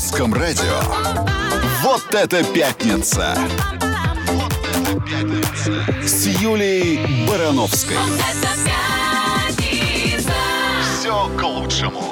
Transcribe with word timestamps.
русском 0.00 0.32
радио. 0.32 0.80
Вот 1.82 2.14
это 2.14 2.42
пятница! 2.42 3.36
Вот 4.30 4.54
это 4.64 4.98
пятница! 5.04 6.06
С 6.06 6.26
Юлей 6.40 7.26
Барановской. 7.28 7.98
Все 10.82 11.28
к 11.36 11.42
лучшему. 11.42 12.09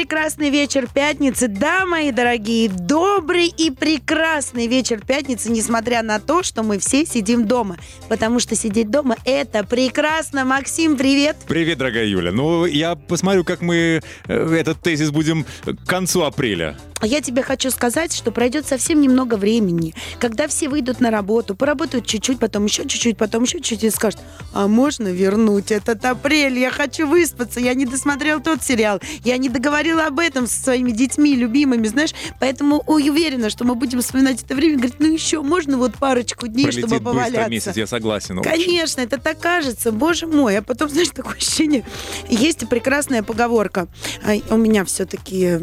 Прекрасный 0.00 0.48
вечер 0.48 0.88
пятницы. 0.88 1.46
Да, 1.46 1.84
мои 1.84 2.10
дорогие, 2.10 2.70
добрый 2.70 3.48
и 3.48 3.70
прекрасный 3.70 4.66
вечер 4.66 5.04
пятницы, 5.04 5.50
несмотря 5.50 6.02
на 6.02 6.18
то, 6.18 6.42
что 6.42 6.62
мы 6.62 6.78
все 6.78 7.04
сидим 7.04 7.46
дома. 7.46 7.76
Потому 8.08 8.40
что 8.40 8.56
сидеть 8.56 8.90
дома– 8.90 9.16
это 9.26 9.62
прекрасно. 9.62 10.46
Максим, 10.46 10.96
привет. 10.96 11.36
Привет, 11.46 11.76
дорогая 11.76 12.06
Юля. 12.06 12.32
Ну, 12.32 12.64
я 12.64 12.94
посмотрю, 12.94 13.44
как 13.44 13.60
мы 13.60 14.00
э, 14.26 14.54
этот 14.56 14.80
тезис 14.80 15.10
будем 15.10 15.44
к 15.66 15.86
концу 15.86 16.22
апреля. 16.22 16.78
А 17.00 17.06
я 17.06 17.20
тебе 17.20 17.42
хочу 17.42 17.70
сказать, 17.70 18.14
что 18.14 18.30
пройдет 18.30 18.66
совсем 18.66 19.00
немного 19.00 19.34
времени, 19.34 19.94
когда 20.18 20.48
все 20.48 20.68
выйдут 20.68 21.00
на 21.00 21.10
работу, 21.10 21.54
поработают 21.54 22.06
чуть-чуть, 22.06 22.38
потом 22.38 22.66
еще 22.66 22.86
чуть-чуть, 22.86 23.16
потом 23.16 23.44
еще 23.44 23.58
чуть-чуть 23.58 23.84
и 23.84 23.90
скажут, 23.90 24.20
а 24.52 24.66
можно 24.68 25.08
вернуть 25.08 25.70
этот 25.70 26.04
апрель? 26.04 26.58
Я 26.58 26.70
хочу 26.70 27.06
выспаться, 27.06 27.60
я 27.60 27.74
не 27.74 27.86
досмотрел 27.86 28.40
тот 28.40 28.62
сериал, 28.62 29.00
я 29.24 29.36
не 29.38 29.48
договорила 29.48 30.06
об 30.06 30.18
этом 30.18 30.46
со 30.46 30.62
своими 30.62 30.90
детьми, 30.90 31.34
любимыми, 31.34 31.86
знаешь, 31.86 32.14
поэтому 32.38 32.82
уверена, 32.86 33.50
что 33.50 33.64
мы 33.64 33.74
будем 33.74 34.00
вспоминать 34.00 34.42
это 34.42 34.54
время, 34.54 34.76
говорит, 34.76 34.96
ну 34.98 35.12
еще 35.12 35.42
можно 35.42 35.78
вот 35.78 35.94
парочку 35.94 36.46
дней, 36.46 36.64
Пролетит 36.64 36.86
чтобы 36.86 36.98
быстро 37.00 37.12
поваляться. 37.12 37.50
месяц, 37.50 37.76
я 37.76 37.86
согласен. 37.86 38.38
очень. 38.38 38.50
Конечно, 38.50 39.00
это 39.00 39.18
так 39.18 39.40
кажется, 39.40 39.92
боже 39.92 40.26
мой. 40.26 40.58
А 40.58 40.62
потом, 40.62 40.88
знаешь, 40.90 41.08
такое 41.08 41.34
ощущение. 41.34 41.84
Есть 42.28 42.68
прекрасная 42.68 43.22
поговорка. 43.22 43.88
А, 44.22 44.34
у 44.54 44.56
меня 44.56 44.84
все-таки... 44.84 45.60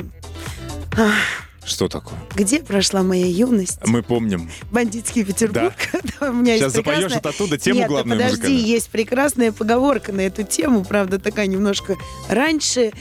Что 1.66 1.90
такое? 1.90 2.18
Где 2.34 2.60
прошла 2.62 3.04
моя 3.04 3.26
юность? 3.28 3.80
Мы 3.86 4.02
помним. 4.02 4.50
Бандитский 4.72 5.26
Петербург. 5.26 5.74
Да, 6.20 6.30
у 6.30 6.34
меня 6.34 6.54
есть 6.54 6.64
Сейчас 6.64 6.74
запоешь 6.74 7.00
прекрасная- 7.00 7.16
вот 7.24 7.26
оттуда 7.26 7.58
тему 7.58 7.80
Нет, 7.80 7.88
главную 7.90 8.18
подожди, 8.20 8.36
музыкальную. 8.38 8.66
есть 8.68 8.90
прекрасная 8.90 9.52
поговорка 9.52 10.14
на 10.14 10.22
эту 10.22 10.44
тему, 10.44 10.86
правда, 10.86 11.20
такая 11.20 11.48
немножко 11.48 11.98
раньше 12.30 12.94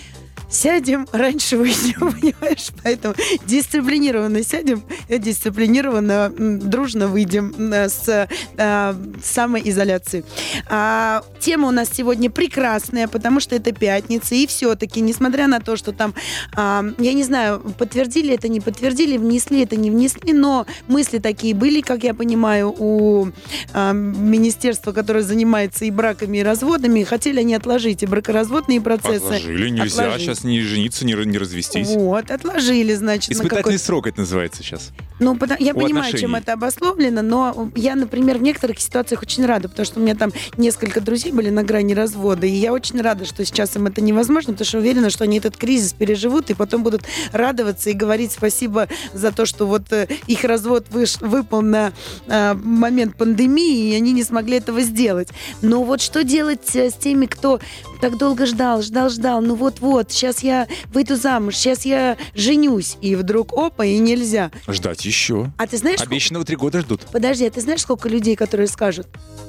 сядем, 0.48 1.06
раньше 1.12 1.56
выйдем, 1.56 2.12
понимаешь? 2.20 2.69
Поэтому 2.83 3.14
дисциплинированно 3.47 4.42
сядем, 4.42 4.83
э, 5.08 5.19
дисциплинированно, 5.19 6.33
дружно 6.36 7.08
выйдем 7.08 7.55
э, 7.72 7.88
с 7.88 8.28
э, 8.56 8.94
самоизоляции. 9.22 10.25
А, 10.69 11.22
тема 11.41 11.69
у 11.69 11.70
нас 11.70 11.91
сегодня 11.92 12.30
прекрасная, 12.30 13.08
потому 13.08 13.41
что 13.41 13.56
это 13.56 13.72
пятница, 13.72 14.34
и 14.34 14.47
все-таки, 14.47 15.00
несмотря 15.00 15.47
на 15.47 15.61
то, 15.61 15.77
что 15.77 15.92
там, 15.92 16.14
а, 16.55 16.84
я 16.98 17.12
не 17.12 17.25
знаю, 17.25 17.60
подтвердили 17.78 18.34
это, 18.34 18.48
не 18.48 18.60
подтвердили, 18.60 19.16
внесли 19.16 19.62
это, 19.62 19.77
не 19.77 19.91
внесли, 19.91 20.33
но 20.33 20.66
мысли 20.88 21.19
такие 21.19 21.55
были, 21.55 21.81
как 21.81 22.05
я 22.05 22.14
понимаю, 22.14 22.75
у 22.77 23.28
а, 23.72 23.92
министерства, 23.92 24.92
которое 24.92 25.22
занимается 25.22 25.84
и 25.84 25.91
браками, 25.91 26.38
и 26.38 26.42
разводами, 26.42 27.03
хотели 27.05 27.41
они 27.41 27.55
отложить 27.55 28.03
и 28.03 28.06
бракоразводные 28.06 28.81
процессы. 28.81 29.25
Отложили, 29.25 29.70
нельзя 29.70 30.05
Отложить. 30.05 30.27
сейчас 30.27 30.35
не 30.44 30.60
жениться, 30.62 31.04
не, 31.04 31.12
не 31.14 31.38
развестись. 31.38 31.88
Вот, 31.88 32.30
отложили, 32.30 32.94
значит, 32.94 33.30
на 33.30 33.34
Испытательный 33.34 33.78
срок 33.78 34.06
это 34.06 34.20
называется 34.20 34.62
сейчас. 34.62 34.90
ну, 35.20 35.36
потому- 35.36 35.62
я 35.62 35.72
у 35.72 35.76
понимаю, 35.76 36.12
чем 36.16 36.34
отношений. 36.34 36.38
это 36.42 36.52
обусловлено, 36.54 37.22
но 37.22 37.70
я, 37.74 37.94
например, 37.94 38.38
в 38.38 38.42
некоторых 38.42 38.80
ситуациях 38.80 39.22
очень 39.22 39.46
рада, 39.46 39.68
потому 39.68 39.86
что 39.86 40.00
у 40.00 40.02
меня 40.02 40.14
там 40.14 40.32
несколько 40.56 41.00
друзей 41.00 41.32
были 41.32 41.50
на 41.50 41.62
грани 41.62 41.94
развода, 41.94 42.46
и 42.46 42.50
я 42.50 42.72
очень 42.72 43.00
рада, 43.00 43.24
что 43.24 43.44
сейчас 43.44 43.76
им 43.76 43.86
это 43.86 44.00
невозможно, 44.00 44.52
потому 44.52 44.66
что 44.66 44.78
уверена, 44.78 45.10
что 45.10 45.24
они 45.24 45.38
этот 45.38 45.56
кризис 45.56 45.92
переживут 45.92 46.50
и 46.50 46.54
потом 46.54 46.82
будут 46.82 47.02
радоваться 47.32 47.90
и 47.90 47.92
говорить 47.92 48.32
спасибо 48.32 48.88
за 49.12 49.30
то, 49.32 49.46
что 49.46 49.66
вот 49.66 49.92
э, 49.92 50.08
их 50.26 50.42
развод 50.44 50.86
выш- 50.91 51.25
выпал 51.26 51.62
на 51.62 51.92
э, 52.26 52.54
момент 52.54 53.16
пандемии, 53.16 53.92
и 53.92 53.96
они 53.96 54.12
не 54.12 54.22
смогли 54.25 54.56
этого 54.56 54.80
сделать. 54.80 55.28
Но 55.62 55.82
вот 55.84 56.00
что 56.00 56.25
делать 56.25 56.75
э, 56.75 56.91
с 56.91 56.94
теми, 56.94 57.26
кто 57.26 57.60
так 58.00 58.19
долго 58.19 58.44
ждал, 58.46 58.82
ждал, 58.82 59.08
ждал, 59.10 59.41
ну 59.41 59.54
вот-вот, 59.54 60.10
сейчас 60.10 60.25
я 60.42 60.66
выйду 60.92 61.16
замуж, 61.16 61.56
сейчас 61.56 61.84
я 61.84 62.16
женюсь, 62.34 62.97
и 63.00 63.14
вдруг 63.16 63.53
опа, 63.56 63.84
и 63.84 63.98
нельзя. 63.98 64.50
Ждать 64.69 65.04
еще. 65.04 65.50
А 65.59 65.66
ты 65.66 65.76
знаешь, 65.78 65.98
сколько- 65.98 66.12
Обещанного 66.14 66.44
три 66.44 66.56
года 66.56 66.81
ждут. 66.81 67.03
подожди, 67.12 67.47
а 67.47 67.50
ты 67.50 67.60
знаешь, 67.60 67.81
сколько 67.82 68.09
людей, 68.09 68.37
которые 68.37 68.66
скажут, 68.66 69.06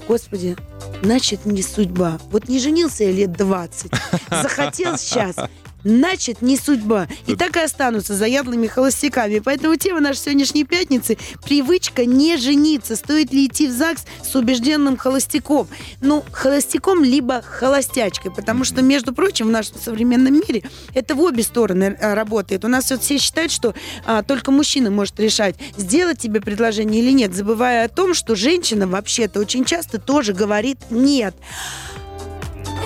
господи, 0.08 0.56
значит, 1.02 1.46
не 1.46 1.62
судьба. 1.62 2.20
Вот 2.32 2.48
не 2.48 2.60
женился 2.60 3.04
я 3.06 3.12
лет 3.12 3.34
20, 3.34 3.92
захотел 4.30 4.98
сейчас, 4.98 5.36
значит, 5.84 6.42
не 6.42 6.58
судьба. 6.58 7.08
И 7.26 7.36
так 7.36 7.56
и 7.56 7.60
останутся 7.60 8.16
заядлыми 8.16 8.68
холостяками. 8.68 9.40
Поэтому 9.40 9.76
тема 9.76 10.00
нашей 10.00 10.20
сегодняшней 10.20 10.64
пятницы– 10.64 11.18
привычка 11.44 12.06
не 12.06 12.38
жениться. 12.38 12.96
Стоит 12.96 13.32
ли 13.32 13.48
идти 13.48 13.68
в 13.68 13.72
ЗАГС 13.72 14.06
с 14.24 14.36
убежденным 14.36 14.98
холостяком? 14.98 15.68
Ну, 16.02 16.24
холостяком 16.32 17.04
либо 17.04 17.42
холостячкой. 17.42 18.32
Потому 18.32 18.64
что, 18.64 18.82
между 18.82 19.14
прочим, 19.14 19.48
в 19.48 19.52
нашем 19.52 19.80
современном 19.80 20.34
мире 20.34 20.64
это 20.94 21.16
в 21.16 21.22
обе 21.22 21.44
стороны 21.44 21.98
а, 22.00 22.16
работает. 22.16 22.66
У 22.66 22.68
нас 22.68 22.90
вот 22.92 23.02
все 23.02 23.18
считают, 23.18 23.52
что 23.52 23.74
а, 24.06 24.24
только 24.24 24.52
мужчина 24.52 24.92
может 24.92 25.20
решать, 25.20 25.56
сделать 25.78 26.20
тебе 26.20 26.42
предложение 26.42 27.02
или 27.02 27.12
нет, 27.12 27.34
забывая 27.34 27.86
о 27.86 27.90
том, 27.90 28.14
что 28.14 28.36
женщина 28.36 28.88
вообще-то 28.88 29.40
очень 29.40 29.66
часто 29.66 30.00
тоже 30.00 30.34
говорит 30.34 30.80
«нет». 30.90 31.36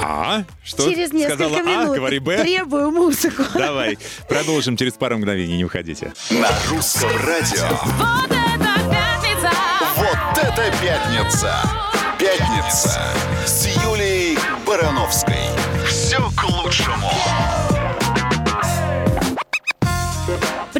А? 0.01 0.43
Что? 0.63 0.89
Через 0.89 1.11
несколько 1.13 1.43
Сказала 1.49 1.63
минут 1.63 1.89
А, 1.91 1.95
говори 1.95 2.19
Б. 2.19 2.37
требую 2.41 2.91
музыку. 2.91 3.43
Давай, 3.53 3.97
продолжим 4.27 4.77
через 4.77 4.93
пару 4.93 5.17
мгновений, 5.17 5.57
не 5.57 5.65
уходите. 5.65 6.13
На 6.29 6.49
русском 6.69 7.09
радио. 7.25 7.67
Вот 7.97 8.31
это 8.31 8.89
пятница! 8.89 9.51
Вот 9.97 10.37
это 10.43 10.73
пятница! 10.81 11.55
Пятница 12.19 13.01
с 13.45 13.65
Юлей 13.83 14.37
Барановской. 14.65 15.35
Все 15.87 16.17
к 16.37 16.43
лучшему. 16.43 17.09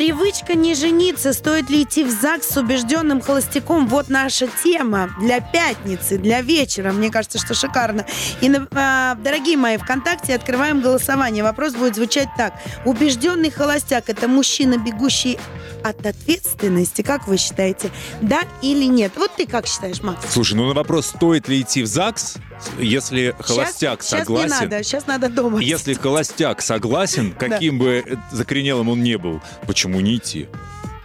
Привычка 0.02 0.56
не 0.56 0.74
жениться. 0.74 1.32
Стоит 1.32 1.70
ли 1.70 1.84
идти 1.84 2.04
в 2.04 2.10
ЗАГС 2.10 2.54
с 2.54 2.58
убежденным 2.58 3.22
холостяком? 3.22 3.86
Вот 3.86 4.10
наша 4.10 4.48
тема 4.64 5.12
для 5.20 5.42
пятницы, 5.42 6.18
для 6.18 6.42
вечера. 6.42 6.92
Мне 6.92 7.12
кажется, 7.12 7.38
что 7.38 7.54
шикарно. 7.54 8.08
И, 8.42 8.52
а, 8.72 9.14
дорогие 9.14 9.58
мои, 9.58 9.78
ВКонтакте 9.78 10.34
открываем 10.34 10.82
голосование. 10.82 11.44
Вопрос 11.44 11.76
будет 11.76 11.98
звучать 11.98 12.30
так. 12.36 12.56
Убежденный 12.84 13.52
холостяк– 13.52 14.06
это 14.08 14.28
мужчина, 14.28 14.80
бегущий 14.80 15.38
от 15.84 16.04
ответственности, 16.04 17.04
как 17.04 17.28
вы 17.28 17.38
считаете, 17.38 17.92
да 18.22 18.42
или 18.64 18.86
нет? 18.86 19.14
Вот 19.16 19.36
ты 19.36 19.46
как 19.46 19.68
считаешь, 19.68 20.02
Макс? 20.02 20.26
Слушай, 20.32 20.56
ну 20.56 20.68
на 20.68 20.74
вопрос, 20.74 21.08
стоит 21.08 21.48
ли 21.48 21.62
идти 21.62 21.84
в 21.84 21.88
ЗАГС, 21.88 22.38
если 22.80 23.36
холостяк 23.40 24.02
сейчас, 24.02 24.20
согласен... 24.22 24.50
Сейчас 24.50 24.62
не 24.62 24.66
надо, 24.68 24.84
сейчас 24.84 25.08
надо 25.08 25.30
дома. 25.30 25.60
Если 25.62 25.94
холостяк 25.94 26.62
согласен, 26.62 27.32
каким 27.32 27.80
бы 27.80 28.04
э, 28.06 28.16
закоренелым 28.32 28.90
он 28.90 29.04
не 29.04 29.18
был, 29.18 29.42
почему 29.68 30.00
не 30.00 30.18
идти? 30.18 30.48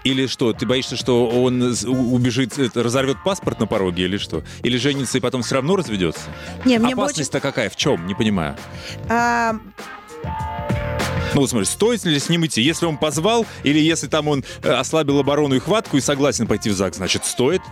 Или 0.05 0.29
что, 0.29 0.53
ты 0.53 0.67
боишься, 0.67 0.95
что 0.95 1.27
он 1.29 1.61
убежит, 1.85 2.59
это, 2.59 2.85
разорвет 2.85 3.17
паспорт 3.25 3.59
на 3.59 3.67
пороге 3.67 4.05
или 4.05 4.19
что? 4.19 4.45
Или 4.63 4.77
женится 4.77 5.19
и 5.19 5.21
потом 5.21 5.43
все 5.43 5.57
равно 5.57 5.75
разведется? 5.75 6.21
Не, 6.65 6.79
мне 6.79 6.95
бы 6.95 7.03
очень... 7.03 7.11
Опасность-то 7.11 7.41
какая? 7.41 7.69
В 7.71 7.75
чем? 7.77 8.07
Не 8.07 8.15
понимаю. 8.15 8.57
а, 9.09 9.57
Ну 11.35 11.41
вот 11.41 11.51
смотри, 11.51 11.67
стоит 11.67 12.05
ли 12.05 12.21
с 12.21 12.29
ним 12.29 12.47
идти? 12.47 12.63
Если 12.63 12.87
он 12.87 12.99
позвал, 12.99 13.47
или 13.65 13.81
если 13.81 14.07
там 14.07 14.29
он 14.29 14.45
э, 14.63 14.71
ослабил 14.71 15.19
оборону 15.19 15.57
и 15.57 15.59
хватку 15.59 15.97
и 15.97 16.01
согласен 16.01 16.47
пойти 16.47 16.71
в 16.71 16.75
ЗАГС, 16.75 16.99
значит, 16.99 17.25
стоит? 17.25 17.63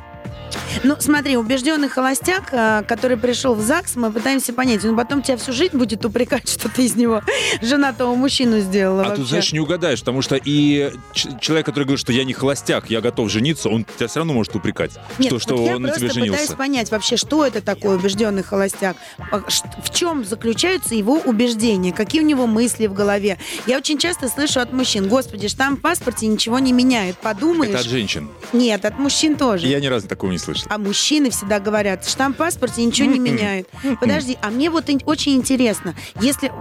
Ну, 0.82 0.96
смотри, 0.98 1.36
убежденный 1.36 1.88
холостяк, 1.88 2.48
а, 2.52 2.82
который 2.82 3.16
пришел 3.16 3.54
в 3.54 3.60
ЗАГС, 3.60 3.96
мы 3.96 4.10
пытаемся 4.10 4.52
понять, 4.52 4.84
он 4.84 4.96
потом 4.96 5.22
тебя 5.22 5.36
всю 5.36 5.52
жизнь 5.52 5.76
будет 5.76 6.04
упрекать, 6.04 6.48
что 6.48 6.68
ты 6.68 6.84
из 6.84 6.94
него 6.96 7.22
женатого 7.62 8.14
мужчину 8.14 8.60
сделала 8.60 9.02
А 9.02 9.04
вообще. 9.04 9.20
тут, 9.20 9.28
знаешь, 9.28 9.52
не 9.52 9.60
угадаешь, 9.60 10.00
потому 10.00 10.22
что 10.22 10.36
и 10.42 10.92
человек, 11.40 11.66
который 11.66 11.84
говорит, 11.84 12.00
что 12.00 12.12
я 12.12 12.24
не 12.24 12.32
холостяк, 12.32 12.90
я 12.90 13.00
готов 13.00 13.30
жениться, 13.30 13.68
он 13.68 13.84
тебя 13.96 14.08
все 14.08 14.20
равно 14.20 14.32
может 14.34 14.54
упрекать, 14.54 14.92
Нет, 15.18 15.28
что, 15.30 15.38
что 15.38 15.56
вот 15.56 15.66
я 15.68 15.76
он 15.76 15.82
на 15.82 15.88
тебе 15.90 16.08
пытаюсь 16.08 16.30
женился. 16.30 16.56
понять 16.56 16.90
вообще, 16.90 17.16
что 17.16 17.44
это 17.46 17.60
такое 17.60 17.96
убежденный 17.96 18.42
холостяк, 18.42 18.96
А, 19.30 19.38
в 19.82 19.94
чем 19.94 20.24
заключаются 20.24 20.94
его 20.94 21.18
убеждения, 21.24 21.92
какие 21.92 22.20
у 22.22 22.24
него 22.24 22.46
мысли 22.46 22.86
в 22.86 22.94
голове. 22.94 23.38
Я 23.66 23.78
очень 23.78 23.98
часто 23.98 24.28
слышу 24.28 24.60
от 24.60 24.72
мужчин, 24.72 25.08
господи, 25.08 25.48
штамп 25.48 25.78
в 25.78 25.82
паспорте 25.82 26.26
ничего 26.26 26.58
не 26.58 26.72
меняет, 26.72 27.16
подумаешь. 27.18 27.70
Это 27.70 27.80
от 27.80 27.86
женщин. 27.86 28.28
Нет, 28.52 28.84
от 28.84 28.98
мужчин 28.98 29.36
тоже. 29.36 29.66
Я 29.66 29.80
ни 29.80 29.86
разу 29.86 30.08
такого 30.08 30.30
не 30.30 30.38
слышал. 30.44 30.66
А 30.70 30.78
мужчины 30.78 31.30
всегда 31.30 31.58
говорят, 31.60 32.06
штамп 32.08 32.36
в 32.36 32.38
паспорте 32.38 32.84
ничего 32.84 33.10
не 33.10 33.18
меняет. 33.30 33.68
Подожди, 34.00 34.36
а 34.42 34.50
мне 34.50 34.70
вот 34.70 34.84
очень 35.06 35.34
интересно, 35.34 35.94
если, 36.20 36.52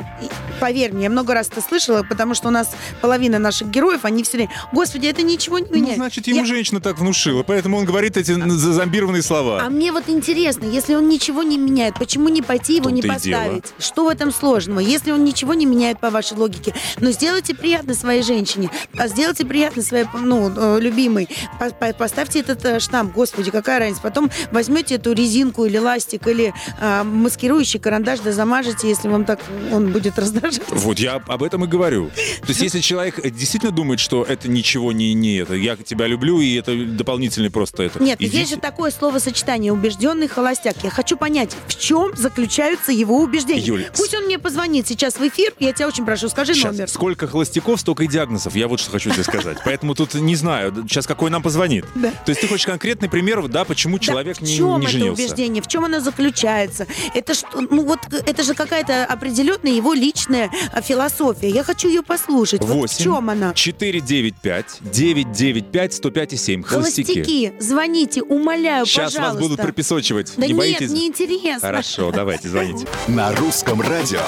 поверь 0.60 0.94
мне, 0.94 1.04
я 1.06 1.10
много 1.10 1.34
раз 1.34 1.48
это 1.50 1.62
слышала, 1.62 2.04
потому 2.04 2.34
что 2.36 2.48
у 2.48 2.52
нас 2.52 2.70
половина 3.02 3.40
наших 3.40 3.70
героев, 3.70 4.02
они 4.06 4.24
все 4.24 4.38
время, 4.38 4.52
господи, 4.72 5.08
это 5.08 5.22
ничего 5.24 5.60
не 5.60 5.68
Ну, 5.70 5.76
меняет. 5.76 5.96
значит, 5.98 6.28
ему 6.28 6.40
Я- 6.40 6.46
женщина 6.46 6.80
так 6.80 7.00
внушила, 7.00 7.44
поэтому 7.44 7.78
он 7.78 7.86
говорит 7.86 8.18
эти 8.18 8.32
зомбированные 8.32 9.22
слова. 9.22 9.62
А 9.62 9.70
мне 9.70 9.92
вот 9.92 10.08
интересно, 10.10 10.66
если 10.66 10.96
он 10.96 11.10
ничего 11.10 11.44
не 11.44 11.58
меняет, 11.58 11.96
почему 12.00 12.30
не 12.30 12.42
пойти 12.42 12.78
его 12.78 12.90
не 12.90 13.02
поставить? 13.02 13.66
Что 13.80 14.06
в 14.06 14.10
этом 14.10 14.32
сложного? 14.32 14.80
Если 14.80 15.12
он 15.12 15.24
ничего 15.24 15.54
не 15.54 15.66
меняет 15.66 16.00
по 16.00 16.10
вашей 16.10 16.38
логике, 16.38 16.74
но 17.00 17.12
сделайте 17.12 17.54
приятно 17.56 17.94
своей 17.94 18.24
женщине, 18.24 18.70
а 18.98 19.08
сделайте 19.08 19.46
приятно 19.46 19.82
своей, 19.84 20.06
ну, 20.14 20.52
э, 20.56 20.80
любимой, 20.80 21.28
По- 21.60 21.70
по- 21.72 21.94
поставьте 21.94 22.40
этот 22.40 22.64
э, 22.66 22.80
штамп, 22.80 23.14
господи, 23.14 23.52
какая 23.52 23.73
разница. 23.80 24.02
Потом 24.02 24.30
возьмете 24.52 24.96
эту 24.96 25.14
резинку 25.14 25.66
или 25.66 25.78
ластик, 25.78 26.28
или 26.28 26.54
а, 26.80 27.04
маскирующий 27.04 27.80
карандаш, 27.80 28.20
да 28.20 28.31
замажете, 28.31 28.88
если 28.90 29.08
вам 29.08 29.25
так 29.25 29.40
он 29.72 29.92
будет 29.92 30.18
раздражать. 30.20 30.62
Вот 30.70 31.00
я 31.00 31.16
об 31.16 31.44
этом 31.44 31.64
и 31.66 31.68
говорю. 31.68 32.10
То 32.42 32.48
есть, 32.50 32.62
если 32.62 32.80
человек 32.80 33.22
действительно 33.31 33.72
думает, 33.72 34.00
что 34.00 34.24
это 34.24 34.48
ничего 34.50 34.92
не, 34.92 35.14
не 35.14 35.38
это, 35.38 35.54
я 35.56 35.75
тебя 35.75 36.08
люблю, 36.08 36.40
и 36.42 36.56
это 36.56 36.75
дополнительный 36.86 37.50
просто 37.50 37.84
это. 37.84 38.02
Нет, 38.02 38.20
идите- 38.22 38.38
есть 38.38 38.52
же 38.52 38.58
такое 38.58 38.92
словосочетание 38.92 39.72
«убежденный 39.72 40.28
холостяк». 40.28 40.75
Я 40.84 40.90
хочу 40.90 41.18
понять, 41.18 41.56
в 41.68 41.80
чем 41.80 42.16
заключаются 42.16 42.92
его 42.92 43.20
убеждения. 43.20 43.62
Юль, 43.62 43.86
Пусть 43.96 44.14
он 44.14 44.25
мне 44.25 44.40
позвонит 44.40 44.88
сейчас 44.88 45.16
в 45.16 45.22
эфир, 45.28 45.54
я 45.60 45.72
тебя 45.74 45.88
очень 45.88 46.06
прошу, 46.06 46.30
скажи 46.30 46.54
Щас, 46.54 46.72
номер. 46.74 46.90
сколько 46.90 47.28
холостяков, 47.28 47.80
столько 47.80 48.04
и 48.04 48.08
диагнозов. 48.08 48.56
Я 48.56 48.68
вот 48.68 48.80
что 48.80 48.92
хочу 48.92 49.12
тебе 49.12 49.24
сказать. 49.24 49.58
Поэтому 49.66 49.96
тут 49.96 50.14
не 50.16 50.36
знаю, 50.36 50.74
сейчас 50.88 51.08
какой 51.08 51.30
нам 51.30 51.42
позвонит. 51.42 51.86
Да. 51.96 52.12
То 52.12 52.30
есть 52.30 52.42
ты 52.42 52.48
хочешь 52.48 52.66
конкретный 52.66 53.10
пример, 53.10 53.48
да, 53.54 53.64
почему 53.66 53.98
Да, 54.00 54.04
человек 54.04 54.38
в 54.38 54.42
не, 54.42 54.56
чем 54.58 54.80
не 54.80 54.86
это 54.86 54.92
женился? 54.92 55.24
убеждение? 55.24 55.62
В 55.64 55.68
чем 55.68 55.86
оно 55.86 56.00
заключается? 56.00 56.88
Это 57.14 57.34
что, 57.34 57.62
ну 57.62 57.86
вот 57.86 58.00
это 58.12 58.44
же 58.44 58.54
какая-то 58.56 59.06
определенная 59.06 59.72
его 59.72 59.94
личная 59.94 60.50
а, 60.74 60.82
философия. 60.82 61.50
Я 61.50 61.64
хочу 61.64 61.88
ее 61.88 62.02
послушать. 62.04 62.62
Вот 62.62 62.70
в 62.70 62.74
8 62.80 63.04
чем 63.04 63.30
она? 63.30 63.54
495 63.54 64.78
995 64.82 65.94
105 65.94 66.34
и 66.34 66.38
7. 66.38 66.64
Холостяки. 66.64 67.14
Холостяки, 67.14 67.54
звоните, 67.60 68.22
умоляю, 68.24 68.86
Сейчас 68.86 69.14
пожалуйста. 69.14 69.40
вас 69.40 69.50
будут 69.50 69.62
пропесочивать. 69.62 70.34
Да 70.36 70.46
не 70.48 70.54
нет, 70.54 70.58
боитесь? 70.58 70.90
не 70.92 71.08
интересно. 71.08 71.60
Хорошо, 71.62 72.12
давайте, 72.12 72.50
звоните. 72.50 72.88
На 73.08 73.34
русском 73.36 73.82
радио. 73.82 74.22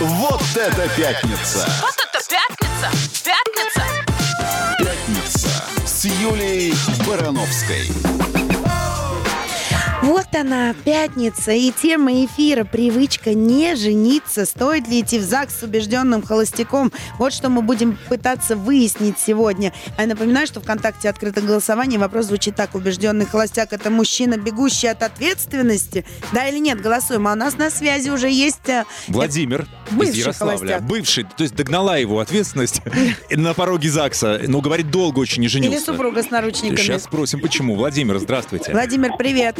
Вот 0.00 0.42
это 0.54 0.88
пятница! 0.96 1.66
Вот 1.80 1.94
это 1.96 2.22
Юлией 6.06 6.72
Барановской. 7.06 8.35
Вот 10.06 10.26
она, 10.36 10.72
пятница, 10.84 11.50
и 11.50 11.72
тема 11.72 12.12
эфира 12.24 12.62
«Привычка 12.62 13.34
не 13.34 13.74
жениться». 13.74 14.46
Стоит 14.46 14.86
ли 14.86 15.00
идти 15.00 15.18
в 15.18 15.22
ЗАГС 15.22 15.58
с 15.58 15.62
убежденным 15.64 16.22
холостяком? 16.22 16.92
Вот 17.18 17.32
что 17.32 17.48
мы 17.48 17.60
будем 17.60 17.98
пытаться 18.08 18.54
выяснить 18.54 19.18
сегодня. 19.18 19.72
А 19.96 20.02
я 20.02 20.06
напоминаю, 20.06 20.46
что 20.46 20.60
ВКонтакте 20.60 21.08
открыто 21.08 21.40
голосование. 21.40 21.98
Вопрос 21.98 22.26
звучит 22.26 22.54
так. 22.54 22.76
Убежденный 22.76 23.26
холостяк– 23.26 23.68
это 23.72 23.90
мужчина, 23.90 24.36
бегущий 24.36 24.86
от 24.86 25.02
ответственности? 25.02 26.04
Да 26.32 26.46
или 26.46 26.58
нет? 26.58 26.80
Голосуем. 26.80 27.26
А 27.26 27.32
у 27.32 27.34
нас 27.34 27.58
на 27.58 27.68
связи 27.68 28.08
уже 28.08 28.30
есть... 28.30 28.68
э, 28.68 28.84
Владимир 29.08 29.66
Бывший 29.90 30.10
из 30.12 30.16
Ярославля. 30.18 30.56
холостяк. 30.56 30.82
Бывший, 30.84 31.24
то 31.24 31.42
есть 31.42 31.56
догнала 31.56 31.96
его 31.96 32.20
ответственность 32.20 32.80
на 33.32 33.54
пороге 33.54 33.90
ЗАГСа. 33.90 34.42
Но, 34.46 34.60
говорит, 34.60 34.88
долго 34.88 35.18
очень 35.18 35.42
не 35.42 35.48
женился. 35.48 35.78
Или 35.78 35.84
супруга 35.84 36.22
с 36.22 36.30
наручниками. 36.30 36.76
Сейчас 36.76 37.02
спросим, 37.02 37.40
почему. 37.40 37.74
Владимир, 37.74 38.18
здравствуйте. 38.20 38.70
Владимир, 38.70 39.16
привет. 39.18 39.56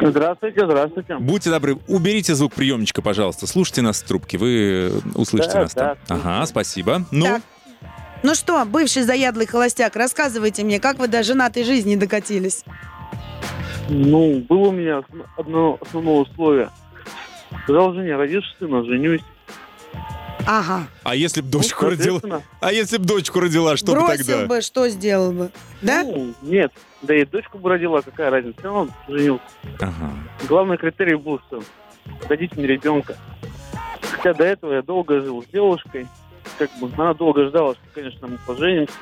Здравствуйте, 0.00 0.64
здравствуйте. 0.64 1.16
Будьте 1.18 1.50
добры, 1.50 1.76
уберите 1.86 2.34
звук 2.34 2.54
приемничка, 2.54 3.02
пожалуйста. 3.02 3.46
Слушайте 3.46 3.82
нас 3.82 3.98
с 3.98 4.02
трубки, 4.02 4.36
вы 4.36 4.90
э, 4.92 5.00
услышите 5.14 5.52
Да, 5.54 5.60
нас 5.60 5.72
там. 5.74 5.96
да, 6.08 6.14
Ага, 6.14 6.46
спасибо. 6.46 7.02
Ну, 7.10 7.24
Так. 7.24 7.42
Ну 8.24 8.34
что, 8.34 8.64
бывший 8.64 9.02
заядлый 9.02 9.46
холостяк, 9.46 9.94
рассказывайте 9.94 10.64
мне, 10.64 10.80
как 10.80 10.98
вы 10.98 11.06
до 11.06 11.22
женатой 11.22 11.62
жизни 11.62 11.94
докатились? 11.94 12.64
Ну, 13.88 14.44
было 14.48 14.68
у 14.68 14.72
меня 14.72 15.02
одно 15.36 15.78
основное 15.80 16.22
условие. 16.22 16.70
Сказал 17.62 17.94
жене, 17.94 18.16
родишь 18.16 18.56
сына, 18.58 18.84
женюсь. 18.84 19.22
Ага. 20.50 20.86
а 21.04 21.14
если 21.14 21.42
бы 21.42 21.48
дочку 21.50 21.84
Ну, 21.84 21.90
родила? 21.90 22.42
А 22.60 22.72
если 22.72 22.96
бы 22.96 23.04
дочку 23.04 23.38
родила, 23.38 23.76
что 23.76 23.92
бы 23.92 24.00
Бросил 24.00 24.24
тогда? 24.24 24.46
бы, 24.46 24.62
что 24.62 24.88
сделал 24.88 25.32
бы? 25.32 25.50
Да? 25.82 26.04
Ну, 26.04 26.32
нет. 26.40 26.72
Да 27.02 27.14
и 27.14 27.26
дочку 27.26 27.58
бы 27.58 27.68
родила, 27.68 28.00
какая 28.00 28.30
разница. 28.30 28.58
Все 28.58 28.68
равно 28.68 28.88
женился. 29.08 29.44
Ага. 29.78 30.10
Главный 30.48 30.78
критерий 30.78 31.16
был, 31.16 31.38
что 31.46 31.62
дадите 32.30 32.56
мне 32.56 32.66
ребенка. 32.66 33.14
Хотя 34.00 34.32
до 34.32 34.44
этого 34.44 34.72
я 34.72 34.80
долго 34.80 35.20
жил 35.20 35.42
с 35.42 35.46
девушкой. 35.52 36.08
Как 36.56 36.70
бы 36.80 36.90
она 36.96 37.12
долго 37.12 37.46
ждала, 37.48 37.74
что, 37.74 37.82
конечно, 37.94 38.26
мы 38.26 38.38
поженимся. 38.46 38.94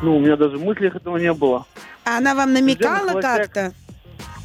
Ну, 0.00 0.16
у 0.18 0.20
меня 0.20 0.36
даже 0.36 0.58
в 0.58 0.62
мыслях 0.62 0.94
этого 0.94 1.16
не 1.16 1.32
было. 1.32 1.66
А 2.04 2.18
она 2.18 2.36
вам 2.36 2.52
намекала 2.52 3.20
как-то? 3.20 3.72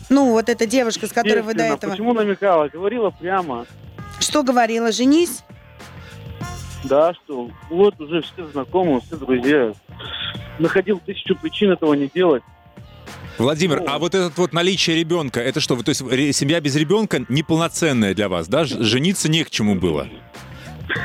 Ну, 0.10 0.32
вот 0.32 0.50
эта 0.50 0.66
девушка, 0.66 1.06
с 1.06 1.12
которой 1.12 1.44
вы 1.44 1.54
до 1.54 1.62
этого. 1.62 1.92
Почему 1.92 2.14
намекала? 2.16 2.68
Говорила 2.70 3.12
прямо. 3.12 3.68
Что 4.20 4.42
говорила? 4.42 4.92
Женись? 4.92 5.44
Да, 6.84 7.14
что 7.14 7.50
вот 7.70 8.00
уже 8.00 8.22
все 8.22 8.46
знакомы, 8.48 9.02
все 9.02 9.18
друзья. 9.18 9.74
Находил 10.60 11.02
тысячу 11.06 11.36
причин 11.36 11.72
этого 11.72 11.94
не 11.94 12.08
делать. 12.14 12.44
Владимир, 13.38 13.80
Ну. 13.80 13.86
а 13.88 14.00
вот 14.00 14.16
это 14.16 14.32
вот 14.36 14.52
наличие 14.54 14.98
ребенка, 14.98 15.40
это 15.40 15.62
что, 15.62 15.82
то 15.82 15.90
есть 15.90 16.02
семья 16.38 16.60
без 16.60 16.76
ребенка 16.76 17.24
неполноценная 17.30 18.14
для 18.14 18.28
вас, 18.28 18.48
да? 18.50 18.66
Жениться 18.66 19.30
не 19.32 19.44
к 19.46 19.50
чему 19.50 19.76
было. 19.76 20.08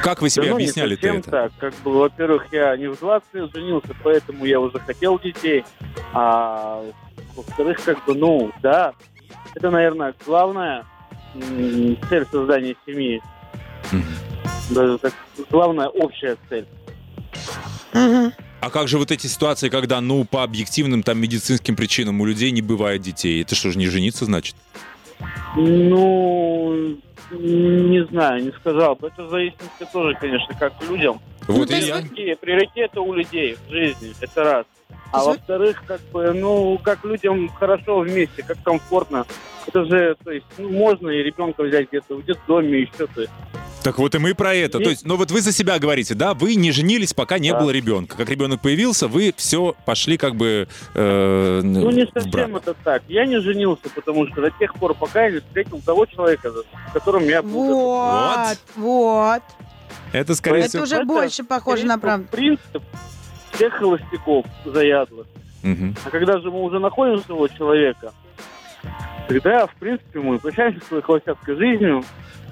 Как 0.02 0.22
вы 0.22 0.30
себе 0.30 0.44
Да 0.46 0.50
ну, 0.50 0.56
объясняли 0.56 0.94
совсем 0.94 1.16
это? 1.18 1.30
так. 1.30 1.52
Как 1.58 1.74
бы, 1.84 1.92
во-первых, 1.92 2.46
я 2.52 2.76
не 2.76 2.88
в 2.88 2.98
20 2.98 3.34
лет 3.34 3.50
женился, 3.54 3.94
поэтому 4.02 4.44
я 4.46 4.58
уже 4.58 4.78
хотел 4.80 5.18
детей. 5.18 5.64
А 6.12 6.82
во-вторых, 7.36 7.80
как 7.84 8.04
бы, 8.04 8.14
ну, 8.14 8.50
да, 8.62 8.94
это, 9.54 9.70
наверное, 9.70 10.14
главная 10.26 10.84
цель 12.08 12.26
создания 12.32 12.74
семьи. 12.86 13.20
Даже 14.70 14.98
так, 14.98 15.12
главная 15.50 15.88
общая 15.88 16.36
цель. 16.48 16.66
Мгм. 17.92 18.32
А 18.60 18.70
как 18.70 18.88
же 18.88 18.98
вот 18.98 19.10
эти 19.10 19.26
ситуации, 19.26 19.68
когда, 19.68 20.00
ну, 20.00 20.24
по 20.24 20.42
объективным 20.42 21.02
там 21.02 21.18
медицинским 21.20 21.76
причинам 21.76 22.20
у 22.20 22.24
людей 22.24 22.50
не 22.50 22.62
бывает 22.62 23.02
детей? 23.02 23.42
Это 23.42 23.54
что 23.54 23.70
же, 23.70 23.78
не 23.78 23.88
жениться, 23.88 24.24
значит? 24.24 24.56
Ну, 25.56 26.96
не 27.30 28.04
знаю, 28.06 28.44
не 28.44 28.52
сказал 28.52 28.96
бы. 28.96 29.08
Это 29.08 29.24
в 29.24 29.30
зависимости 29.30 29.86
тоже, 29.92 30.16
конечно, 30.18 30.54
как 30.58 30.72
людям. 30.88 31.20
Вот 31.46 31.68
то 31.68 31.76
и 31.76 31.84
я... 31.84 32.00
Какие 32.00 32.34
приоритеты 32.34 33.00
у 33.00 33.12
людей 33.12 33.58
в 33.68 33.70
жизни, 33.70 34.14
это 34.20 34.44
раз. 34.44 34.66
А 35.12 35.18
есть 35.18 35.26
вы- 35.28 35.32
во-вторых, 35.34 35.84
как 35.86 36.00
бы, 36.12 36.32
ну, 36.32 36.78
как 36.82 37.04
людям 37.04 37.48
хорошо 37.48 38.00
вместе, 38.00 38.42
как 38.42 38.62
комфортно. 38.62 39.26
Это 39.66 39.84
же, 39.84 40.16
то 40.22 40.30
есть, 40.30 40.46
ну, 40.58 40.68
можно 40.70 41.08
и 41.10 41.22
ребенка 41.22 41.62
взять 41.62 41.88
где-то 41.88 42.16
в 42.16 42.24
детдоме, 42.24 42.80
еще 42.80 43.06
есть. 43.16 43.30
Так 43.82 43.98
вот 43.98 44.14
и 44.14 44.18
мы 44.18 44.34
про 44.34 44.54
это. 44.54 44.72
То 44.78 44.78
Есть- 44.78 44.90
есть, 44.92 45.04
ну 45.06 45.16
вот 45.16 45.30
вы 45.30 45.42
за 45.42 45.52
себя 45.52 45.78
говорите, 45.78 46.14
да, 46.14 46.32
вы 46.32 46.54
не 46.54 46.72
женились, 46.72 47.12
пока 47.12 47.38
не 47.38 47.50
Да. 47.52 47.60
было 47.60 47.70
ребенка. 47.70 48.16
Как 48.16 48.30
ребенок 48.30 48.62
появился, 48.62 49.08
вы 49.08 49.34
все 49.36 49.74
пошли 49.84 50.16
как 50.16 50.36
бы 50.36 50.68
э, 50.94 51.60
Ну, 51.62 51.90
не 51.90 52.06
в 52.06 52.10
брак. 52.12 52.22
совсем 52.24 52.56
это 52.56 52.74
так. 52.82 53.02
Я 53.08 53.26
не 53.26 53.40
женился, 53.40 53.90
потому 53.94 54.26
что 54.28 54.40
до 54.40 54.50
тех 54.52 54.74
пор, 54.74 54.94
пока 54.94 55.26
я 55.26 55.32
не 55.32 55.38
встретил 55.40 55.80
того 55.84 56.06
человека, 56.06 56.50
с 56.50 56.92
которым 56.94 57.24
я 57.24 57.42
был. 57.42 57.66
готов. 57.68 58.56
Вот, 58.56 58.58
вот. 58.76 59.42
Это 60.12 60.34
скорее 60.34 60.60
Это 60.60 60.68
всего... 60.70 60.82
уже 60.84 60.96
Это, 60.96 61.04
больше 61.04 61.44
похоже 61.44 61.84
на 61.84 61.98
правду. 61.98 62.26
Принцип 62.30 62.82
всех 63.54 63.74
холостяков 63.74 64.46
заядлых. 64.64 65.26
Мгм. 65.62 65.96
А 66.04 66.10
когда 66.10 66.38
же 66.38 66.50
мы 66.50 66.62
уже 66.62 66.78
находим 66.78 67.22
своего 67.22 67.48
человека, 67.48 68.12
тогда, 69.28 69.66
в 69.66 69.74
принципе, 69.76 70.20
мы 70.20 70.38
прощаемся 70.38 70.84
с 70.84 70.88
своей 70.88 71.02
холостяцкой 71.02 71.56
жизнью. 71.56 72.04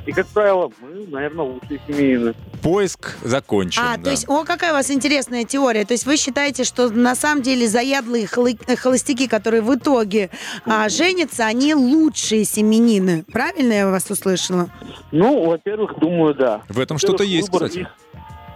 И, 0.05 0.11
как 0.11 0.27
правило, 0.27 0.73
мы, 0.81 1.07
наверное, 1.07 1.45
лучшие 1.45 1.81
семейные. 1.87 2.35
Поиск 2.61 3.17
закончен. 3.23 3.81
А, 3.85 3.97
да. 3.97 4.05
то 4.05 4.11
есть, 4.11 4.29
о, 4.29 4.43
какая 4.45 4.73
у 4.73 4.75
вас 4.75 4.91
интересная 4.91 5.45
теория. 5.45 5.85
То 5.85 5.93
есть 5.93 6.07
вы 6.07 6.17
считаете, 6.17 6.65
что 6.65 6.91
на 6.91 7.15
самом 7.15 7.43
деле 7.43 7.69
заядлые 7.69 8.27
холостяки, 8.27 9.29
которые 9.29 9.63
в 9.63 9.73
итоге 9.73 10.31
а, 10.65 10.89
женятся, 10.89 11.47
они 11.47 11.75
лучшие 11.75 12.45
семенины. 12.45 13.25
Правильно 13.33 13.75
я 13.75 13.89
вас 13.89 14.11
услышала? 14.11 14.71
Ну, 15.13 15.45
во-первых, 15.47 15.97
думаю, 16.01 16.35
да. 16.35 16.63
В 16.69 16.81
этом 16.81 16.99
что-то 16.99 17.23
есть, 17.23 17.49
кстати. 17.49 17.81
их 17.81 17.89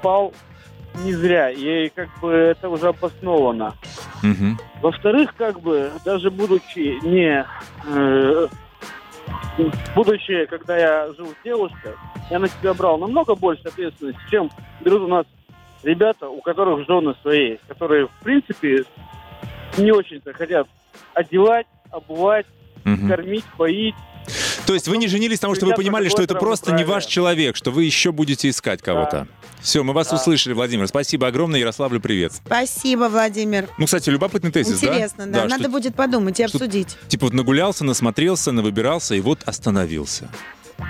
пал 0.03 0.33
не 1.05 1.13
зря, 1.13 1.51
и 1.51 1.89
как 1.89 2.09
бы 2.21 2.31
это 2.33 2.69
уже 2.69 2.89
обосновано. 2.89 3.75
Мгм. 4.23 4.59
Во-вторых, 4.81 5.35
как 5.37 5.61
бы, 5.61 5.91
даже 6.05 6.31
будучи 6.31 6.99
не... 7.07 7.47
э, 7.87 8.49
будучи, 9.95 10.47
когда 10.47 10.77
я 10.77 11.13
жил 11.17 11.29
с 11.29 11.45
девушкой, 11.45 11.93
я 12.31 12.39
на 12.39 12.49
себя 12.49 12.75
брал 12.75 12.99
намного 12.99 13.35
больше 13.35 13.63
ответственности, 13.65 14.21
чем 14.31 14.51
берут 14.81 15.03
у 15.03 15.09
нас 15.09 15.27
ребята, 15.83 16.29
у 16.29 16.41
которых 16.41 16.87
жены 16.87 17.15
свои, 17.23 17.57
которые, 17.69 18.07
в 18.09 18.25
принципе, 18.25 18.85
не 19.79 19.93
очень-то 19.93 20.33
хотят 20.33 20.67
одевать, 21.15 21.67
обувать, 21.91 22.47
Мгм. 22.85 23.09
кормить, 23.09 23.45
поить. 23.57 23.95
То 24.67 24.75
есть 24.75 24.89
вы 24.89 24.97
не 24.97 25.07
женились, 25.07 25.39
потому 25.39 25.55
что 25.55 25.67
вы 25.67 25.75
понимали, 25.75 26.09
что 26.09 26.23
это 26.23 26.35
просто 26.35 26.73
не 26.73 26.85
ваш 26.85 27.07
человек, 27.07 27.57
что 27.57 27.71
вы 27.71 27.85
еще 27.85 28.13
будете 28.13 28.49
искать 28.49 28.83
кого-то. 28.83 29.29
Все, 29.67 29.83
мы 29.83 29.93
вас 29.93 30.11
Да. 30.11 30.15
услышали, 30.15 30.53
Владимир. 30.53 30.87
Спасибо 30.87 31.27
огромное. 31.27 31.59
Ярославлю 31.59 31.99
привет. 31.99 32.33
Спасибо, 32.47 33.09
Владимир. 33.09 33.69
Ну, 33.79 33.87
кстати, 33.87 34.09
любопытный 34.11 34.53
тезис, 34.53 34.79
да? 34.79 34.87
Интересно, 34.87 35.27
да. 35.27 35.47
Надо 35.47 35.65
что, 35.65 35.69
будет 35.73 35.97
подумать 35.97 36.39
и 36.39 36.47
что- 36.47 36.59
обсудить. 36.59 36.97
Типа 37.09 37.27
вот 37.27 37.33
нагулялся, 37.33 37.85
насмотрелся, 37.85 38.53
навыбирался 38.53 39.17
и 39.17 39.21
вот 39.21 39.41
остановился. 39.45 40.29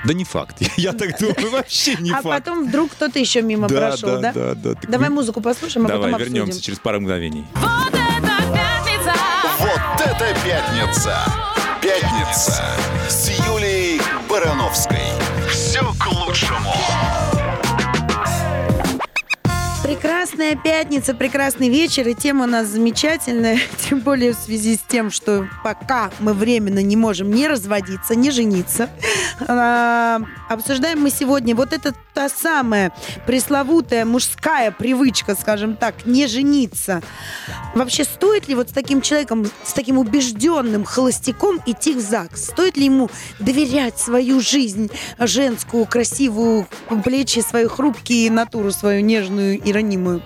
Да 0.04 0.12
не 0.12 0.24
факт. 0.24 0.56
Я 0.76 0.92
так 0.92 1.18
думаю, 1.18 1.52
вообще 1.52 1.94
не 2.00 2.10
а 2.10 2.20
факт. 2.20 2.44
потом 2.44 2.68
вдруг 2.68 2.90
кто-то 2.90 3.18
еще 3.18 3.40
мимо 3.40 3.66
да, 3.66 3.88
прошел, 3.88 4.20
да? 4.20 4.32
да, 4.34 4.54
да, 4.54 4.74
Так 4.74 4.90
Давай 4.90 5.08
музыку 5.08 5.40
послушаем, 5.40 5.86
а 5.86 5.88
Давай, 5.88 6.10
потом 6.10 6.16
обсудим. 6.16 6.34
вернемся 6.34 6.60
через 6.62 6.78
пару 6.78 7.00
мгновений. 7.00 7.46
Вот 7.54 7.94
это 7.94 8.42
пятница! 8.52 9.14
Вот 9.58 10.00
это 10.04 10.36
пятница! 10.44 11.16
Пятница 11.80 12.62
с 13.08 13.30
Юлией 13.46 14.02
Барановской. 14.28 14.98
Все 15.50 15.80
к 15.98 16.06
лучшему. 16.12 16.74
Прекрасная 19.86 20.56
пятница, 20.56 21.14
прекрасный 21.14 21.68
вечер, 21.68 22.08
и 22.08 22.14
тема 22.14 22.46
у 22.46 22.48
нас 22.48 22.66
замечательная, 22.66 23.60
тем 23.88 24.00
более 24.00 24.32
в 24.32 24.34
связи 24.34 24.74
с 24.74 24.80
тем, 24.80 25.12
что 25.12 25.48
пока 25.62 26.10
мы 26.18 26.32
временно 26.32 26.82
не 26.82 26.96
можем 26.96 27.30
не 27.30 27.46
разводиться, 27.46 28.16
не 28.16 28.32
жениться. 28.32 28.90
А, 29.46 30.20
обсуждаем 30.48 31.02
мы 31.02 31.10
сегодня 31.10 31.54
вот 31.54 31.72
это 31.72 31.94
та 32.14 32.28
самая 32.28 32.92
пресловутая 33.26 34.04
мужская 34.06 34.72
привычка, 34.72 35.36
скажем 35.36 35.76
так, 35.76 36.06
не 36.06 36.26
жениться. 36.26 37.02
Вообще, 37.74 38.04
стоит 38.04 38.48
ли 38.48 38.54
вот 38.54 38.70
с 38.70 38.72
таким 38.72 39.02
человеком, 39.02 39.46
с 39.62 39.72
таким 39.72 39.98
убежденным 39.98 40.84
холостяком 40.84 41.60
идти 41.66 41.92
в 41.94 42.00
ЗАГС? 42.00 42.46
Стоит 42.46 42.76
ли 42.78 42.86
ему 42.86 43.10
доверять 43.38 43.98
свою 43.98 44.40
жизнь 44.40 44.90
женскую, 45.18 45.84
красивую, 45.84 46.66
плечи 47.04 47.40
свою 47.40 47.68
хрупкие, 47.68 48.32
натуру 48.32 48.72
свою 48.72 49.02
нежную 49.02 49.60
и 49.60 49.72
ранимую? 49.76 50.22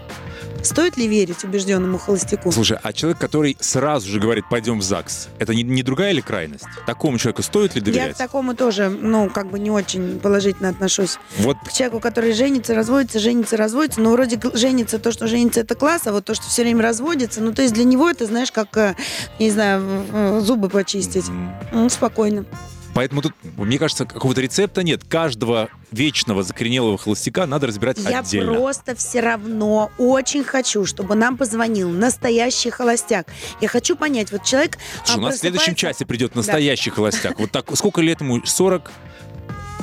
Стоит 0.62 0.98
ли 0.98 1.06
верить 1.08 1.42
убежденному 1.42 1.96
холостяку? 1.96 2.52
Слушай, 2.52 2.78
а 2.82 2.92
человек, 2.92 3.18
который 3.18 3.56
сразу 3.60 4.06
же 4.10 4.20
говорит, 4.20 4.44
пойдем 4.50 4.78
в 4.78 4.82
ЗАГС, 4.82 5.28
это 5.38 5.54
не, 5.54 5.62
не 5.62 5.82
другая 5.82 6.12
ли 6.12 6.20
крайность? 6.20 6.64
Такому 6.84 7.16
человеку 7.16 7.42
стоит 7.42 7.74
ли 7.74 7.80
Я 7.80 7.84
доверять? 7.86 8.14
к 8.14 8.18
такому 8.18 8.54
тоже, 8.54 8.90
ну, 8.90 9.30
как 9.30 9.50
бы 9.50 9.58
не 9.58 9.70
очень 9.70 10.20
положительно 10.20 10.68
отношусь. 10.68 11.18
Вот 11.38 11.56
К 11.66 11.72
человеку, 11.72 11.98
который 12.00 12.34
женится, 12.34 12.74
разводится, 12.74 13.18
женится, 13.20 13.56
разводится, 13.56 14.02
но 14.02 14.10
вроде 14.12 14.38
женится, 14.52 14.98
то, 14.98 15.12
что 15.12 15.26
женится, 15.28 15.60
это 15.60 15.74
класс, 15.74 16.02
а 16.06 16.12
вот 16.12 16.26
то, 16.26 16.34
что 16.34 16.44
все 16.46 16.60
время 16.62 16.82
разводится, 16.82 17.40
ну, 17.40 17.52
то 17.54 17.62
есть 17.62 17.72
для 17.72 17.84
него 17.84 18.10
это, 18.10 18.26
знаешь, 18.26 18.52
как, 18.52 18.76
э, 18.76 18.96
не 19.38 19.50
знаю, 19.50 20.40
зубы 20.42 20.68
почистить. 20.68 21.26
м, 21.28 21.54
Ну, 21.72 21.88
спокойно. 21.88 22.44
Поэтому 22.94 23.22
тут, 23.22 23.32
мне 23.56 23.78
кажется, 23.78 24.04
какого-то 24.04 24.40
рецепта 24.40 24.82
нет. 24.82 25.02
Каждого 25.08 25.68
вечного 25.92 26.42
закоренелого 26.42 26.98
холостяка 26.98 27.46
надо 27.46 27.66
разбирать 27.66 27.98
Я 27.98 28.20
отдельно. 28.20 28.54
просто 28.54 28.94
все 28.96 29.20
равно 29.20 29.90
очень 29.98 30.44
хочу, 30.44 30.86
чтобы 30.86 31.14
нам 31.14 31.36
позвонил 31.36 31.90
настоящий 31.90 32.70
холостяк. 32.70 33.26
Я 33.60 33.68
хочу 33.68 33.96
понять, 33.96 34.32
вот 34.32 34.44
человек... 34.44 34.78
Слушай, 35.04 35.16
а, 35.16 35.18
у 35.18 35.22
нас 35.22 35.36
в 35.36 35.38
следующем 35.38 35.74
часе 35.74 36.04
придет 36.04 36.34
настоящий 36.34 36.90
холостяк. 36.90 37.38
Вот 37.38 37.50
так, 37.50 37.66
сколько 37.76 38.00
лет 38.00 38.20
ему? 38.20 38.44
40? 38.44 38.90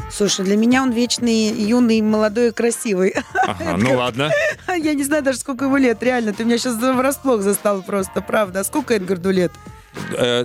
Слушай, 0.10 0.46
для 0.46 0.56
меня 0.56 0.84
он 0.84 0.92
вечный, 0.92 1.50
юный, 1.50 2.02
молодой 2.02 2.50
и 2.50 2.52
красивый. 2.52 3.14
Ага, 3.34 3.78
ну 3.78 3.96
ладно. 3.96 4.32
Я 4.68 4.94
не 4.94 5.04
знаю 5.04 5.22
даже, 5.22 5.38
сколько 5.40 5.66
ему 5.66 5.78
лет, 5.78 6.02
реально. 6.02 6.34
Ты 6.34 6.46
меня 6.46 6.58
сейчас 6.58 6.76
врасплох 6.76 7.42
застал 7.42 7.82
просто, 7.84 8.22
правда. 8.22 8.62
А 8.62 8.64
сколько 8.64 8.96
Эдгарду 8.96 9.32
лет? 9.32 9.52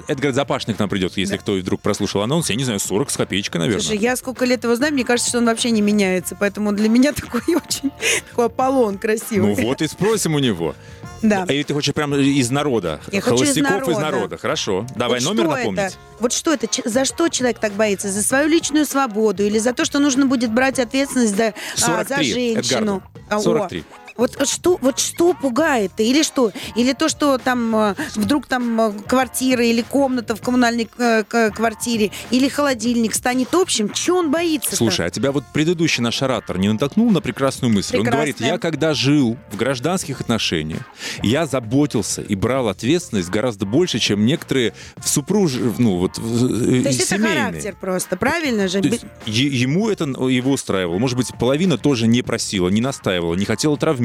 Эдгар 0.09 0.33
Запашник 0.33 0.79
нам 0.79 0.89
придет, 0.89 1.17
если 1.17 1.37
кто 1.37 1.53
вдруг 1.55 1.81
прослушал 1.81 2.23
анонс. 2.23 2.51
Я 2.51 2.57
не 2.57 2.65
знаю, 2.65 2.81
40 2.81 3.11
с 3.11 3.17
копеечкой, 3.17 3.61
наверное. 3.61 3.83
Слушай, 3.83 3.99
я 3.99 4.17
сколько 4.17 4.45
лет 4.45 4.65
его 4.65 4.75
знаю, 4.77 4.93
мне 4.93 5.05
кажется, 5.05 5.29
что 5.31 5.39
он 5.39 5.47
вообще 5.47 5.71
не 5.71 5.81
меняется. 5.83 6.37
Поэтому 6.39 6.73
для 6.73 6.89
меня 6.89 7.13
такой 7.15 7.41
очень 7.55 7.91
такой 8.29 8.47
Аполлон 8.47 8.95
Ну 8.95 8.99
красивый. 8.99 9.55
вот 9.55 9.83
и 9.83 9.87
спросим 9.87 10.35
у 10.35 10.39
него. 10.39 10.75
Да. 11.23 11.45
Или 11.49 11.63
ты 11.63 11.73
хочешь 11.73 11.95
прямо 11.95 12.17
из 12.17 12.51
народа? 12.51 13.01
Я 13.13 13.21
хочу 13.21 13.45
из 13.45 13.55
Холостяков 13.55 13.83
из 13.83 13.97
народа. 13.97 14.01
народа. 14.17 14.39
Хорошо. 14.39 14.87
Давай 14.97 15.21
Вот 15.21 15.35
номер 15.37 15.49
напомнить. 15.49 15.83
Это? 15.85 15.95
Вот 16.19 16.33
что 16.33 16.53
это? 16.53 16.67
За 16.85 17.05
что 17.05 17.29
человек 17.29 17.61
так 17.61 17.73
боится? 17.75 18.09
За 18.11 18.23
свою 18.23 18.49
личную 18.49 18.87
свободу 18.87 19.45
или 19.45 19.59
за 19.59 19.73
то, 19.73 19.85
что 19.85 20.01
нужно 20.01 20.27
будет 20.27 20.53
брать 20.53 20.81
ответственность 20.81 21.37
за, 21.37 21.49
а, 21.49 21.55
за 21.77 21.87
43, 22.17 22.55
женщину? 22.55 23.03
А, 23.31 23.37
о, 23.37 23.41
43. 23.41 23.85
Вот 24.17 24.47
что, 24.47 24.79
вот 24.81 24.99
что 24.99 25.35
пугает 25.35 25.93
Или 25.99 26.23
что? 26.23 26.53
Или 26.77 26.93
то, 26.93 27.09
что 27.09 27.39
там 27.39 27.75
э, 27.75 27.95
вдруг 28.15 28.47
там 28.47 28.81
э, 28.81 28.93
квартира 29.07 29.65
или 29.65 29.83
комната 29.83 30.35
в 30.35 30.41
коммунальной 30.41 30.89
э, 30.99 31.25
квартире, 31.51 32.11
или 32.31 32.49
холодильник 32.49 33.15
станет 33.15 33.55
общим? 33.55 33.91
Чего 33.91 34.19
он 34.19 34.31
боится? 34.31 34.77
Слушай, 34.77 35.07
а 35.07 35.11
тебя 35.11 35.33
вот 35.33 35.45
предыдущий 35.53 36.03
наш 36.03 36.23
оратор 36.23 36.59
не 36.59 36.69
натолкнул 36.69 37.11
на 37.11 37.21
прекрасную 37.21 37.73
мысль? 37.73 37.97
Он 37.97 38.05
говорит, 38.05 38.37
Прекрасная. 38.37 38.55
я 38.55 38.59
когда 38.59 38.95
жил 38.95 39.37
в 39.51 39.57
гражданских 39.57 40.21
отношениях, 40.21 40.83
я 41.23 41.47
заботился 41.47 42.23
и 42.23 42.35
брал 42.35 42.69
ответственность 42.69 43.31
гораздо 43.31 43.67
больше, 43.67 43.99
чем 43.99 44.25
некоторые 44.27 44.75
в 44.97 45.09
супруж... 45.09 45.55
ну 45.79 45.97
вот 45.99 46.15
То 46.15 46.21
есть 46.23 47.01
это 47.01 47.17
семейные. 47.17 47.45
характер 47.45 47.77
просто, 47.81 48.17
правильно 48.17 48.69
же? 48.69 48.81
То 48.81 48.89
есть 48.89 49.05
ему 49.27 49.89
это 49.89 50.05
его 50.05 50.53
устраивало. 50.53 50.99
Может 50.99 51.17
быть, 51.17 51.29
половина 51.39 51.79
тоже 51.79 52.07
не 52.07 52.23
просила, 52.23 52.69
не 52.69 52.81
настаивала, 52.81 53.35
не 53.35 53.45
хотела 53.45 53.77
травмировать. 53.77 54.02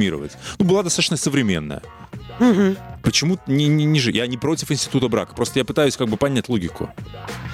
Ну, 0.59 0.65
была 0.65 0.83
достаточно 0.83 1.17
современная. 1.17 1.81
Мгм. 2.39 2.77
Почему 3.07 3.39
не, 3.47 3.69
не, 3.69 3.85
не 3.85 4.01
жи- 4.01 4.11
Я 4.11 4.27
не 4.27 4.35
против 4.35 4.69
института 4.69 5.07
брака, 5.07 5.33
просто 5.33 5.59
я 5.59 5.63
пытаюсь 5.63 5.95
как 5.95 6.09
бы 6.09 6.17
понять 6.17 6.49
логику. 6.49 6.89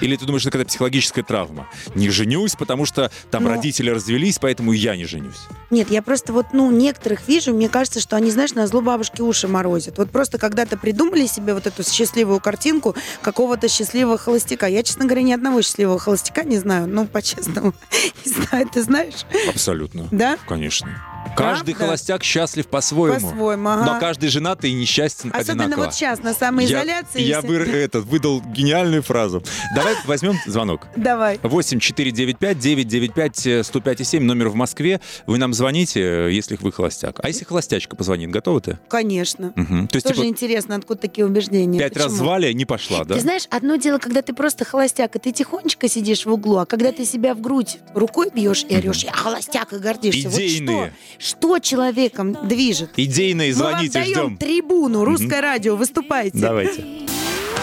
Или 0.02 0.16
ты 0.16 0.26
думаешь, 0.26 0.42
это 0.42 0.50
какая-то 0.50 0.70
психологическая 0.70 1.24
травма? 1.24 1.68
Не 1.94 2.10
женюсь, 2.10 2.56
потому 2.56 2.88
что 2.88 3.12
там 3.30 3.44
Ну. 3.44 3.50
родители 3.50 3.92
развелись, 3.92 4.40
поэтому 4.40 4.74
и 4.74 4.78
я 4.78 4.96
не 4.96 5.06
женюсь. 5.06 5.38
Нет, 5.70 5.92
я 5.92 6.02
просто 6.02 6.34
вот, 6.34 6.48
ну, 6.54 6.72
некоторых 6.72 7.28
вижу, 7.28 7.54
мне 7.54 7.70
кажется, 7.70 8.00
что 8.00 8.16
они, 8.16 8.32
знаешь, 8.32 8.54
на 8.54 8.66
зло 8.66 8.82
бабушки 8.82 9.22
уши 9.22 9.48
морозят. 9.48 10.00
Вот 10.00 10.10
просто 10.10 10.40
когда-то 10.40 10.76
придумали 10.76 11.28
себе 11.28 11.54
вот 11.54 11.68
эту 11.68 11.84
счастливую 11.84 12.40
картинку 12.40 12.96
какого-то 13.22 13.70
счастливого 13.70 14.18
холостяка. 14.18 14.66
Я, 14.66 14.82
честно 14.82 15.06
говоря, 15.06 15.22
ни 15.22 15.34
одного 15.34 15.62
счастливого 15.62 16.00
холостяка 16.00 16.44
не 16.46 16.58
знаю. 16.58 16.88
Ну, 16.88 17.06
по-честному. 17.06 17.76
Не 18.26 18.32
знаю, 18.32 18.68
ты 18.74 18.82
знаешь? 18.82 19.26
Абсолютно. 19.50 20.08
Да? 20.10 20.38
Конечно. 20.48 20.90
Каждый 21.38 21.74
Правда? 21.74 21.86
холостяк 21.86 22.24
счастлив 22.24 22.68
по-своему. 22.68 23.30
По-своему, 23.32 23.70
ага. 23.70 23.86
Но 23.86 24.00
каждый 24.00 24.30
женатый 24.30 24.72
и 24.72 24.74
несчастен 24.74 25.32
Особенно 25.44 25.64
одинаково. 25.66 25.86
вот 25.86 25.94
сейчас 25.94 26.24
на 26.24 26.34
самоизоляции. 26.34 27.22
Я, 27.22 27.38
я 27.38 27.42
бы 27.42 27.56
этот, 27.56 28.06
выдал 28.06 28.42
гениальную 28.42 29.02
фразу. 29.04 29.44
Давай 29.76 29.96
возьмем 30.06 30.36
звонок. 30.46 30.88
Давай. 30.96 31.40
8 31.44 31.80
495 31.80 32.60
995 32.60 33.66
105 33.66 34.08
7 34.08 34.24
номер 34.24 34.50
в 34.50 34.56
Москве. 34.56 35.00
Вы 35.28 35.38
нам 35.38 35.54
звоните, 35.54 36.28
если 36.32 36.58
вы 36.60 36.72
холостяк. 36.72 37.20
А 37.24 37.28
если 37.28 37.46
холостячка 37.46 37.96
позвонит, 37.96 38.30
готовы 38.30 38.62
ты? 38.62 38.80
Конечно. 38.88 39.54
Мгм. 39.56 39.88
То 39.88 39.98
есть, 39.98 40.08
Тоже 40.08 40.22
типа, 40.22 40.28
интересно, 40.28 40.76
откуда 40.76 41.02
такие 41.02 41.26
убеждения. 41.26 41.80
пять 41.80 41.98
раз 41.98 42.12
звали, 42.12 42.52
не 42.54 42.66
пошла, 42.66 43.04
да? 43.04 43.16
Ты 43.16 43.22
знаешь, 43.22 43.44
одно 43.50 43.76
дело, 43.76 43.98
когда 43.98 44.22
ты 44.22 44.34
просто 44.34 44.66
холостяк, 44.66 45.16
и 45.16 45.20
ты 45.20 45.32
тихонечко 45.32 45.88
сидишь 45.88 46.26
в 46.26 46.32
углу, 46.32 46.58
а 46.58 46.66
когда 46.66 46.92
ты 46.92 47.06
себя 47.06 47.34
в 47.36 47.42
грудь 47.42 47.78
рукой 47.94 48.30
бьешь 48.34 48.66
и 48.70 48.76
орешь, 48.76 49.04
я 49.04 49.12
холостяк 49.12 49.74
и 49.74 49.78
гордишься. 49.78 50.28
Идейные. 50.30 50.78
Вот 50.78 50.90
что, 51.20 51.44
что 51.44 51.60
человеком 51.60 52.38
движет? 52.48 52.92
Идейные, 52.98 53.54
Мы 53.54 53.60
вам 53.62 53.72
звоните, 53.74 53.94
даем 53.94 54.14
ждем. 54.14 54.38
трибуну, 54.38 55.04
русское 55.24 55.42
радио, 55.42 55.76
выступайте. 55.76 56.38
Давайте. 56.38 56.86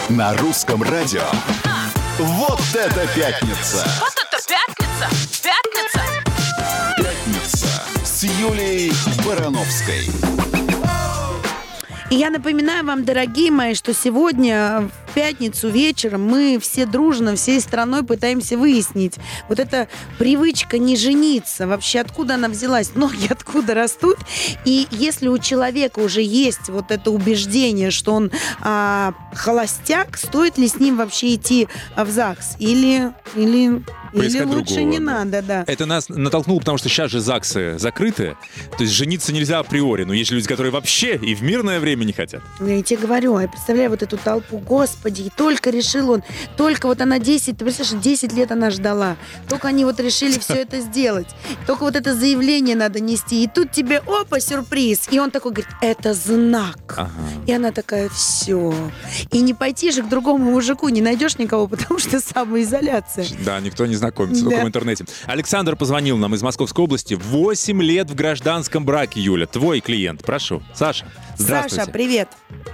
На 0.09 0.35
русском 0.37 0.81
радио. 0.83 1.23
Вот 2.17 2.61
это 2.73 3.07
пятница! 3.15 3.85
Вот 3.99 4.13
это 4.15 4.37
пятница! 4.47 5.43
Пятница! 5.43 6.01
Пятница 6.97 7.67
с 8.03 8.23
Юлией 8.23 8.91
Барановской. 9.25 10.50
И 12.11 12.15
я 12.15 12.29
напоминаю 12.29 12.85
вам, 12.85 13.05
дорогие 13.05 13.51
мои, 13.51 13.73
что 13.73 13.93
сегодня 13.93 14.89
в 15.07 15.13
пятницу 15.13 15.69
вечером 15.69 16.25
мы 16.25 16.59
все 16.61 16.85
дружно, 16.85 17.37
всей 17.37 17.61
страной 17.61 18.03
пытаемся 18.03 18.57
выяснить 18.57 19.15
вот 19.47 19.59
эта 19.59 19.87
привычка 20.19 20.77
не 20.77 20.97
жениться, 20.97 21.67
вообще 21.67 22.01
откуда 22.01 22.33
она 22.33 22.49
взялась, 22.49 22.91
ноги 22.95 23.27
откуда 23.29 23.75
растут. 23.75 24.17
И 24.65 24.89
если 24.91 25.29
у 25.29 25.37
человека 25.37 25.99
уже 25.99 26.21
есть 26.21 26.67
вот 26.67 26.91
это 26.91 27.11
убеждение, 27.11 27.91
что 27.91 28.13
он 28.13 28.29
а, 28.59 29.13
холостяк, 29.33 30.17
стоит 30.17 30.57
ли 30.57 30.67
с 30.67 30.81
ним 30.81 30.97
вообще 30.97 31.35
идти 31.35 31.69
в 31.95 32.09
ЗАГС? 32.09 32.57
Или, 32.59 33.13
или 33.35 33.81
Или 34.13 34.21
поискать 34.21 34.47
лучше 34.47 34.75
другого. 34.75 34.91
не 34.91 34.99
надо, 34.99 35.41
да. 35.41 35.63
Это 35.67 35.85
нас 35.85 36.09
натолкнуло, 36.09 36.59
потому 36.59 36.77
что 36.77 36.89
сейчас 36.89 37.11
же 37.11 37.19
ЗАГСы 37.19 37.79
закрыты. 37.79 38.35
То 38.77 38.83
есть 38.83 38.93
жениться 38.93 39.33
нельзя 39.33 39.59
априори. 39.59 40.03
Но 40.03 40.13
есть 40.13 40.31
люди, 40.31 40.47
которые 40.47 40.71
вообще 40.71 41.15
и 41.15 41.35
в 41.35 41.43
мирное 41.43 41.79
время 41.79 42.03
не 42.03 42.13
хотят. 42.13 42.41
Я 42.59 42.81
тебе 42.81 43.01
говорю, 43.01 43.39
я 43.39 43.47
представляю 43.47 43.89
вот 43.89 44.03
эту 44.03 44.17
толпу, 44.17 44.57
господи, 44.57 45.23
и 45.23 45.29
только 45.29 45.69
решил 45.69 46.11
он, 46.11 46.23
только 46.57 46.87
вот 46.87 47.01
она 47.01 47.19
10, 47.19 47.57
ты 47.57 47.65
представляешь, 47.65 48.03
10 48.03 48.33
лет 48.33 48.51
она 48.51 48.69
ждала, 48.69 49.17
только 49.47 49.67
они 49.67 49.85
вот 49.85 49.99
решили 49.99 50.37
все 50.39 50.55
это 50.55 50.81
сделать, 50.81 51.27
только 51.67 51.83
вот 51.83 51.95
это 51.95 52.15
заявление 52.15 52.75
надо 52.75 52.99
нести, 52.99 53.43
и 53.43 53.47
тут 53.47 53.71
тебе, 53.71 53.99
опа, 53.99 54.39
сюрприз, 54.39 55.07
и 55.11 55.19
он 55.19 55.31
такой 55.31 55.51
говорит, 55.51 55.71
это 55.81 56.13
знак. 56.13 56.77
Ага. 56.97 57.09
И 57.47 57.51
она 57.51 57.71
такая, 57.71 58.09
все. 58.09 58.73
И 59.31 59.41
не 59.41 59.53
пойти 59.53 59.91
же 59.91 60.03
к 60.03 60.09
другому 60.09 60.51
мужику, 60.51 60.89
не 60.89 61.01
найдешь 61.01 61.37
никого, 61.37 61.67
потому 61.71 61.99
что 61.99 62.19
самоизоляция. 62.19 63.25
Да, 63.45 63.59
никто 63.59 63.85
не 63.85 63.95
знакомится, 64.01 64.43
Да. 64.43 64.49
только 64.51 64.65
в 64.65 64.67
интернете. 64.67 65.05
Александр 65.25 65.75
позвонил 65.75 66.17
нам 66.17 66.35
из 66.35 66.41
Московской 66.43 66.83
области. 66.83 67.13
8 67.13 67.81
лет 67.81 68.09
в 68.09 68.15
гражданском 68.15 68.83
браке, 68.85 69.21
Юля. 69.21 69.45
Твой 69.45 69.79
клиент. 69.79 70.23
Прошу. 70.23 70.61
Саша, 70.73 71.05
здравствуйте. 71.37 71.75
Саша, 71.85 71.91
привет. 71.91 72.27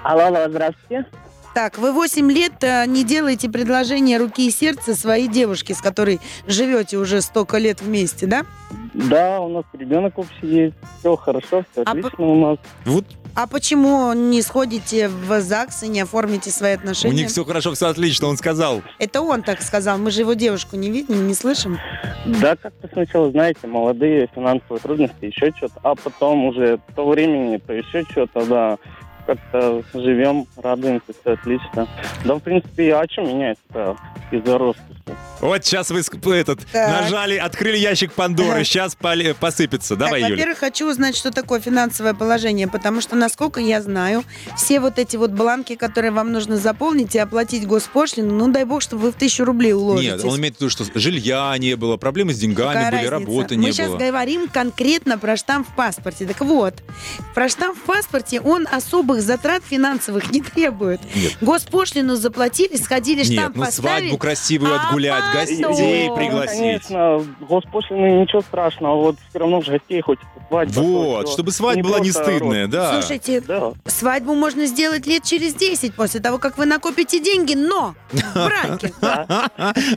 Алло, 0.04 0.26
алло, 0.26 0.48
здравствуйте. 0.50 1.06
Так, 1.54 1.80
вы 1.80 1.92
8 1.92 2.32
лет 2.32 2.54
э, 2.62 2.86
не 2.86 3.04
делаете 3.04 3.50
предложение 3.50 4.20
руки 4.20 4.48
и 4.48 4.52
сердца 4.52 4.94
своей 4.96 5.28
девушке, 5.28 5.74
с 5.74 5.82
которой 5.82 6.20
живете 6.46 6.98
уже 6.98 7.20
столько 7.22 7.58
лет 7.58 7.82
вместе, 7.82 8.28
да? 8.28 8.46
Да, 8.94 9.42
у 9.42 9.50
нас 9.50 9.64
ребенок 9.74 10.20
общий 10.20 10.46
есть. 10.46 10.76
Все 11.00 11.16
хорошо, 11.16 11.64
все 11.72 11.82
А 11.84 11.92
отлично 11.92 12.26
у 12.26 12.40
нас. 12.50 12.58
Вот 12.86 13.06
А 13.38 13.46
почему 13.46 14.14
не 14.14 14.42
сходите 14.42 15.10
в 15.10 15.42
ЗАГС 15.42 15.84
и 15.84 15.88
не 15.90 16.02
оформите 16.02 16.50
свои 16.50 16.72
у 16.72 16.78
отношения? 16.78 17.18
них 17.18 17.28
все 17.28 17.46
хорошо, 17.46 17.76
все 17.76 17.86
отлично, 17.86 18.30
он 18.30 18.36
сказал. 18.36 18.82
Это 18.98 19.22
он 19.22 19.44
так 19.44 19.62
сказал. 19.62 20.00
Мы 20.00 20.10
же 20.10 20.22
его 20.22 20.34
девушку 20.34 20.76
не 20.76 20.90
видим, 20.90 21.28
не 21.28 21.36
слышим. 21.36 21.78
Да, 22.26 22.56
как-то 22.56 22.90
сначала, 22.92 23.30
знаете, 23.30 23.68
молодые, 23.68 24.28
финансовые 24.34 24.82
трудности, 24.82 25.26
еще 25.26 25.54
что-то. 25.56 25.80
А 25.84 25.94
потом 25.94 26.46
уже 26.46 26.80
то 26.96 27.08
времени, 27.08 27.58
то 27.58 27.74
еще 27.74 28.04
что-то, 28.10 28.44
да. 28.44 28.78
Как-то 29.28 29.84
живем, 29.94 30.48
радуемся, 30.56 31.14
все 31.22 31.34
отлично. 31.34 31.88
Да, 32.26 32.36
в 32.36 32.40
принципе, 32.40 32.96
а 32.96 33.06
что 33.08 33.22
меняется 33.22 33.98
из-за 34.32 34.58
роскоши? 34.58 34.97
Вот 35.40 35.66
сейчас 35.66 35.90
вы 35.92 36.02
этот 36.34 36.66
Так. 36.72 37.04
нажали, 37.04 37.36
открыли 37.38 37.78
ящик 37.78 38.12
Пандоры, 38.14 38.64
сейчас 38.64 38.96
посыпется. 39.40 39.96
Давай, 39.96 40.22
так, 40.22 40.30
Юля. 40.30 40.36
во-первых, 40.38 40.58
хочу 40.60 40.90
узнать, 40.90 41.16
что 41.16 41.32
такое 41.32 41.60
финансовое 41.60 42.14
положение, 42.14 42.68
потому 42.68 43.02
что, 43.02 43.16
насколько 43.16 43.60
я 43.60 43.82
знаю, 43.82 44.24
все 44.58 44.80
вот 44.80 44.98
эти 45.00 45.16
вот 45.16 45.32
бланки, 45.32 45.76
которые 45.76 46.12
вам 46.12 46.32
нужно 46.32 46.58
заполнить 46.58 47.16
и 47.16 47.20
оплатить 47.20 47.68
госпошлину, 47.68 48.34
ну, 48.34 48.48
дай 48.52 48.64
бог, 48.64 48.82
чтобы 48.82 49.04
вы 49.04 49.12
в 49.12 49.16
тысячу 49.16 49.46
рублей 49.46 49.74
уложитесь. 49.74 50.24
Нет, 50.24 50.24
он 50.24 50.40
имеет 50.40 50.58
в 50.58 50.62
виду, 50.62 50.70
что 50.70 50.86
жилья 50.96 51.56
не 51.58 51.76
было, 51.76 51.98
проблемы 51.98 52.34
с 52.34 52.40
деньгами 52.40 52.74
Какая 52.74 52.92
были, 52.92 53.06
разница? 53.08 53.12
работы 53.12 53.58
Мы 53.58 53.66
не 53.66 53.72
сейчас 53.72 53.90
было. 53.90 53.98
говорим 53.98 54.48
конкретно 54.48 55.18
про 55.18 55.38
штамп 55.38 55.68
в 55.70 55.76
паспорте. 55.76 56.26
Так 56.26 56.42
вот, 56.42 56.74
про 57.36 57.48
штамп 57.50 57.78
в 57.78 57.82
паспорте 57.82 58.40
он 58.42 58.68
особых 58.72 59.22
затрат 59.22 59.64
финансовых 59.68 60.32
не 60.32 60.42
требует. 60.42 61.00
Нет. 61.16 61.38
Госпошлину 61.42 62.16
заплатили, 62.16 62.76
сходили, 62.78 63.24
Нет, 63.24 63.34
штамп 63.40 63.56
ну 63.56 63.66
поставили. 63.66 64.00
свадьбу 64.02 64.18
красивую 64.18 64.76
а 64.76 64.90
отгулять, 64.98 65.24
потом- 65.24 65.72
гостей 65.72 66.08
Ну, 66.10 66.16
пригласить. 66.16 66.58
конечно, 66.60 67.26
госпошлины 67.48 68.22
ничего 68.22 68.42
страшного, 68.42 68.96
вот 69.02 69.16
все 69.30 69.40
равно 69.40 69.62
же 69.62 69.72
гостей 69.74 70.02
хочется 70.02 70.28
свадьба. 70.50 70.80
Вот, 70.80 71.30
чтобы 71.30 71.52
свадьба 71.52 71.84
была 71.90 72.00
не 72.00 72.12
стыдная, 72.12 72.68
да. 72.68 73.00
Слушайте, 73.00 73.44
свадьбу 73.86 74.34
можно 74.36 74.66
сделать 74.66 75.06
лет 75.06 75.24
через 75.24 75.54
10 75.54 75.94
после 75.94 76.20
того, 76.20 76.38
как 76.38 76.58
вы 76.58 76.66
накопите 76.66 77.20
деньги, 77.20 77.54
но 77.54 77.96
в 78.12 78.34
браке. 78.34 78.94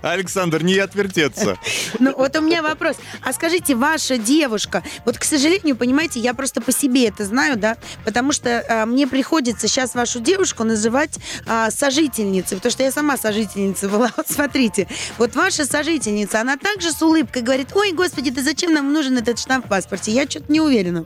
Александр, 0.02 0.62
не 0.62 0.78
отвертеться. 0.78 1.56
Ну, 1.98 2.14
вот 2.16 2.36
у 2.36 2.40
меня 2.40 2.62
вопрос. 2.62 2.96
А 3.24 3.32
скажите, 3.32 3.74
ваша 3.74 4.18
девушка, 4.18 4.82
вот, 5.04 5.18
к 5.18 5.24
сожалению, 5.24 5.76
понимаете, 5.76 6.20
я 6.20 6.34
просто 6.34 6.60
по 6.60 6.72
себе 6.72 7.08
это 7.08 7.24
знаю, 7.24 7.56
да, 7.56 7.76
потому 8.04 8.32
что 8.32 8.64
а, 8.68 8.86
мне 8.86 9.06
приходится 9.06 9.68
сейчас 9.68 9.94
вашу 9.94 10.20
девушку 10.20 10.64
называть 10.64 11.18
а, 11.46 11.70
сожительницей, 11.70 12.56
потому 12.56 12.70
что 12.72 12.82
я 12.82 12.90
сама 12.90 13.16
сожительница 13.16 13.88
была. 13.88 14.10
Вот 14.20 14.28
смотрите, 14.28 14.86
вот 15.18 15.34
ваша 15.34 15.64
сожительница, 15.64 16.40
она 16.40 16.56
также 16.56 16.90
с 16.90 17.02
улыбкой 17.02 17.42
говорит, 17.42 17.68
ой, 17.74 17.92
господи, 17.92 18.30
да 18.30 18.42
зачем 18.42 18.72
нам 18.72 18.92
нужен 18.92 19.16
этот 19.18 19.38
штамп 19.38 19.66
в 19.66 19.68
паспорте? 19.68 20.12
Я 20.12 20.24
что-то 20.28 20.50
не 20.52 20.60
уверена. 20.60 21.04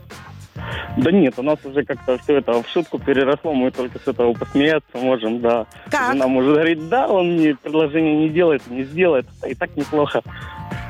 Да 0.97 1.11
нет, 1.11 1.33
у 1.37 1.43
нас 1.43 1.59
уже 1.65 1.83
как-то 1.83 2.17
все 2.19 2.37
это 2.37 2.63
в 2.63 2.67
шутку 2.69 2.97
переросло, 2.97 3.53
мы 3.53 3.71
только 3.71 3.99
с 3.99 4.07
этого 4.07 4.33
посмеяться 4.33 4.97
можем, 4.97 5.41
да. 5.41 5.65
Как? 5.91 6.13
Жена 6.13 6.27
может 6.27 6.53
говорить, 6.53 6.87
да, 6.87 7.07
он 7.07 7.33
мне 7.33 7.55
предложение 7.55 8.15
не 8.15 8.29
делает, 8.29 8.61
не 8.69 8.83
сделает, 8.85 9.25
и 9.45 9.53
так 9.53 9.75
неплохо. 9.75 10.21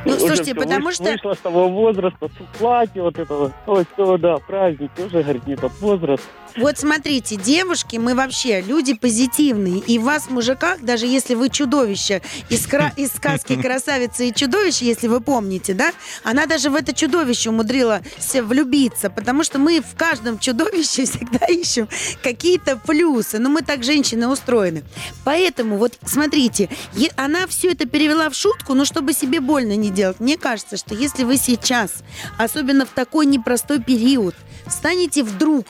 Ну, 0.06 0.12
Уже 0.12 0.20
слушайте, 0.20 0.52
всё, 0.54 0.56
потому 0.62 0.90
выш- 0.90 0.94
что- 0.96 1.04
Вышла 1.12 1.34
с 1.34 1.38
того 1.40 1.68
возраста, 1.70 2.28
с 2.30 2.58
платья 2.60 3.02
вот 3.02 3.18
этого, 3.18 3.52
ой, 3.66 3.86
все, 3.94 4.18
да, 4.18 4.38
праздники, 4.38 5.02
уже, 5.02 5.24
говорит, 5.24 5.48
не 5.48 5.56
тот 5.56 5.72
возраст. 5.80 6.24
Вот 6.58 6.78
смотрите, 6.78 7.36
девушки, 7.36 7.98
мы 7.98 8.16
вообще 8.16 8.62
люди 8.62 8.94
позитивные. 8.94 9.80
И 9.80 10.00
вас, 10.00 10.30
мужиках, 10.30 10.80
даже 10.80 11.06
если 11.06 11.36
вы 11.36 11.50
чудовище 11.50 12.22
из, 12.50 12.66
кра- 12.66 12.94
из 12.96 13.12
сказки 13.12 13.56
«Красавица 13.62 14.24
и 14.24 14.34
чудовище», 14.34 14.86
если 14.86 15.08
вы 15.10 15.20
помните, 15.20 15.74
да, 15.74 15.92
она 16.24 16.46
даже 16.46 16.70
в 16.70 16.76
это 16.76 16.94
чудовище 16.94 17.50
умудрилась 17.50 18.04
влюбиться, 18.42 19.10
потому 19.10 19.44
что 19.44 19.60
мы 19.60 19.82
в 19.82 19.98
каждом 19.98 20.40
чудовище 20.40 21.04
всегда 21.06 21.46
ищем 21.48 21.90
какие-то 22.24 22.78
плюсы. 22.78 23.38
Но 23.40 23.50
мы 23.50 23.62
так, 23.62 23.84
женщины, 23.84 24.28
устроены. 24.30 24.84
Поэтому, 25.26 25.76
вот 25.78 25.98
смотрите, 26.06 26.70
она 27.18 27.48
все 27.48 27.72
это 27.72 27.86
перевела 27.86 28.30
в 28.30 28.34
шутку, 28.36 28.76
но 28.76 28.86
чтобы 28.86 29.12
себе 29.12 29.42
больно 29.42 29.65
не 29.74 29.90
делать. 29.90 30.20
Мне 30.20 30.38
кажется, 30.38 30.78
что 30.78 30.96
если 30.96 31.24
вы 31.24 31.38
сейчас, 31.38 32.04
особенно 32.38 32.86
в 32.86 32.90
такой 32.90 33.26
непростой 33.26 33.82
период, 33.82 34.36
станете 34.68 35.24
вдруг 35.24 35.66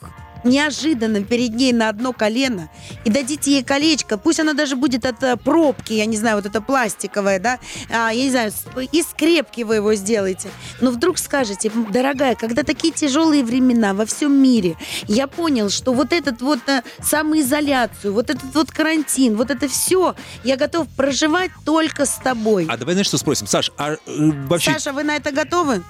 неожиданно 0.45 1.23
перед 1.23 1.55
ней 1.55 1.73
на 1.73 1.89
одно 1.89 2.13
колено 2.13 2.69
и 3.03 3.10
дадите 3.10 3.51
ей 3.51 3.63
колечко, 3.63 4.17
пусть 4.17 4.39
оно 4.39 4.53
даже 4.53 4.75
будет 4.75 5.05
от 5.05 5.21
э, 5.23 5.36
пробки, 5.38 5.93
я 5.93 6.05
не 6.05 6.17
знаю, 6.17 6.38
вот 6.38 6.45
это 6.45 6.62
пластиковое, 6.62 7.39
да, 7.39 7.60
а, 7.89 8.12
я 8.12 8.23
не 8.23 8.29
знаю, 8.29 8.51
из 8.91 9.08
скрепки 9.08 9.63
вы 9.63 9.75
его 9.75 9.95
сделаете, 9.95 10.49
но 10.81 10.91
вдруг 10.91 11.17
скажете, 11.17 11.71
«М, 11.73 11.91
дорогая, 11.91 12.36
когда 12.36 12.63
такие 12.63 12.93
тяжелые 12.93 13.43
времена 13.43 13.93
во 13.93 14.05
всем 14.05 14.31
мире, 14.31 14.77
я 15.08 15.27
понял, 15.27 15.69
что 15.69 15.93
вот 15.93 16.13
этот 16.13 16.41
вот 16.41 16.60
э, 16.67 16.84
самоизоляцию, 17.01 18.13
вот 18.13 18.29
этот 18.29 18.53
вот 18.53 18.71
карантин, 18.71 19.36
вот 19.36 19.51
это 19.51 19.67
все, 19.67 20.15
я 20.43 20.58
готов 20.58 20.88
проживать 20.89 21.51
только 21.65 22.05
с 22.05 22.15
тобой. 22.15 22.67
А 22.69 22.77
давай, 22.77 22.93
знаешь, 22.93 23.08
что 23.08 23.17
спросим? 23.17 23.47
Саш, 23.47 23.71
а 23.77 23.93
э, 23.93 23.97
вообще... 24.47 24.73
Саша, 24.73 24.93
вы 24.93 25.03
на 25.03 25.15
это 25.15 25.31
готовы? 25.31 25.84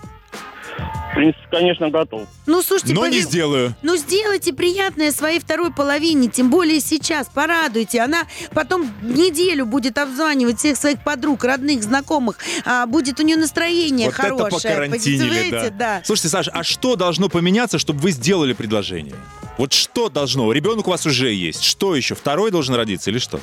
В 0.77 1.15
принципе, 1.15 1.47
конечно, 1.49 1.89
готов. 1.89 2.23
Ну, 2.45 2.61
слушайте, 2.61 2.93
Но 2.93 3.07
не 3.07 3.19
пови- 3.19 3.21
сделаю. 3.21 3.73
Ну, 3.81 3.95
сделайте 3.95 4.51
приятное 4.51 5.11
своей 5.13 5.39
второй 5.39 5.71
половине, 5.71 6.27
тем 6.27 6.49
более 6.49 6.81
сейчас, 6.81 7.27
порадуйте. 7.33 8.01
Она 8.01 8.23
потом 8.53 8.91
неделю 9.01 9.65
будет 9.65 9.97
обзванивать 9.97 10.59
всех 10.59 10.75
своих 10.75 11.01
подруг, 11.03 11.45
родных, 11.45 11.83
знакомых, 11.83 12.37
а 12.65 12.85
будет 12.85 13.19
у 13.21 13.23
нее 13.23 13.37
настроение 13.37 14.07
Вот 14.07 14.15
хорошее. 14.15 14.47
это 14.47 14.55
покарантинили, 14.57 15.49
Понимаете? 15.49 15.69
да. 15.69 16.01
Слушайте, 16.03 16.29
Саш, 16.29 16.49
а 16.51 16.63
что 16.63 16.97
должно 16.97 17.29
поменяться, 17.29 17.79
чтобы 17.79 17.99
вы 17.99 18.11
сделали 18.11 18.51
предложение? 18.51 19.15
Вот 19.57 19.71
что 19.71 20.09
должно? 20.09 20.51
Ребенок 20.51 20.87
у 20.87 20.91
вас 20.91 21.05
уже 21.05 21.31
есть. 21.31 21.63
Что 21.63 21.95
еще? 21.95 22.13
Второй 22.15 22.51
должен 22.51 22.75
родиться 22.75 23.09
или 23.09 23.19
что? 23.19 23.39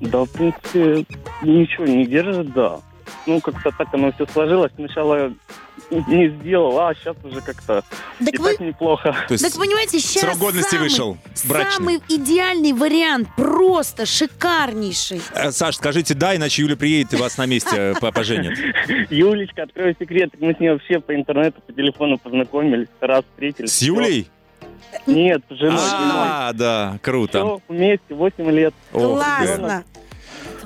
Да, 0.00 0.24
в 0.24 0.30
принципе, 0.30 1.06
ничего 1.42 1.86
не 1.86 2.04
держит, 2.04 2.52
да. 2.52 2.80
Ну, 3.26 3.40
как-то 3.40 3.70
так 3.76 3.88
оно 3.92 4.12
все 4.12 4.26
сложилось. 4.26 4.72
Сначала 4.76 5.32
не 5.90 6.28
сделал, 6.28 6.78
а 6.80 6.94
сейчас 6.94 7.16
уже 7.24 7.40
как-то 7.40 7.82
Так 8.18 8.34
и 8.34 8.38
вы, 8.38 8.52
так 8.52 8.60
неплохо. 8.60 9.14
То 9.28 9.34
есть 9.34 9.44
так 9.44 9.54
понимаете, 9.54 9.98
сейчас 10.00 10.22
срок 10.22 10.38
годности 10.38 10.70
самый, 10.70 10.82
вышел, 10.84 11.16
брачный. 11.44 11.72
самый 11.72 12.00
идеальный 12.08 12.72
вариант, 12.72 13.28
просто 13.36 14.06
шикарнейший. 14.06 15.20
Э, 15.34 15.50
Саш, 15.50 15.76
скажите 15.76 16.14
да, 16.14 16.36
иначе 16.36 16.62
Юля 16.62 16.76
приедет 16.76 17.14
и 17.14 17.16
вас 17.16 17.36
на 17.38 17.46
месте 17.46 17.76
э, 17.76 17.94
по- 18.00 18.12
поженит. 18.12 18.58
Юлечка, 19.10 19.64
открою 19.64 19.94
секрет, 19.98 20.30
мы 20.40 20.54
с 20.54 20.60
ней 20.60 20.70
вообще 20.70 21.00
по 21.00 21.14
интернету, 21.14 21.60
по 21.66 21.72
телефону 21.72 22.18
познакомились, 22.18 22.88
раз 23.00 23.24
встретились. 23.32 23.72
С 23.72 23.82
Юлей? 23.82 24.30
Нет, 25.06 25.42
с 25.48 25.54
женой. 25.54 25.78
А, 25.80 26.52
да, 26.52 26.98
круто. 27.02 27.38
Все, 27.38 27.60
вместе, 27.68 28.14
8 28.14 28.50
лет. 28.50 28.74
Классно. 28.92 29.84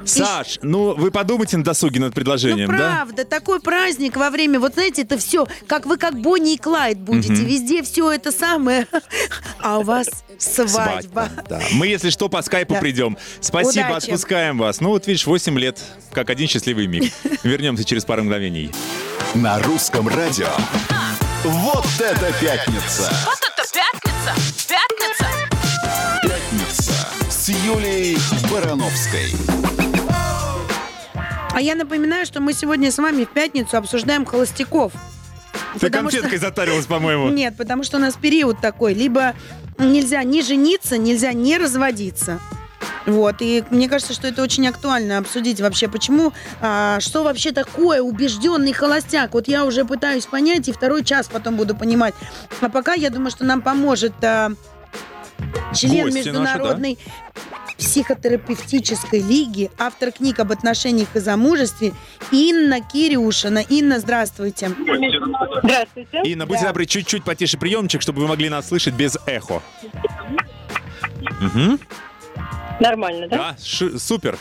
Саш, 0.07 0.59
ну 0.63 0.95
вы 0.95 1.11
подумайте 1.11 1.57
на 1.57 1.65
досуге 1.65 2.01
над 2.01 2.15
предложением, 2.15 2.71
ну, 2.71 2.79
да? 2.79 2.93
правда, 2.97 3.25
такой 3.25 3.61
праздник 3.61 4.17
во 4.17 4.31
время, 4.31 4.61
вот 4.61 4.75
знаете, 4.75 5.03
это 5.03 5.19
все, 5.19 5.47
как 5.67 5.85
вы 5.87 5.97
как 5.99 6.19
Бонни 6.21 6.55
и 6.55 6.59
Клайд 6.59 6.99
будете, 6.99 7.33
Мгм. 7.33 7.45
везде 7.45 7.83
все 7.83 8.11
это 8.13 8.31
самое, 8.33 8.87
а 9.61 9.79
у 9.79 9.83
вас 9.83 10.09
свадьба. 10.39 11.29
Да. 11.49 11.61
Мы, 11.73 11.87
если 11.89 12.11
что, 12.11 12.29
по 12.29 12.41
скайпу 12.43 12.75
Да. 12.75 12.81
придем. 12.81 13.17
Спасибо, 13.41 13.87
Удачи. 13.91 14.05
отпускаем 14.07 14.59
вас. 14.59 14.81
Ну 14.81 14.91
вот 14.91 15.07
видишь, 15.07 15.27
8 15.27 15.59
лет, 15.59 15.79
как 16.13 16.31
один 16.31 16.47
счастливый 16.49 16.87
миг. 16.87 17.13
Вернемся 17.43 17.85
через 17.85 18.05
пару 18.05 18.23
мгновений. 18.23 18.71
На 19.35 19.59
русском 19.61 20.09
радио. 20.09 20.49
Вот 21.45 21.87
это 21.99 22.33
пятница! 22.41 23.11
Вот 23.25 23.39
это 23.41 23.63
пятница! 23.73 24.35
Пятница! 24.69 25.27
Пятница 26.23 26.93
с 27.31 27.49
Юлией 27.49 28.19
Барановской. 28.51 29.86
А 31.57 31.63
я 31.63 31.75
напоминаю, 31.75 32.27
что 32.27 32.43
мы 32.43 32.53
сегодня 32.53 32.93
с 32.93 32.99
вами 32.99 33.25
в 33.25 33.31
пятницу 33.31 33.79
обсуждаем 33.79 34.27
холостяков. 34.27 34.93
Ты 35.73 35.81
Потому 35.81 36.11
что- 36.11 36.21
конфеткой 36.21 36.39
затарилась, 36.39 36.85
по-моему. 36.85 37.31
Нет, 37.31 37.57
потому 37.57 37.83
что 37.83 37.97
у 37.97 38.01
нас 38.01 38.15
период 38.21 38.61
такой. 38.61 38.93
Либо 38.93 39.33
нельзя 39.79 40.23
не 40.23 40.43
жениться, 40.43 40.99
нельзя 40.99 41.33
не 41.33 41.57
разводиться. 41.57 42.41
Вот, 43.07 43.37
и 43.41 43.65
мне 43.71 43.89
кажется, 43.89 44.13
что 44.13 44.29
это 44.29 44.43
очень 44.43 44.69
актуально 44.69 45.17
обсудить 45.17 45.59
вообще, 45.63 45.89
почему, 45.89 46.35
а, 46.61 47.01
что 47.01 47.23
вообще 47.25 47.53
такое 47.53 48.03
убежденный 48.03 48.75
холостяк. 48.75 49.33
Вот 49.33 49.49
я 49.49 49.65
уже 49.65 49.87
пытаюсь 49.87 50.27
понять, 50.27 50.69
и 50.69 50.73
второй 50.73 51.05
час 51.05 51.31
потом 51.33 51.57
буду 51.57 51.75
понимать. 51.75 52.15
А 52.61 52.69
пока 52.69 52.93
я 52.93 53.09
думаю, 53.09 53.31
что 53.31 53.47
нам 53.47 53.63
поможет 53.63 54.13
а, 54.23 54.51
член 55.75 56.05
Гости 56.05 56.19
наши, 56.19 56.33
да? 56.33 56.39
международной 56.41 56.99
психотерапевтической 57.79 59.21
лиги, 59.21 59.71
автор 59.79 60.11
книг 60.11 60.39
об 60.39 60.51
отношениях 60.53 61.09
и 61.15 61.21
замужестве 61.21 61.93
Инна 62.31 62.81
Кирюшина. 62.81 63.59
Инна, 63.59 63.99
здравствуйте. 64.01 64.71
Здравствуйте. 65.63 66.21
Инна, 66.25 66.47
будьте 66.47 66.63
Да. 66.63 66.69
добры, 66.69 66.87
чуть-чуть 66.87 67.25
потише 67.25 67.59
приемчик, 67.59 68.01
чтобы 68.01 68.23
вы 68.23 68.29
могли 68.29 68.49
нас 68.49 68.69
слышать 68.69 68.95
без 68.95 69.19
эхо. 69.27 69.63
Мгм. 71.41 71.79
Нормально, 72.81 73.29
да? 73.29 73.37
Да, 73.37 73.57
ши- 73.63 73.99
супер. 73.99 74.39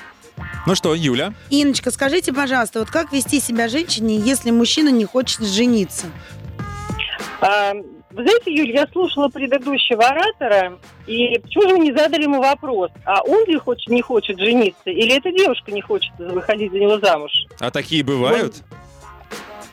Ну 0.67 0.75
что, 0.75 0.93
Юля? 0.95 1.33
Инночка, 1.49 1.91
скажите, 1.91 2.33
пожалуйста, 2.33 2.79
вот 2.79 2.89
как 2.89 3.11
вести 3.13 3.39
себя 3.39 3.67
женщине, 3.67 4.17
если 4.17 4.51
мужчина 4.51 4.89
не 4.89 5.05
хочет 5.05 5.41
жениться? 5.45 6.07
Вы 8.15 8.23
знаете, 8.23 8.53
Юль, 8.53 8.71
я 8.71 8.87
слушала 8.93 9.27
предыдущего 9.27 10.05
оратора, 10.05 10.79
и 11.05 11.37
почему 11.39 11.63
же 11.63 11.75
вы 11.75 11.79
не 11.79 11.91
задали 11.91 12.23
ему 12.23 12.41
вопрос, 12.41 12.89
а 13.03 13.21
он 13.23 13.45
ли 13.45 13.57
хочет, 13.57 13.89
не 13.89 14.01
хочет 14.01 14.39
жениться, 14.39 14.89
или 14.89 15.17
эта 15.17 15.33
девушка 15.33 15.69
не 15.73 15.81
хочет 15.81 16.13
выходить 16.17 16.71
за 16.71 16.79
него 16.79 16.97
замуж? 16.99 17.31
А 17.59 17.71
такие 17.71 18.05
бывают? 18.05 18.63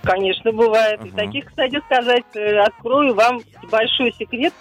Конечно, 0.02 0.50
бывает. 0.50 0.98
И 1.05 1.11
Ага. 1.11 1.16
таких, 1.16 1.44
кстати 1.46 1.81
сказать, 1.87 2.24
э, 2.35 2.59
открою 2.59 3.14
вам 3.14 3.42
большой 3.70 4.12
секрет, 4.18 4.52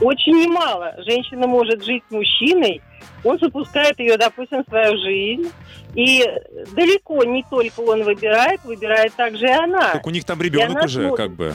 очень 0.00 0.32
немало. 0.32 0.94
Женщина 1.06 1.46
может 1.46 1.84
жить 1.84 2.04
с 2.08 2.10
мужчиной, 2.10 2.80
он 3.22 3.38
запускает 3.38 3.98
ее, 3.98 4.16
допустим, 4.16 4.64
в 4.64 4.68
свою 4.68 4.96
жизнь, 4.98 5.52
и 5.94 6.24
далеко 6.74 7.22
не 7.24 7.44
только 7.50 7.80
он 7.80 8.02
выбирает, 8.02 8.64
выбирает 8.64 9.12
также 9.12 9.44
и 9.44 9.50
она. 9.50 9.92
Так 9.92 10.06
у 10.06 10.10
них 10.10 10.24
там 10.24 10.40
ребенок 10.40 10.84
уже, 10.84 11.08
смотрит. 11.08 11.16
как 11.16 11.36
бы. 11.36 11.52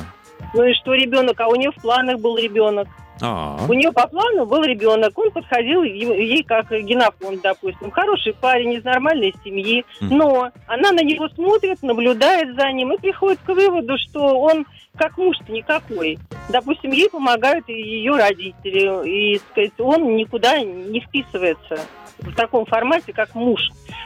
Ну 0.54 0.64
и 0.64 0.74
что 0.74 0.94
ребенок? 0.94 1.40
А 1.40 1.48
у 1.48 1.56
нее 1.56 1.72
в 1.72 1.82
планах 1.82 2.20
был 2.20 2.38
ребенок. 2.38 2.88
А, 3.24 3.58
У 3.70 3.74
нее 3.74 3.92
по 3.92 4.08
плану 4.08 4.46
был 4.46 4.64
ребенок. 4.64 5.18
Он 5.18 5.30
подходил 5.32 5.84
ей 5.84 6.44
как 6.44 6.72
генофонд, 6.72 7.42
допустим. 7.42 7.92
Хороший 7.92 8.34
парень 8.34 8.74
из 8.74 8.84
нормальной 8.84 9.34
семьи. 9.44 9.86
Мгм. 10.00 10.18
Но 10.18 10.50
она 10.68 10.92
на 10.92 11.04
него 11.04 11.30
смотрит, 11.30 11.84
наблюдает 11.84 12.56
за 12.56 12.72
ним 12.72 12.94
и 12.94 12.98
приходит 12.98 13.40
к 13.46 13.50
выводу, 13.50 13.96
что 13.98 14.40
он 14.40 14.66
как 14.98 15.18
муж-то 15.18 15.52
никакой. 15.52 16.18
Допустим, 16.50 16.92
ей 16.92 17.10
помогают 17.10 17.70
и 17.70 17.74
ее 17.74 18.16
родители. 18.16 19.08
И, 19.08 19.40
сказать, 19.52 19.80
он 19.80 20.16
никуда 20.16 20.60
не 20.60 21.00
вписывается 21.02 21.80
в 22.20 22.34
таком 22.36 22.66
формате, 22.66 23.14
как 23.14 23.36
муж. 23.36 23.62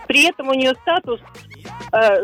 При 0.08 0.28
этом 0.28 0.50
у 0.50 0.54
нее 0.54 0.74
статус, 0.82 1.20
э, 1.92 2.24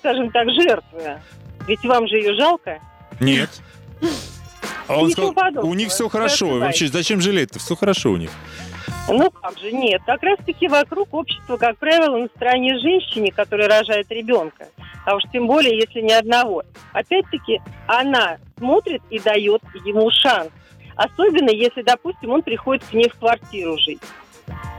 скажем 0.00 0.30
так, 0.30 0.48
жертвы. 0.50 1.20
Ведь 1.66 1.84
вам 1.84 2.06
же 2.06 2.16
ее 2.16 2.34
жалко. 2.34 2.80
Нет. 3.20 3.50
А 4.86 4.98
он 4.98 5.10
сказал, 5.10 5.32
подобного. 5.34 5.66
у 5.66 5.74
них 5.74 5.90
все 5.90 6.08
хорошо. 6.08 6.58
Вообще, 6.58 6.88
зачем 6.88 7.20
жалеть-то? 7.20 7.58
Все 7.58 7.76
хорошо 7.76 8.12
у 8.12 8.16
них. 8.16 8.30
Ну 9.08 9.30
как 9.30 9.58
же, 9.58 9.72
нет. 9.72 10.02
Как 10.06 10.22
раз-таки 10.22 10.68
вокруг 10.68 11.12
общества, 11.14 11.56
как 11.56 11.78
правило, 11.78 12.16
на 12.16 12.28
стороне 12.28 12.78
женщины, 12.78 13.30
которая 13.30 13.68
рожает 13.68 14.10
ребенка. 14.10 14.68
А 15.04 15.14
уж 15.14 15.22
тем 15.32 15.46
более, 15.46 15.78
если 15.78 16.00
не 16.00 16.12
одного. 16.12 16.62
Опять-таки, 16.92 17.60
она 17.86 18.38
смотрит 18.58 19.02
и 19.10 19.18
дает 19.18 19.62
ему 19.84 20.10
шанс. 20.10 20.50
Особенно, 20.96 21.50
если, 21.50 21.82
допустим, 21.82 22.30
он 22.30 22.42
приходит 22.42 22.84
к 22.84 22.92
ней 22.92 23.08
в 23.08 23.18
квартиру 23.18 23.78
жить. 23.78 24.00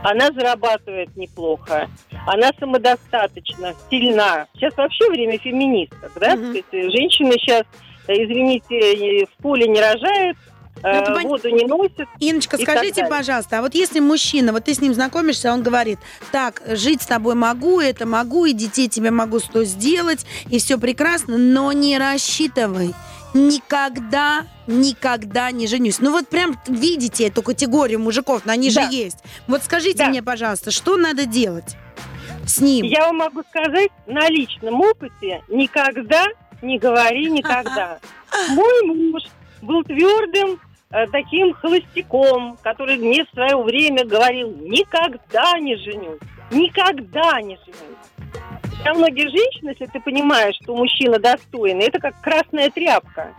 Она 0.02 0.30
зарабатывает 0.32 1.16
неплохо. 1.16 1.88
Она 2.26 2.50
самодостаточна, 2.58 3.74
сильна. 3.90 4.46
Сейчас 4.54 4.76
вообще 4.76 5.08
время 5.10 5.38
феминисток, 5.38 6.12
да? 6.16 6.36
Мгм. 6.36 6.52
То 6.52 6.76
есть 6.76 6.92
женщины 6.92 7.32
сейчас, 7.32 7.62
э, 7.62 7.64
извините, 8.14 9.26
в 9.26 9.42
поле 9.42 9.66
не 9.68 9.80
рожают, 9.80 10.36
э, 10.82 10.88
это 10.88 11.12
пон- 11.12 11.22
воду 11.28 11.48
не 11.50 11.64
носят. 11.66 12.08
Инночка, 12.20 12.56
И 12.56 12.64
так 12.64 12.76
скажите, 12.76 13.06
пожалуйста, 13.06 13.58
а 13.58 13.62
вот 13.62 13.74
если 13.74 14.00
мужчина, 14.00 14.52
вот 14.52 14.64
ты 14.64 14.74
с 14.74 14.80
ним 14.80 14.94
знакомишься, 14.94 15.52
он 15.52 15.62
говорит, 15.62 15.98
так, 16.32 16.62
жить 16.66 17.02
с 17.02 17.06
тобой 17.06 17.34
могу, 17.34 17.80
это 17.80 18.06
могу, 18.06 18.44
и 18.46 18.52
детей 18.52 18.88
тебе 18.88 19.10
могу 19.10 19.40
что 19.40 19.64
сделать, 19.64 20.24
и 20.48 20.58
все 20.58 20.78
прекрасно, 20.78 21.36
но 21.38 21.72
не 21.72 21.98
рассчитывай. 21.98 22.94
Никогда, 23.32 24.44
никогда 24.66 25.50
не 25.52 25.66
женюсь. 25.66 25.98
Ну 26.00 26.10
вот 26.10 26.28
прям 26.28 26.58
видите 26.66 27.28
эту 27.28 27.42
категорию 27.42 28.00
мужиков, 28.00 28.42
но 28.44 28.52
они 28.52 28.70
Да. 28.70 28.82
же 28.90 28.94
есть. 28.94 29.18
Вот 29.46 29.62
скажите 29.62 29.98
Да. 29.98 30.08
мне, 30.08 30.22
пожалуйста, 30.22 30.70
что 30.70 30.96
надо 30.96 31.26
делать 31.26 31.76
с 32.46 32.60
ним? 32.60 32.84
Я 32.86 33.06
вам 33.06 33.18
могу 33.18 33.42
сказать 33.50 33.90
на 34.06 34.28
личном 34.28 34.80
опыте, 34.80 35.42
никогда 35.48 36.24
не 36.62 36.78
говори 36.78 37.30
никогда. 37.30 37.98
Мой 38.50 38.82
муж 38.86 39.22
был 39.62 39.82
твердым 39.84 40.60
э, 40.90 41.06
таким 41.08 41.52
холостяком, 41.52 42.58
который 42.62 42.96
мне 42.96 43.24
в 43.24 43.30
свое 43.30 43.56
время 43.56 44.04
говорил, 44.04 44.50
никогда 44.60 45.58
не 45.58 45.76
женюсь, 45.76 46.20
никогда 46.50 47.40
не 47.40 47.56
женюсь. 47.56 48.00
Для 48.82 48.94
многих 48.94 49.28
женщин, 49.28 49.68
если 49.68 49.86
ты 49.86 50.00
понимаешь, 50.00 50.56
что 50.62 50.74
мужчина 50.74 51.18
достойный, 51.18 51.84
это 51.84 51.98
как 51.98 52.18
красная 52.20 52.70
тряпка. 52.70 53.34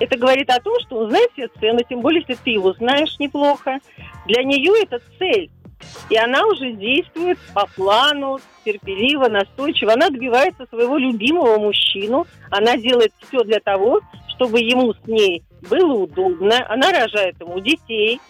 Это 0.00 0.18
говорит 0.18 0.50
о 0.50 0.60
том, 0.60 0.80
что 0.80 0.98
он 0.98 1.10
знает 1.10 1.30
все 1.32 1.48
цены, 1.60 1.84
тем 1.88 2.00
более, 2.00 2.24
если 2.26 2.42
ты 2.42 2.50
его 2.50 2.72
знаешь 2.72 3.18
неплохо. 3.18 3.78
Для 4.26 4.42
нее 4.42 4.82
это 4.82 5.00
цель. 5.18 5.50
И 6.08 6.16
она 6.16 6.44
уже 6.46 6.72
действует 6.72 7.38
по 7.54 7.66
плану, 7.66 8.38
терпеливо, 8.64 9.28
настойчиво. 9.28 9.92
Она 9.92 10.10
добивается 10.10 10.66
своего 10.66 10.98
любимого 10.98 11.58
мужчину. 11.58 12.26
Она 12.50 12.76
делает 12.76 13.12
все 13.20 13.42
для 13.44 13.60
того, 13.60 14.00
чтобы 14.34 14.60
ему 14.60 14.92
с 14.92 15.06
ней 15.06 15.42
было 15.68 15.92
удобно. 15.92 16.64
Она 16.68 16.90
рожает 16.90 17.40
ему 17.40 17.60
детей. 17.60 18.20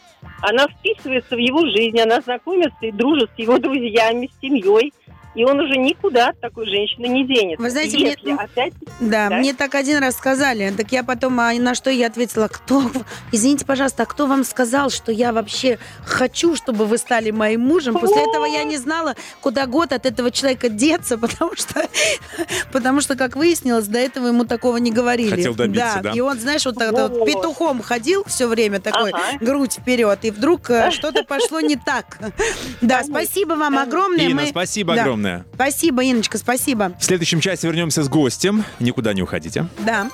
Она 0.43 0.69
вписывается 0.69 1.35
в 1.35 1.39
его 1.39 1.67
жизнь. 1.67 1.99
Она 2.01 2.21
знакомится 2.21 2.79
и 2.83 2.93
дружит 2.93 3.31
с 3.35 3.39
его 3.39 3.59
друзьями, 3.59 4.29
с 4.33 4.41
семьей. 4.41 4.93
И 5.35 5.45
он 5.45 5.61
уже 5.61 5.77
никуда 5.77 6.31
от 6.31 6.41
такой 6.41 6.67
женщины 6.67 7.07
не 7.07 7.27
денется. 7.27 7.63
Вы 7.63 7.71
знаете, 7.71 7.99
мне- 7.99 8.35
опять 8.35 8.73
Да, 9.01 9.29
Да? 9.29 9.37
мне 9.37 9.55
так 9.55 9.75
один 9.75 9.99
раз 9.99 10.17
сказали. 10.17 10.73
Так 10.77 10.91
я 10.93 11.05
потом, 11.05 11.39
а 11.41 11.53
на 11.55 11.75
что 11.75 11.91
я 11.91 12.09
ответила, 12.09 12.49
кто... 12.49 12.83
Извините, 13.33 13.65
пожалуйста, 13.65 14.03
а 14.03 14.07
кто 14.07 14.27
вам 14.27 14.43
сказал, 14.45 14.91
что 14.91 15.13
я 15.13 15.33
вообще 15.33 15.79
хочу, 16.05 16.57
чтобы 16.57 16.87
вы 16.87 16.99
стали 16.99 17.31
моим 17.31 17.61
мужем? 17.61 17.95
После 17.95 18.23
этого 18.23 18.45
я 18.45 18.65
не 18.65 18.77
знала, 18.77 19.15
куда 19.41 19.67
год 19.67 19.93
от 19.93 20.05
этого 20.07 20.31
человека 20.33 20.69
деться, 20.69 21.17
потому 21.17 21.55
что, 21.55 21.87
потому 22.73 23.01
что, 23.01 23.17
как 23.17 23.37
выяснилось, 23.37 23.87
до 23.87 23.99
этого 23.99 24.29
ему 24.29 24.45
такого 24.45 24.77
не 24.79 24.91
говорили. 24.91 25.31
Хотел 25.31 25.55
добиться, 25.55 26.01
да. 26.03 26.13
И 26.13 26.21
он, 26.21 26.39
знаешь, 26.41 26.65
вот 26.65 26.77
так 26.77 26.93
вот 26.93 27.11
Вот. 27.13 27.27
петухом 27.27 27.83
ходил 27.83 28.25
все 28.27 28.47
время 28.47 28.81
такой, 28.81 29.11
Ага. 29.11 29.23
грудь 29.41 29.75
вперед, 29.75 30.19
и 30.23 30.31
вдруг 30.31 30.71
э, 30.71 30.91
что-то 30.91 31.23
пошло 31.25 31.61
не 31.61 31.77
так. 31.77 32.19
Да, 32.81 33.03
спасибо 33.05 33.53
вам 33.55 33.79
огромное. 33.79 34.25
Инна, 34.27 34.47
спасибо 34.47 34.95
Да. 34.95 35.05
Огромное. 35.21 35.45
Спасибо, 35.55 36.03
Инночка, 36.05 36.39
спасибо. 36.39 36.93
В 36.99 37.05
следующем 37.05 37.41
часе 37.41 37.67
вернемся 37.67 38.03
с 38.03 38.09
гостем. 38.09 38.65
Никуда 38.79 39.13
не 39.13 39.23
уходите. 39.23 39.67
Да. 39.79 40.11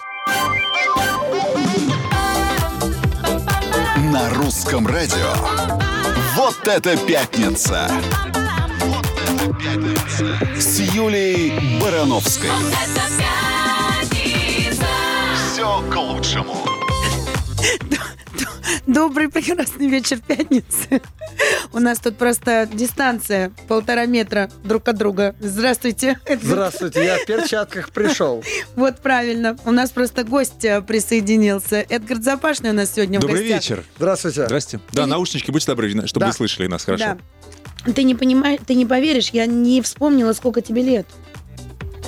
На 4.12 4.30
русском 4.30 4.86
радио. 4.86 5.32
Вот 6.34 6.66
это 6.66 6.96
пятница. 6.96 7.90
Вот 8.80 9.06
это 9.06 9.54
пятница. 9.56 10.58
С 10.58 10.80
Юлией 10.80 11.80
Барановской. 11.80 12.50
Все 15.52 15.82
к 15.90 15.96
лучшему. 15.96 16.56
Добрый, 18.86 19.28
прекрасный 19.28 19.88
вечер 19.88 20.18
пятницы. 20.26 21.00
У 21.72 21.78
нас 21.78 21.98
тут 21.98 22.16
просто 22.16 22.68
дистанция 22.72 23.52
полтора 23.68 24.06
метра 24.06 24.50
друг 24.64 24.88
от 24.88 24.96
друга. 24.96 25.34
Здравствуйте. 25.40 26.18
Здравствуйте, 26.42 27.04
я 27.04 27.18
в 27.18 27.24
перчатках 27.26 27.90
пришел. 27.90 28.44
Вот 28.76 29.00
правильно. 29.00 29.56
У 29.64 29.70
нас 29.72 29.90
просто 29.90 30.24
гость 30.24 30.64
э, 30.64 30.80
присоединился. 30.82 31.84
Эдгард 31.88 32.22
Запашный 32.24 32.70
у 32.70 32.74
нас 32.74 32.92
сегодня 32.94 33.18
в 33.18 33.22
Добрый 33.22 33.40
гостях. 33.42 33.56
вечер. 33.62 33.84
Здравствуйте. 33.98 34.44
Здрасте. 34.46 34.80
Да, 34.92 35.02
Или- 35.02 35.10
наушнички, 35.10 35.50
будьте 35.50 35.66
добры, 35.66 35.88
чтобы 36.06 36.20
Да. 36.20 36.26
вы 36.28 36.32
слышали 36.32 36.66
нас 36.66 36.84
хорошо. 36.84 37.04
Да. 37.04 37.92
Ты 37.92 38.02
не 38.02 38.16
понимаешь, 38.16 38.58
ты 38.66 38.74
не 38.74 38.84
поверишь, 38.84 39.28
я 39.30 39.46
не 39.46 39.80
вспомнила, 39.80 40.32
сколько 40.32 40.60
тебе 40.60 40.82
лет. 40.82 41.06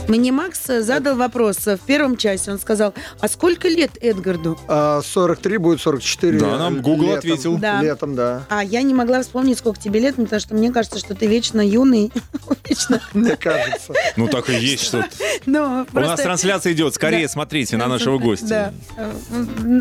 Мне 0.08 0.32
Макс 0.32 0.58
э, 0.70 0.80
задал 0.80 1.16
вопрос 1.16 1.66
э, 1.66 1.76
в 1.76 1.80
первом 1.80 2.16
часе. 2.16 2.50
Он 2.50 2.58
сказал, 2.58 2.94
а 3.20 3.28
сколько 3.28 3.68
лет 3.68 3.90
Эдгарду? 4.00 4.58
А, 4.66 5.02
43 5.02 5.58
будет 5.58 5.80
44. 5.82 6.38
Да, 6.38 6.56
нам 6.56 6.80
Google 6.80 7.08
летом. 7.08 7.18
ответил. 7.18 7.58
Да. 7.58 7.82
Летом, 7.82 8.14
да. 8.14 8.46
А 8.48 8.64
я 8.64 8.80
не 8.82 8.94
могла 8.94 9.20
вспомнить, 9.22 9.58
сколько 9.58 9.78
тебе 9.78 10.00
лет, 10.00 10.16
потому 10.16 10.40
что 10.40 10.54
мне 10.54 10.72
кажется, 10.72 10.98
что 10.98 11.14
ты 11.14 11.26
вечно 11.26 11.60
юный. 11.60 12.10
Вечно. 12.68 13.00
Мне 13.12 13.36
кажется. 13.36 13.92
Ну 14.16 14.28
так 14.28 14.48
и 14.50 14.54
есть 14.54 14.84
что-то. 14.84 15.08
Но 15.46 15.86
У 15.92 16.00
нас 16.00 16.20
трансляция 16.20 16.72
идет. 16.72 16.94
Скорее 16.94 17.26
Да. 17.26 17.32
смотрите 17.32 17.76
на 17.76 17.86
нашего 17.86 18.18
гостя. 18.18 18.46
Да. 18.48 18.72
Э, 18.96 19.12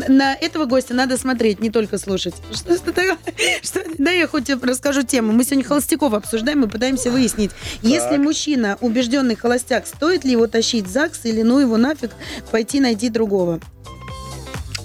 На 0.08 0.34
этого 0.34 0.64
гостя 0.66 0.92
надо 0.94 1.16
смотреть, 1.16 1.60
не 1.60 1.70
только 1.70 1.96
слушать. 1.98 2.34
Что 2.52 2.78
такое? 2.78 3.16
Что- 3.62 3.82
Да, 3.98 4.10
я 4.10 4.26
хоть 4.26 4.50
расскажу 4.50 5.02
тему. 5.02 5.32
Мы 5.32 5.44
сегодня 5.44 5.64
холостяков 5.64 6.12
обсуждаем 6.12 6.64
и 6.64 6.68
пытаемся 6.68 7.10
выяснить, 7.10 7.50
если 7.82 8.16
мужчина 8.18 8.76
убежденный 8.80 9.34
холостяк, 9.36 9.86
стоит 9.86 10.17
ли 10.24 10.32
его 10.32 10.46
тащить 10.46 10.86
в 10.86 10.90
ЗАГС 10.90 11.24
или 11.24 11.42
ну 11.42 11.58
его 11.58 11.76
нафиг 11.76 12.10
пойти 12.50 12.80
найти 12.80 13.08
другого? 13.08 13.60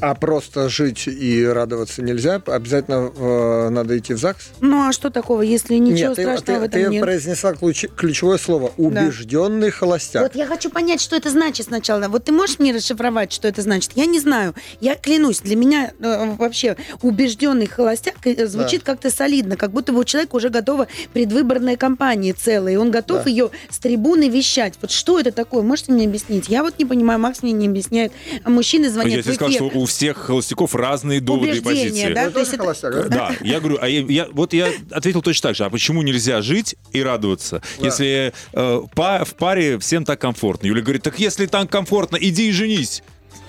А 0.06 0.16
просто 0.16 0.68
жить 0.68 1.08
и 1.08 1.46
радоваться 1.46 2.02
нельзя? 2.02 2.42
Обязательно 2.48 3.10
э, 3.16 3.70
надо 3.70 3.98
идти 3.98 4.14
в 4.14 4.18
ЗАГС? 4.18 4.50
Ну 4.60 4.86
а 4.86 4.92
что 4.92 5.10
такого, 5.10 5.42
если 5.44 5.76
ничего 5.76 6.10
нет, 6.10 6.16
ты- 6.18 6.24
страшного 6.24 6.58
в 6.58 6.62
ты, 6.64 6.66
этом 6.80 6.82
ты 6.84 6.90
нет? 6.90 7.02
произнесла 7.02 7.54
ключ- 7.54 7.88
ключевое 7.96 8.38
слово 8.38 8.74
«убежденный 8.76 9.70
холостяк». 9.72 10.24
Вот 10.24 10.36
я 10.36 10.46
хочу 10.46 10.70
понять, 10.70 11.00
что 11.00 11.16
это 11.16 11.30
значит 11.30 11.68
сначала. 11.68 12.10
Вот 12.10 12.26
ты 12.26 12.34
можешь 12.34 12.60
мне 12.60 12.74
расшифровать, 12.74 13.32
что 13.32 13.48
это 13.48 13.62
значит? 13.62 13.92
Я 13.96 14.06
не 14.06 14.20
знаю. 14.20 14.54
Я 14.82 14.96
клянусь, 14.96 15.40
для 15.40 15.56
меня 15.56 15.94
э, 15.98 16.36
вообще 16.38 16.76
убежденный 17.02 17.68
холостяк 17.68 18.16
э, 18.26 18.46
звучит 18.46 18.84
как-то 18.84 19.10
солидно, 19.10 19.56
как 19.56 19.72
будто 19.72 19.94
бы 19.94 20.00
у 20.00 20.04
человека 20.04 20.36
уже 20.36 20.50
готова 20.50 20.90
предвыборная 21.14 21.78
кампания 21.78 22.34
целая, 22.34 22.74
и 22.74 22.76
он 22.76 22.92
готов 22.92 23.24
Да. 23.24 23.30
ее 23.30 23.52
с 23.70 23.78
трибуны 23.80 24.28
вещать. 24.28 24.74
Вот 24.82 24.92
что 24.92 25.18
это 25.18 25.32
такое? 25.32 25.62
Можете 25.62 25.94
мне 25.94 26.08
объяснить? 26.08 26.50
Я 26.50 26.62
вот 26.62 26.78
не 26.78 26.84
понимаю, 26.84 27.22
Макс 27.22 27.42
мне 27.42 27.54
не 27.54 27.68
объясняет. 27.70 28.12
Мужчины 28.46 28.90
звонят 28.90 29.14
Я 29.14 29.22
в 29.22 29.24
тебе 29.24 29.34
сказал, 29.36 29.52
что 29.54 29.80
у 29.80 29.88
всех 29.94 30.18
холостяков 30.18 30.76
разные 30.76 31.22
доводы 31.22 31.58
и 31.58 31.62
позиции. 31.62 32.14
да? 32.14 32.30
То 32.30 32.40
есть 32.40 32.52
тоже 32.52 32.54
это- 32.54 32.58
холостяк, 32.64 33.10
да? 33.10 33.30
Да, 33.30 33.32
я 33.42 33.60
говорю, 33.60 33.78
а 33.82 33.88
я, 33.88 34.02
я- 34.08 34.28
вот 34.32 34.54
я 34.54 34.70
ответил 34.92 35.22
точно 35.22 35.50
так 35.50 35.56
же. 35.56 35.66
А 35.66 35.70
почему 35.70 36.02
нельзя 36.02 36.42
жить 36.42 36.76
и 36.92 37.02
радоваться, 37.04 37.62
Да. 37.80 37.86
если 37.86 38.34
э, 38.54 38.82
па- 38.96 39.24
в 39.24 39.36
паре 39.36 39.78
всем 39.80 40.06
так 40.06 40.20
комфортно? 40.20 40.68
Юля 40.68 40.82
говорит, 40.82 41.04
так 41.04 41.20
если 41.20 41.46
там 41.46 41.68
комфортно, 41.68 42.18
иди 42.20 42.50
и 42.50 42.52
женись. 42.52 43.04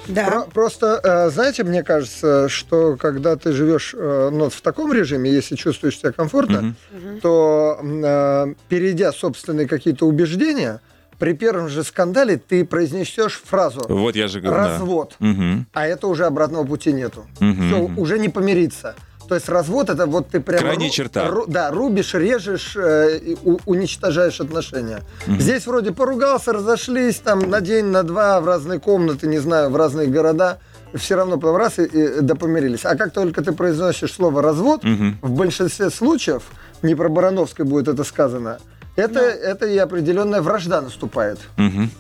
Да. 0.07 0.27
Про- 0.27 0.43
просто, 0.43 1.01
э, 1.03 1.31
знаете, 1.31 1.65
мне 1.65 1.83
кажется, 1.83 2.49
что 2.51 2.97
когда 2.99 3.37
ты 3.37 3.53
живешь 3.53 3.95
э, 3.97 4.31
ну, 4.33 4.51
в 4.51 4.61
таком 4.61 4.93
режиме, 4.93 5.31
если 5.33 5.57
чувствуешь 5.57 5.99
себя 5.99 6.13
комфортно, 6.13 6.75
то, 7.23 7.79
м, 7.81 8.03
э, 8.05 8.55
перейдя 8.69 9.13
собственные 9.13 9.67
какие-то 9.67 10.07
убеждения, 10.07 10.81
при 11.19 11.33
первом 11.35 11.69
же 11.69 11.85
скандале 11.85 12.37
ты 12.37 12.65
произнесешь 12.65 13.41
фразу 13.45 13.81
Вот 13.89 14.17
я 14.17 14.29
же 14.29 14.41
говорю. 14.41 14.63
да. 14.63 14.69
«развод», 14.71 15.17
Мгм. 15.19 15.67
а 15.73 15.87
это 15.87 16.07
уже 16.09 16.27
обратного 16.27 16.65
пути 16.65 16.93
нету. 16.93 17.25
Мгм. 17.41 17.69
Все, 17.69 18.01
уже 18.01 18.19
не 18.19 18.29
помириться. 18.29 18.95
То 19.29 19.35
есть 19.35 19.49
развод 19.49 19.89
это 19.89 20.05
вот 20.07 20.29
ты 20.29 20.41
прям 20.41 20.61
Крайняя 20.61 20.91
черта. 20.91 21.33
да, 21.47 21.71
рубишь, 21.71 22.13
режешь, 22.13 22.77
э, 22.77 23.19
и 23.19 23.37
у- 23.43 23.59
уничтожаешь 23.65 24.39
отношения. 24.41 25.01
Здесь 25.27 25.67
вроде 25.67 25.93
поругался, 25.93 26.53
разошлись 26.53 27.17
там 27.21 27.39
на 27.49 27.63
день, 27.63 27.87
на 27.87 28.03
два 28.03 28.41
в 28.43 28.47
разные 28.47 28.81
комнаты, 28.81 29.27
не 29.27 29.39
знаю, 29.39 29.71
в 29.71 29.77
разные 29.77 30.09
города. 30.09 30.59
Все 30.95 31.17
равно 31.17 31.39
потом 31.39 31.57
раз 31.57 31.79
и, 31.79 31.85
и 31.85 32.21
да 32.21 32.35
помирились. 32.35 32.85
А 32.85 32.97
как 32.97 33.13
только 33.13 33.43
ты 33.43 33.53
произносишь 33.53 34.13
слово 34.13 34.43
развод, 34.43 34.85
Мгм. 34.85 35.19
в 35.23 35.31
большинстве 35.31 35.89
случаев, 35.91 36.43
не 36.83 36.95
про 36.95 37.09
Барановской 37.09 37.65
будет 37.65 37.89
это 37.89 38.05
сказано, 38.05 38.59
это, 38.97 39.21
это 39.21 39.67
и 39.67 39.77
определенная 39.79 40.43
вражда 40.43 40.81
наступает. 40.81 41.39
Мгм. 41.57 41.91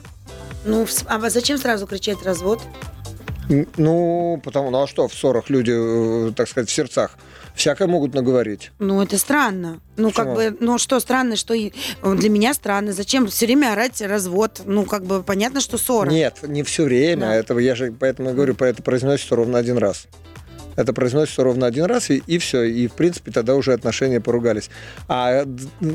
Ну, 0.65 0.87
а 1.07 1.31
зачем 1.31 1.59
сразу 1.59 1.87
кричать 1.87 2.23
развод? 2.25 2.61
Ну, 3.77 4.41
потому, 4.43 4.71
ну 4.71 4.83
а 4.83 4.87
что, 4.87 5.07
в 5.09 5.15
ссорах 5.15 5.51
люди, 5.51 5.73
э, 6.29 6.33
так 6.33 6.49
сказать, 6.49 6.71
в 6.71 6.73
сердцах 6.73 7.11
всякое 7.55 7.87
могут 7.87 8.15
наговорить. 8.15 8.73
Ну, 8.79 9.03
это 9.03 9.19
странно. 9.19 9.81
Ну, 9.97 10.11
как 10.11 10.35
Почему? 10.35 10.35
бы, 10.35 10.57
ну, 10.61 10.79
что 10.79 10.99
странно, 10.99 11.37
что 11.37 11.53
и- 11.55 11.73
для 12.03 12.31
меня 12.31 12.55
странно. 12.55 12.93
Зачем 12.93 13.27
все 13.27 13.47
время 13.47 13.73
орать 13.73 14.01
развод? 14.01 14.63
Ну, 14.65 14.85
как 14.85 15.05
бы, 15.05 15.23
понятно, 15.23 15.61
что 15.61 15.77
ссора. 15.79 16.09
Нет, 16.11 16.39
не 16.43 16.63
все 16.63 16.85
время. 16.85 17.27
Да. 17.27 17.35
Это 17.35 17.59
я 17.59 17.75
же 17.75 17.93
поэтому 17.93 18.31
и 18.31 18.33
говорю, 18.33 18.55
про 18.55 18.69
это 18.69 18.83
произносится 18.83 19.37
ровно 19.37 19.59
один 19.59 19.77
раз. 19.79 20.07
Это 20.77 20.93
произносится 20.93 21.43
ровно 21.45 21.67
один 21.67 21.85
раз, 21.85 22.11
и, 22.11 22.23
и 22.27 22.39
все. 22.39 22.63
И, 22.65 22.87
в 22.89 22.93
принципе, 22.93 23.31
тогда 23.33 23.55
уже 23.55 23.73
отношения 23.73 24.21
поругались. 24.21 24.71
А, 25.09 25.45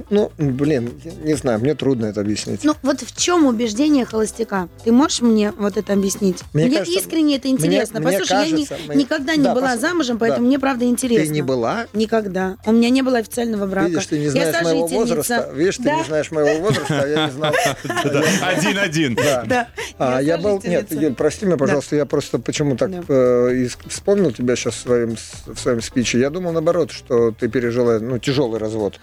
ну, 0.10 0.32
блин, 0.38 0.92
не 1.24 1.34
знаю, 1.36 1.60
мне 1.60 1.76
трудно 1.76 2.06
это 2.08 2.22
объяснить. 2.22 2.63
Ну, 2.63 2.76
вот 2.84 3.02
в 3.02 3.15
чем 3.15 3.46
убеждение 3.46 4.06
холостяка? 4.06 4.70
Ты 4.84 4.92
можешь 4.92 5.22
мне 5.22 5.52
вот 5.58 5.78
это 5.78 5.94
объяснить? 5.94 6.44
Мне 6.54 6.65
Мне, 6.65 6.78
кажется, 6.80 7.00
искренне 7.00 7.38
это 7.38 7.48
интересно. 7.48 8.00
мне 8.00 8.10
Послушай, 8.12 8.32
я 8.32 8.52
кажется, 8.52 8.78
ни- 8.78 8.88
мне- 8.88 8.96
никогда 9.04 9.36
не 9.36 9.44
Да, 9.44 9.54
была 9.56 9.68
послушай, 9.68 9.82
замужем, 9.89 10.18
поэтому 10.20 10.42
да. 10.44 10.48
мне 10.48 10.60
правда 10.60 10.86
интересно. 10.86 11.26
Ты 11.26 11.32
не 11.32 11.42
была? 11.42 11.88
Никогда. 11.94 12.58
У 12.65 12.72
меня 12.72 12.89
не 12.89 13.02
было 13.02 13.18
официального 13.20 13.65
брака. 13.68 13.88
Видишь, 13.89 14.06
ты 14.08 14.20
не 14.20 14.26
Я 14.26 14.32
знаешь 14.32 14.63
моего 14.63 14.88
возраста. 14.88 15.50
Видишь, 15.54 15.78
ты 15.78 15.84
Да. 15.84 15.96
не 15.96 16.04
знаешь 16.04 16.32
моего 16.32 16.60
возраста, 16.62 17.02
а 17.04 17.08
я 17.08 17.26
не 17.28 17.32
знал. 17.32 17.54
Один-один. 18.44 19.15
Да. 19.15 19.44
Да. 19.48 19.68
А, 19.98 20.20
я 20.22 20.38
был... 20.38 20.62
Нет. 20.63 20.92
Юль, 20.92 21.13
прости 21.13 21.46
меня, 21.46 21.58
пожалуйста, 21.58 21.96
я 21.96 22.06
просто 22.06 22.39
почему 22.39 22.76
так 22.76 22.92
э, 23.08 23.68
вспомнил 23.88 24.32
тебя 24.32 24.56
сейчас 24.56 24.68
в 24.75 24.75
своем, 24.75 25.17
с- 25.17 25.47
в 25.47 25.58
своем 25.60 25.82
спиче. 25.82 26.19
Я 26.19 26.29
думал, 26.29 26.51
наоборот, 26.51 26.91
что 26.91 27.32
ты 27.32 27.47
пережила 27.47 27.99
ну, 27.99 28.17
тяжелый 28.19 28.60
развод. 28.60 28.99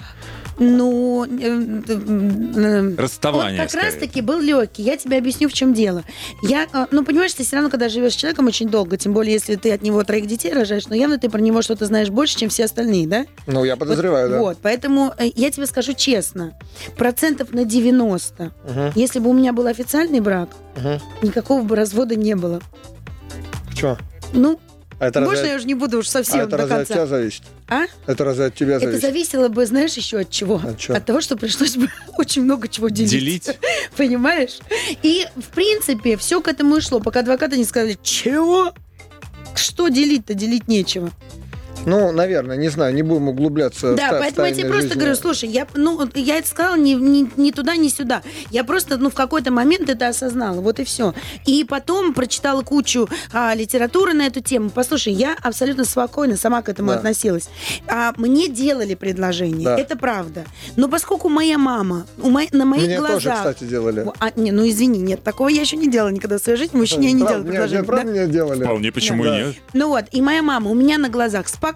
Ну, 0.59 1.25
э, 1.27 1.83
э, 1.87 2.95
Расставание, 2.97 3.61
Он 3.61 3.65
как 3.67 3.71
скорее. 3.71 3.85
раз-таки 3.91 4.21
был 4.23 4.41
легкий. 4.41 4.83
Я 4.83 4.97
тебе 4.97 5.19
объясню, 5.19 5.49
в 5.51 5.53
чем 5.53 5.75
дело. 5.75 6.03
Я, 6.43 6.67
э, 6.73 6.87
ну, 6.91 7.05
понимаешь, 7.05 7.35
ты 7.35 7.45
все 7.45 7.57
равно, 7.57 7.69
когда 7.71 7.89
живешь 7.91 8.15
с 8.15 8.17
человеком 8.17 8.47
очень 8.47 8.69
долго, 8.71 8.97
тем 8.97 9.13
более, 9.13 9.35
если 9.35 9.57
ты 9.57 9.71
от 9.73 9.83
него 9.83 10.03
троих 10.03 10.27
детей 10.27 10.53
рожаешь, 10.55 10.87
но 10.89 10.95
явно 10.95 11.19
ты 11.19 11.29
про 11.29 11.41
него 11.41 11.61
что-то 11.61 11.85
знаешь 11.85 12.09
больше, 12.09 12.39
чем 12.39 12.49
все 12.49 12.65
остальные, 12.65 13.07
да? 13.07 13.27
Ну, 13.47 13.65
я 13.65 13.77
подозреваю, 13.77 14.29
вот, 14.29 14.35
да. 14.35 14.41
Вот, 14.41 14.59
поэтому 14.63 15.13
я 15.35 15.51
тебе 15.51 15.67
скажу 15.67 15.93
честно, 15.93 16.55
процентов 16.97 17.53
на 17.53 17.65
90, 17.67 18.53
Мгм, 18.67 18.93
если 18.95 19.19
бы 19.19 19.29
у 19.31 19.33
меня 19.35 19.53
был 19.53 19.67
официальный 19.67 20.21
брак, 20.21 20.49
мгм. 20.77 21.01
никакого 21.23 21.63
бы 21.63 21.77
развода 21.77 22.17
не 22.17 22.35
было. 22.35 22.61
Почему? 23.69 23.97
Ну, 24.33 24.59
А 24.99 25.09
это 25.09 25.21
больше 25.21 25.37
разве, 25.43 25.51
я 25.51 25.57
уже 25.57 25.67
не 25.67 25.75
буду 25.75 25.99
уж 25.99 26.09
совсем 26.09 26.41
а 26.41 26.43
это 26.45 26.51
до 26.53 26.57
разве 26.57 26.75
от 26.75 26.79
конца. 26.81 26.95
тебя 26.95 27.07
зависит? 27.07 27.43
А? 27.69 27.85
Это 28.07 28.25
разве 28.25 28.45
от 28.47 28.55
тебя 28.55 28.77
Это 28.77 28.87
зависит? 28.87 29.03
зависело 29.03 29.49
бы, 29.49 29.67
знаешь, 29.67 29.93
еще 29.95 30.21
от 30.21 30.31
чего? 30.31 30.57
От 30.57 30.79
чего? 30.79 30.99
того, 31.01 31.21
что 31.21 31.37
пришлось 31.37 31.77
бы 31.77 31.89
очень 32.19 32.43
много 32.43 32.67
чего 32.69 32.89
делить. 32.89 33.11
Делить? 33.11 33.51
Понимаешь? 33.97 34.59
И, 35.03 35.27
в 35.37 35.49
принципе, 35.55 36.17
все 36.17 36.41
к 36.41 36.49
этому 36.49 36.77
и 36.77 36.81
шло, 36.81 37.01
пока 37.01 37.21
адвокаты 37.21 37.59
не 37.59 37.65
сказали, 37.65 37.99
чего? 38.03 38.73
Что 39.55 39.89
делить-то? 39.89 40.35
Делить 40.35 40.69
нечего. 40.69 41.11
Ну, 41.87 42.13
наверное, 42.13 42.57
не 42.57 42.69
знаю, 42.69 42.93
не 42.95 43.03
будем 43.03 43.29
углубляться 43.29 43.93
в 43.93 43.97
да, 43.97 44.09
в 44.17 44.19
поэтому 44.19 44.47
я 44.49 44.53
тебе 44.53 44.65
просто 44.67 44.89
жизни. 44.89 44.99
говорю, 44.99 45.15
слушай, 45.17 45.49
я, 45.49 45.67
ну, 45.75 46.07
я 46.15 46.39
это 46.39 46.49
сказала 46.49 46.77
ни, 46.77 46.95
ни, 46.95 47.31
ни 47.41 47.51
туда, 47.53 47.77
ни 47.77 47.89
сюда. 47.89 48.23
Я 48.51 48.65
просто, 48.65 48.97
ну, 48.99 49.09
в 49.09 49.15
какой-то 49.15 49.53
момент 49.53 49.89
это 49.89 50.09
осознала, 50.09 50.61
вот 50.61 50.81
и 50.81 50.85
все. 50.85 51.15
И 51.47 51.63
потом 51.65 52.13
прочитала 52.13 52.63
кучу 52.63 53.09
а, 53.33 53.55
литературы 53.55 54.15
на 54.15 54.27
эту 54.27 54.41
тему. 54.41 54.71
Послушай, 54.71 55.13
я 55.13 55.37
абсолютно 55.43 55.85
спокойно 55.85 56.37
сама 56.37 56.61
к 56.63 56.69
этому 56.69 56.91
Да. 56.91 56.97
относилась. 56.97 57.49
А, 57.87 58.13
мне 58.17 58.49
делали 58.49 58.95
предложение, 58.97 59.65
Да. 59.65 59.79
это 59.79 59.97
правда. 59.97 60.45
Но 60.75 60.89
поскольку 60.89 61.29
моя 61.29 61.57
мама 61.57 62.05
у 62.21 62.31
мо- 62.31 62.41
на 62.51 62.65
моих 62.65 62.87
Мне 62.87 62.99
тоже, 62.99 63.11
глазах... 63.29 63.37
кстати, 63.39 63.65
делали. 63.65 64.05
А, 64.19 64.31
не, 64.35 64.51
ну 64.51 64.69
извини, 64.69 64.99
нет, 64.99 65.23
такого 65.23 65.49
я 65.49 65.61
еще 65.61 65.77
не 65.77 65.89
делала 65.89 66.11
никогда 66.11 66.39
в 66.39 66.43
своей 66.43 66.59
жизни. 66.59 66.77
Мужчине 66.77 67.09
я 67.09 67.13
не 67.13 67.21
делала 67.21 67.37
мне- 67.39 67.45
предложение. 67.51 67.79
мне 67.83 67.87
правда 67.87 68.07
да? 68.07 68.11
мне 68.11 68.27
делали? 68.27 68.65
Вполне, 68.65 68.91
почему 68.91 69.23
Да. 69.23 69.39
и 69.41 69.45
нет? 69.47 69.57
Ну 69.73 69.89
вот, 69.89 70.07
и 70.11 70.21
моя 70.21 70.43
мама 70.43 70.69
у 70.69 70.75
меня 70.75 70.99
на 70.99 71.09
глазах 71.09 71.47
спокойно 71.47 71.76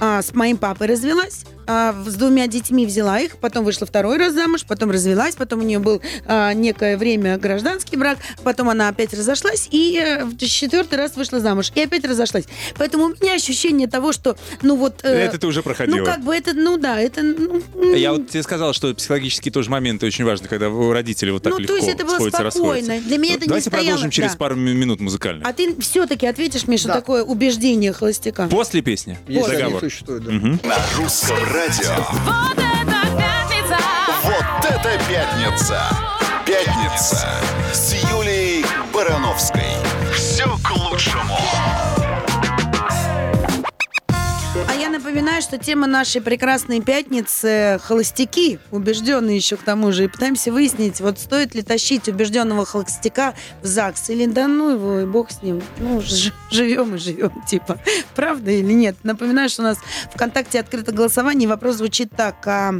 а, 0.00 0.22
с 0.22 0.34
моим 0.34 0.56
папой 0.56 0.88
развелась, 0.88 1.44
а, 1.66 1.94
с 2.06 2.14
двумя 2.14 2.46
детьми 2.46 2.86
взяла 2.86 3.20
их, 3.20 3.36
потом 3.38 3.64
вышла 3.64 3.86
второй 3.86 4.18
раз 4.18 4.34
замуж, 4.34 4.64
потом 4.66 4.90
развелась, 4.90 5.34
потом 5.36 5.60
у 5.60 5.62
нее 5.62 5.78
был 5.78 6.00
а, 6.26 6.52
некое 6.54 6.96
время 6.96 7.38
гражданский 7.38 7.96
брак, 7.96 8.18
потом 8.42 8.68
она 8.68 8.88
опять 8.88 9.12
разошлась 9.14 9.68
и 9.70 10.18
в 10.24 10.36
четвертый 10.46 10.96
раз 10.98 11.16
вышла 11.16 11.40
замуж 11.40 11.72
и 11.74 11.80
опять 11.82 12.04
разошлась. 12.04 12.44
Поэтому 12.76 13.04
у 13.04 13.08
меня 13.10 13.34
ощущение 13.34 13.88
того, 13.88 14.12
что, 14.12 14.36
ну 14.62 14.76
вот... 14.76 15.00
э, 15.02 15.08
Это 15.08 15.38
ты 15.38 15.46
уже 15.46 15.62
проходила. 15.62 15.96
Ну 15.98 16.04
как 16.04 16.20
бы 16.22 16.34
это, 16.34 16.52
ну 16.54 16.76
да, 16.78 17.00
это... 17.00 17.22
ну, 17.22 17.62
м, 17.74 17.94
Я 17.94 18.12
вот 18.12 18.28
тебе 18.30 18.42
сказал, 18.42 18.72
что 18.72 18.94
психологические 18.94 19.52
тоже 19.52 19.70
моменты 19.70 20.06
очень 20.06 20.24
важны, 20.24 20.48
когда 20.48 20.68
у 20.68 20.92
родителей 20.92 21.32
вот 21.32 21.42
так 21.42 21.52
Ну, 21.52 21.56
то 21.58 21.62
легко 21.62 21.76
есть 21.76 21.88
это 21.88 22.04
было 22.04 22.14
спокойно. 22.16 22.44
расходятся. 22.44 23.00
Для 23.00 23.18
меня 23.18 23.34
это 23.34 23.42
не 23.42 23.48
Давайте 23.48 23.68
стояло, 23.70 23.84
продолжим 23.86 24.10
через 24.10 24.32
да. 24.32 24.36
пару 24.38 24.56
ми- 24.56 24.74
минут 24.74 25.00
музыкальных. 25.00 25.46
А 25.46 25.52
ты 25.52 25.74
все-таки 25.80 26.26
ответишь 26.26 26.66
мне, 26.66 26.76
что 26.78 26.88
Да. 26.88 26.94
такое 26.94 27.22
убеждение 27.22 27.92
холостяка? 27.92 28.46
После 28.48 28.82
песни. 28.82 29.18
Если 29.28 29.50
они 29.52 29.62
Договор. 29.62 29.80
существуют, 29.80 30.24
да. 30.24 30.32
Мгм. 30.32 30.60
На 30.64 30.76
русском 30.96 31.36
радио. 31.54 31.94
Вот 32.24 32.58
это 32.58 33.06
пятница! 33.16 33.78
Вот 34.24 34.64
это 34.64 34.98
пятница! 35.08 35.80
Пятница 36.44 37.28
с 37.72 37.94
Юлией 38.10 38.66
Барановской. 38.92 39.62
Все 40.12 40.44
к 40.58 40.70
лучшему. 40.72 41.38
А 44.68 44.74
я 44.74 44.88
напоминаю, 44.88 45.42
что 45.42 45.58
тема 45.58 45.88
нашей 45.88 46.20
прекрасной 46.20 46.80
пятницы– 46.80 47.80
холостяки, 47.82 48.60
убежденные 48.70 49.36
еще 49.36 49.56
к 49.56 49.62
тому 49.62 49.90
же. 49.90 50.04
И 50.04 50.08
пытаемся 50.08 50.52
выяснить, 50.52 51.00
вот 51.00 51.18
стоит 51.18 51.56
ли 51.56 51.62
тащить 51.62 52.08
убежденного 52.08 52.64
холостяка 52.64 53.34
в 53.62 53.66
ЗАГС. 53.66 54.10
Или 54.10 54.26
да 54.26 54.46
ну 54.46 54.70
его, 54.70 55.00
и 55.00 55.06
бог 55.06 55.32
с 55.32 55.42
ним. 55.42 55.60
Ну, 55.78 56.00
живем 56.50 56.94
и 56.94 56.98
живем, 56.98 57.32
типа. 57.48 57.80
Правда 58.14 58.52
или 58.52 58.72
нет? 58.72 58.96
Напоминаю, 59.02 59.48
что 59.48 59.62
у 59.62 59.64
нас 59.64 59.78
ВКонтакте 60.12 60.60
открыто 60.60 60.92
голосование. 60.92 61.46
и 61.46 61.50
Вопрос 61.50 61.76
звучит 61.76 62.10
так. 62.16 62.36
а 62.46 62.74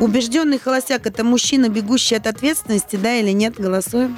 убежденный 0.00 0.58
холостяк– 0.58 1.02
это 1.06 1.22
мужчина, 1.22 1.68
бегущий 1.68 2.16
от 2.16 2.26
ответственности, 2.26 2.96
да 2.96 3.14
или 3.14 3.30
нет? 3.30 3.54
Голосуем. 3.56 4.16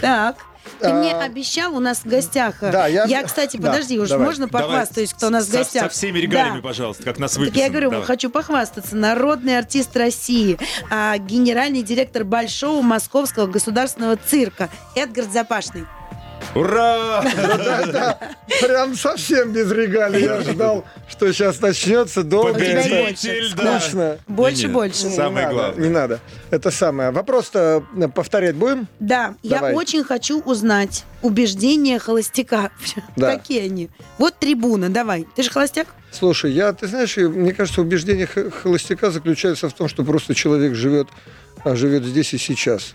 Так. 0.00 0.45
Ты 0.80 0.92
мне 0.92 1.12
А, 1.12 1.22
обещал 1.24 1.74
у 1.76 1.80
нас 1.80 1.98
в 2.00 2.06
гостях. 2.06 2.62
э, 2.62 2.70
Да, 2.70 2.86
я- 2.86 3.22
кстати, 3.22 3.56
да, 3.56 3.70
подожди, 3.70 3.98
уж 3.98 4.08
давай. 4.08 4.26
можно 4.26 4.46
Давай 4.46 4.62
похвастаюсь, 4.68 5.12
кто 5.12 5.28
у 5.28 5.30
нас 5.30 5.46
в 5.46 5.50
со- 5.50 5.58
гостях. 5.58 5.82
Со 5.84 5.88
всеми 5.88 6.18
регалиями, 6.18 6.56
Да. 6.60 6.62
пожалуйста, 6.68 7.02
как 7.04 7.18
нас 7.18 7.32
Так 7.32 7.40
выписано. 7.40 7.62
я 7.62 7.70
говорю, 7.70 7.90
Давай. 7.90 8.06
хочу 8.06 8.30
похвастаться. 8.30 8.94
Народный 8.96 9.58
артист 9.58 9.96
России, 9.96 10.58
а, 10.90 11.16
генеральный 11.18 11.82
директор 11.82 12.24
Большого 12.24 12.82
Московского 12.82 13.46
государственного 13.46 14.16
цирка 14.16 14.68
Эдгард 14.94 15.32
Запашный. 15.32 15.86
Ура! 16.54 17.22
Прям 18.60 18.94
совсем 18.94 19.52
без 19.52 19.70
регалий. 19.70 20.24
Я 20.24 20.40
ждал, 20.40 20.84
что 21.08 21.32
сейчас 21.32 21.60
начнется 21.60 22.22
долго. 22.22 22.54
Победитель. 22.54 23.48
Скучно. 23.48 24.18
Больше, 24.26 24.68
больше. 24.68 25.10
Самое 25.10 25.48
главное. 25.48 25.84
Не 25.84 25.90
надо. 25.92 26.20
Это 26.50 26.70
самое. 26.70 27.10
Вопрос-то 27.10 27.84
э, 27.96 28.08
повторять 28.08 28.54
будем? 28.54 28.88
Да, 29.00 29.34
я 29.42 29.72
очень 29.72 30.04
хочу 30.04 30.40
узнать 30.40 31.04
убеждения 31.22 31.98
холостяка. 31.98 32.70
Какие 33.16 33.66
они? 33.66 33.90
Вот 34.18 34.38
трибуна, 34.38 34.88
давай. 34.88 35.26
Ты 35.34 35.42
же 35.42 35.50
холостяк? 35.50 35.88
Слушай, 36.12 36.52
я, 36.52 36.72
ты 36.72 36.86
знаешь, 36.86 37.18
и 37.18 37.26
мне 37.26 37.52
кажется, 37.52 37.80
убеждение 37.82 38.26
холостяка 38.26 39.10
заключается 39.10 39.68
в 39.68 39.74
том, 39.74 39.88
что 39.88 40.04
просто 40.04 40.34
человек 40.34 40.74
живет, 40.74 41.08
а, 41.64 41.74
живет 41.74 42.04
здесь 42.04 42.32
и 42.32 42.38
сейчас. 42.38 42.94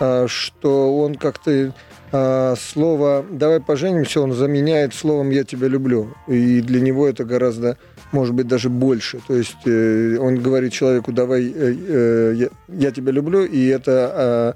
А, 0.00 0.26
Что 0.28 0.96
он 0.98 1.16
как-то 1.16 1.74
слово 2.10 3.24
«давай 3.30 3.60
поженимся» 3.60 4.20
он 4.20 4.32
заменяет 4.32 4.94
словом 4.94 5.30
«я 5.30 5.44
тебя 5.44 5.68
люблю». 5.68 6.14
И 6.28 6.60
для 6.60 6.80
него 6.80 7.08
это 7.08 7.24
гораздо, 7.24 7.78
может 8.12 8.34
быть, 8.34 8.46
даже 8.46 8.68
больше. 8.68 9.20
То 9.26 9.34
есть 9.34 9.66
э, 9.66 10.16
он 10.18 10.36
говорит 10.36 10.72
человеку 10.72 11.12
«давай, 11.12 11.52
э, 11.54 11.74
э, 11.88 12.48
я, 12.68 12.90
тебя 12.90 13.12
люблю», 13.12 13.44
и 13.44 13.66
это 13.66 14.12
а, 14.14 14.54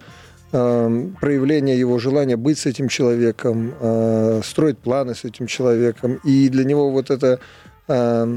а, 0.53 1.11
проявление 1.21 1.79
его 1.79 1.99
желания 1.99 2.37
быть 2.37 2.59
с 2.59 2.67
этим 2.67 2.89
человеком, 2.89 3.73
а, 3.81 4.41
строить 4.43 4.79
планы 4.79 5.15
с 5.15 5.25
этим 5.25 5.47
человеком. 5.47 6.21
И 6.25 6.49
для 6.49 6.65
него 6.65 6.91
вот 6.91 7.11
это 7.11 7.39
а, 7.87 8.29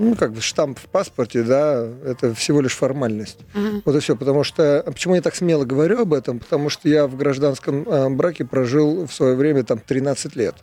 ну, 0.00 0.14
как 0.16 0.32
бы 0.32 0.40
штамп 0.40 0.78
в 0.78 0.86
паспорте, 0.88 1.42
да, 1.42 1.86
это 2.04 2.34
всего 2.34 2.62
лишь 2.62 2.74
формальность. 2.74 3.38
Вот 3.84 3.94
и 3.94 4.00
все. 4.00 4.16
Потому 4.16 4.44
что... 4.44 4.80
а 4.80 4.90
Почему 4.90 5.14
я 5.14 5.20
так 5.20 5.34
смело 5.34 5.64
говорю 5.64 6.00
об 6.00 6.14
этом? 6.14 6.38
Потому 6.38 6.70
что 6.70 6.88
я 6.88 7.06
в 7.06 7.16
гражданском 7.16 7.84
а, 7.86 8.08
браке 8.08 8.44
прожил 8.46 9.06
в 9.06 9.12
свое 9.12 9.34
время 9.34 9.62
там 9.62 9.78
13 9.78 10.36
лет. 10.36 10.54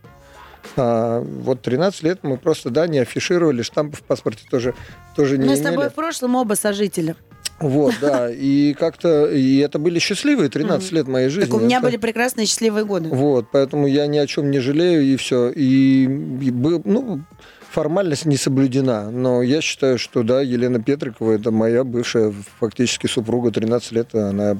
А, 0.75 1.21
вот 1.21 1.61
13 1.61 2.03
лет 2.03 2.19
мы 2.23 2.37
просто, 2.37 2.71
да, 2.71 2.87
не 2.87 2.97
афишировали, 2.99 3.61
штампы 3.61 3.97
в 3.97 4.01
паспорте 4.01 4.43
тоже, 4.49 4.73
тоже 5.15 5.37
не 5.37 5.47
Мы 5.47 5.55
с 5.55 5.61
тобой 5.61 5.89
в 5.89 5.93
прошлом 5.93 6.35
оба 6.35 6.55
сожителя. 6.55 7.15
Вот, 7.59 7.93
да. 8.01 8.29
И 8.31 8.73
как-то... 8.73 9.27
И 9.27 9.59
это 9.59 9.77
были 9.77 9.99
счастливые 9.99 10.49
13 10.49 10.91
лет 10.93 11.07
моей 11.07 11.29
жизни. 11.29 11.49
Так 11.49 11.59
у 11.59 11.63
меня 11.63 11.77
Это- 11.77 11.85
были 11.87 11.97
прекрасные 11.97 12.47
счастливые 12.47 12.85
годы. 12.85 13.09
Вот, 13.09 13.47
поэтому 13.51 13.85
я 13.85 14.07
ни 14.07 14.17
о 14.17 14.25
чем 14.25 14.49
не 14.49 14.59
жалею, 14.59 15.03
и 15.03 15.15
все. 15.15 15.49
И, 15.49 16.05
и 16.05 16.51
был, 16.51 16.81
ну, 16.85 17.21
формальность 17.77 18.25
не 18.25 18.37
соблюдена. 18.37 19.11
Но 19.11 19.43
я 19.43 19.61
считаю, 19.61 19.99
что 19.99 20.23
да, 20.23 20.41
Елена 20.41 20.81
Петрикова 20.81 21.33
это 21.33 21.51
моя 21.51 21.83
бывшая 21.83 22.33
фактически 22.59 23.05
супруга 23.05 23.51
13 23.51 23.91
лет. 23.91 24.15
Она 24.15 24.57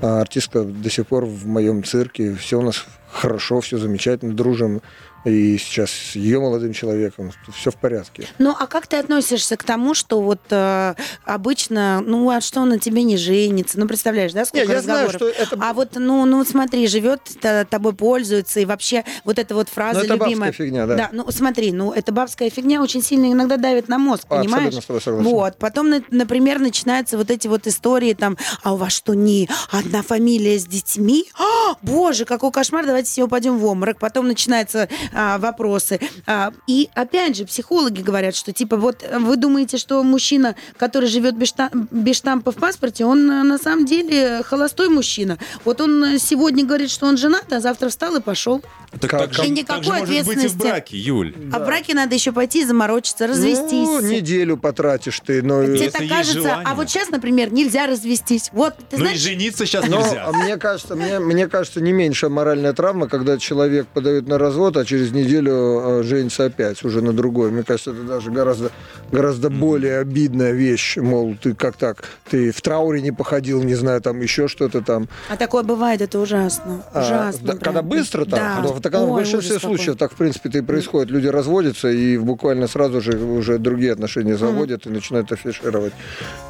а, 0.00 0.22
артистка 0.22 0.64
до 0.64 0.90
сих 0.90 1.06
пор 1.06 1.24
в 1.24 1.46
моем 1.46 1.84
цирке. 1.84 2.34
Все 2.34 2.58
у 2.58 2.62
нас 2.62 2.84
хорошо, 3.12 3.60
все 3.60 3.78
замечательно, 3.78 4.34
дружим. 4.34 4.82
И 5.24 5.56
сейчас 5.58 5.90
с 5.90 6.16
ее 6.16 6.40
молодым 6.40 6.72
человеком 6.72 7.30
все 7.54 7.70
в 7.70 7.76
порядке. 7.76 8.26
Ну, 8.38 8.54
а 8.58 8.66
как 8.66 8.86
ты 8.88 8.96
относишься 8.96 9.56
к 9.56 9.62
тому, 9.62 9.94
что 9.94 10.20
вот 10.20 10.40
э, 10.50 10.94
обычно, 11.24 12.00
ну, 12.04 12.28
а 12.30 12.40
что 12.40 12.60
он 12.60 12.70
на 12.70 12.78
тебе 12.78 13.02
не 13.04 13.16
женится? 13.16 13.78
Ну, 13.78 13.86
представляешь, 13.86 14.32
да, 14.32 14.44
сколько 14.44 14.66
Не, 14.66 14.72
я 14.74 14.82
знаю, 14.82 15.06
разговоров? 15.08 15.34
что 15.36 15.42
это... 15.54 15.58
А 15.64 15.72
вот, 15.74 15.90
ну, 15.94 16.24
ну, 16.24 16.44
смотри, 16.44 16.86
живет, 16.88 17.20
т- 17.40 17.64
тобой 17.66 17.92
пользуется, 17.94 18.60
и 18.60 18.64
вообще 18.64 19.04
вот 19.24 19.38
эта 19.38 19.54
вот 19.54 19.68
фраза 19.68 20.00
Ну, 20.00 20.04
это 20.04 20.14
бабская 20.16 20.28
любимая. 20.30 20.52
фигня, 20.52 20.86
да. 20.86 21.08
ну 21.12 21.30
смотри, 21.30 21.72
ну, 21.72 21.92
эта 21.92 22.10
бабская 22.12 22.50
фигня 22.50 22.82
очень 22.82 23.02
сильно 23.02 23.30
иногда 23.32 23.56
давит 23.56 23.88
на 23.88 23.98
мозг, 23.98 24.24
А, 24.28 24.36
понимаешь? 24.38 24.74
абсолютно 24.76 24.80
с 24.82 24.86
тобой 24.86 25.00
согласен. 25.02 25.30
Вот, 25.30 25.56
потом, 25.58 25.88
на- 25.90 26.02
например, 26.10 26.58
начинаются 26.58 27.16
вот 27.16 27.30
эти 27.30 27.46
вот 27.48 27.66
истории 27.66 28.14
там, 28.14 28.36
а 28.62 28.74
у 28.74 28.76
вас 28.76 28.92
что, 28.92 29.14
не 29.14 29.48
одна 29.70 30.02
фамилия 30.02 30.58
с 30.58 30.66
детьми? 30.66 31.26
А, 31.38 31.74
боже, 31.82 32.24
какой 32.24 32.50
кошмар, 32.50 32.86
давайте 32.86 33.08
все 33.08 33.22
упадем 33.24 33.58
в 33.58 33.64
обморок. 33.66 33.98
Потом 33.98 34.26
начинаются 34.26 34.88
а, 35.12 35.38
вопросы. 35.38 36.00
А, 36.26 36.52
и 36.66 36.88
опять 36.94 37.36
же, 37.36 37.44
психологи 37.44 38.02
говорят, 38.02 38.34
что 38.34 38.52
типа 38.52 38.76
вот 38.76 39.02
э, 39.02 39.18
вы 39.18 39.36
думаете, 39.36 39.78
что 39.78 40.02
мужчина, 40.02 40.54
который 40.78 41.08
живет 41.08 41.36
без, 41.36 41.52
шта- 41.54 41.70
без 41.90 42.16
штампа 42.16 42.52
в 42.52 42.56
паспорте, 42.56 43.04
он 43.04 43.30
э, 43.30 43.42
на 43.42 43.58
самом 43.58 43.86
деле 43.86 44.42
холостой 44.44 44.88
мужчина. 44.88 45.38
Вот 45.64 45.80
он 45.80 46.04
э, 46.04 46.18
сегодня 46.18 46.64
говорит, 46.64 46.90
что 46.90 47.06
он 47.06 47.16
женат, 47.16 47.52
а 47.52 47.60
завтра 47.60 47.88
встал 47.88 48.16
и 48.16 48.20
пошел. 48.20 48.62
Так, 49.00 49.10
так 49.10 49.32
И 49.32 49.36
так 49.36 49.48
никакой 49.48 49.84
же 49.84 50.12
может 50.12 50.26
быть 50.26 50.44
и 50.44 50.48
в 50.48 50.56
браке, 50.58 50.98
Юль. 50.98 51.34
А 51.52 51.58
в 51.58 51.64
браке 51.64 51.94
надо 51.94 52.14
еще 52.14 52.32
пойти 52.32 52.64
заморочиться, 52.64 53.26
развестись. 53.26 53.88
Ну, 53.88 54.00
неделю 54.00 54.56
потратишь 54.58 55.20
ты, 55.20 55.42
но... 55.42 55.64
Тебе 55.64 55.90
так 55.90 56.06
кажется, 56.08 56.60
а 56.64 56.74
вот 56.74 56.90
сейчас, 56.90 57.08
например, 57.08 57.52
нельзя 57.52 57.86
развестись. 57.86 58.50
Вот, 58.52 58.76
ты 58.76 58.96
Ну 58.98 59.04
и 59.04 59.06
знаешь, 59.06 59.18
жениться 59.18 59.64
сейчас 59.64 59.88
Но 59.88 59.98
нельзя. 59.98 60.26
а 60.26 60.32
мне 60.32 60.56
кажется, 60.58 60.94
мне, 60.94 61.18
мне 61.20 61.48
кажется, 61.48 61.80
не 61.80 61.92
меньшая 61.92 62.30
моральная 62.30 62.74
травма, 62.74 63.08
когда 63.08 63.38
человек 63.38 63.86
подает 63.88 64.26
на 64.28 64.36
развод, 64.38 64.76
а 64.76 64.84
через 64.84 65.01
неделю 65.10 65.80
э, 66.00 66.02
женится 66.04 66.44
опять 66.44 66.84
уже 66.84 67.02
на 67.02 67.12
другой. 67.12 67.50
Мне 67.50 67.64
кажется, 67.64 67.90
это 67.90 68.02
даже 68.04 68.30
гораздо, 68.30 68.70
гораздо 69.10 69.50
более 69.50 69.98
обидная 69.98 70.52
вещь. 70.52 70.96
Мол, 70.98 71.34
ты 71.42 71.54
как 71.54 71.76
так? 71.76 72.04
Ты 72.30 72.52
в 72.52 72.60
трауре 72.60 73.00
не 73.02 73.10
походил, 73.10 73.60
не 73.64 73.74
знаю, 73.74 74.00
там 74.00 74.20
еще 74.20 74.46
что-то 74.46 74.80
там. 74.82 75.08
а 75.28 75.36
такое 75.36 75.64
бывает, 75.64 76.00
это 76.00 76.20
ужасно. 76.20 76.84
А, 76.92 77.00
Ужасно. 77.02 77.40
да, 77.46 77.52
прям. 77.54 77.58
когда 77.64 77.82
быстро 77.82 78.24
так, 78.24 78.30
Да. 78.38 78.60
ну, 78.62 78.80
так 78.80 78.94
оно 78.94 79.06
в 79.06 79.10
Ой, 79.10 79.16
большинстве 79.22 79.58
случаев 79.58 79.96
так, 79.96 80.12
в 80.12 80.16
принципе, 80.16 80.48
это 80.50 80.58
и 80.58 80.62
происходит. 80.62 81.10
Люди 81.10 81.26
разводятся 81.26 81.88
и 81.90 82.16
буквально 82.18 82.68
сразу 82.68 83.00
же 83.00 83.18
уже 83.18 83.58
другие 83.58 83.92
отношения 83.92 84.36
заводят 84.36 84.86
и 84.86 84.90
начинают 84.90 85.32
афишировать 85.32 85.92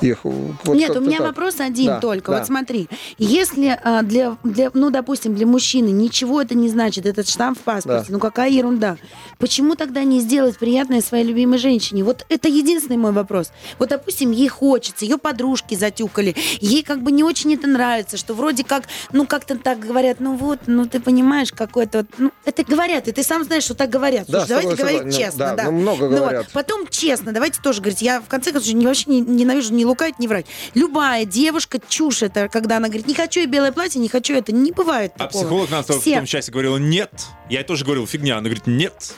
их. 0.01 0.19
Вот 0.25 0.75
Нет, 0.77 0.97
у 0.97 1.01
меня 1.01 1.19
так. 1.19 1.29
вопрос 1.29 1.61
один 1.61 1.87
Да, 1.87 2.01
только. 2.01 2.33
да. 2.33 2.39
Вот 2.39 2.47
смотри, 2.47 2.89
если 3.19 3.79
а, 3.83 4.03
для, 4.03 4.37
для, 4.43 4.71
ну, 4.75 4.91
допустим, 4.91 5.35
для 5.35 5.47
мужчины 5.47 5.89
ничего 5.89 6.43
это 6.43 6.55
не 6.55 6.69
значит, 6.69 7.07
этот 7.07 7.29
штамп 7.29 7.59
в 7.59 7.63
паспорте, 7.63 8.07
Да. 8.09 8.13
ну 8.13 8.19
какая 8.19 8.42
ерунда. 8.47 8.97
Почему 9.39 9.75
тогда 9.75 10.05
не 10.05 10.21
сделать 10.21 10.57
приятное 10.59 11.01
своей 11.01 11.25
любимой 11.25 11.59
женщине? 11.59 12.05
Вот 12.05 12.25
это 12.29 12.49
единственный 12.49 12.97
мой 12.97 13.13
вопрос. 13.13 13.51
Вот, 13.79 13.89
допустим, 13.89 14.31
ей 14.31 14.49
хочется, 14.49 15.05
ее 15.05 15.19
подружки 15.19 15.75
затюкали, 15.75 16.35
ей 16.61 16.83
как 16.83 17.03
бы 17.03 17.11
не 17.13 17.25
очень 17.25 17.53
это 17.55 17.67
нравится, 17.67 18.17
что 18.17 18.35
вроде 18.35 18.65
как, 18.65 18.85
ну 19.13 19.27
как-то 19.27 19.57
так 19.59 19.81
говорят, 19.81 20.21
ну 20.21 20.37
вот, 20.37 20.61
ну 20.67 20.87
ты 20.87 21.01
понимаешь, 21.01 21.53
какой-то, 21.53 21.99
вот, 21.99 22.07
ну 22.19 22.31
это 22.45 22.63
говорят, 22.65 23.09
и 23.09 23.13
ты 23.13 23.23
сам 23.23 23.45
знаешь, 23.45 23.65
что 23.65 23.75
так 23.75 23.91
говорят. 23.91 24.27
Да, 24.29 24.41
Слушай, 24.47 24.49
давайте 24.49 24.71
согласен, 24.71 24.97
говорить 24.99 25.15
согласен. 25.15 25.31
честно, 25.33 25.45
Да, 25.47 25.55
да. 25.57 25.65
ну, 25.65 25.73
много 25.73 26.05
Ну 26.05 26.11
вот, 26.11 26.19
говорят. 26.19 26.47
Потом 26.53 26.87
честно, 26.89 27.33
давайте 27.33 27.61
тоже 27.61 27.81
говорить. 27.81 28.03
Я 28.03 28.21
в 28.21 28.27
конце 28.29 28.53
концов 28.53 28.73
не, 28.75 28.87
вообще 28.87 29.11
не, 29.11 29.21
ненавижу 29.21 29.73
не 29.75 29.85
лукавить, 29.85 30.19
не 30.19 30.29
врать. 30.29 30.47
Любая 30.75 31.25
девушка 31.25 31.81
чушь 31.89 32.23
это, 32.23 32.49
когда 32.49 32.77
она 32.77 32.89
говорит, 32.89 33.07
не 33.07 33.15
хочу 33.15 33.41
я 33.41 33.47
белое 33.47 33.73
платье, 33.73 34.01
не 34.01 34.09
хочу 34.09 34.35
это. 34.35 34.53
Не 34.53 34.71
бывает 34.73 35.13
А 35.17 35.27
такого. 35.27 35.43
психолог 35.43 35.71
нам 35.71 35.83
в 35.85 36.01
Все. 36.01 36.17
том 36.17 36.27
часе 36.27 36.53
говорила 36.53 36.77
нет. 36.77 37.11
Я 37.51 37.65
тоже 37.65 37.85
говорил 37.85 38.07
фигня. 38.07 38.32
Она 38.33 38.45
говорит 38.45 38.67
нет. 38.67 39.15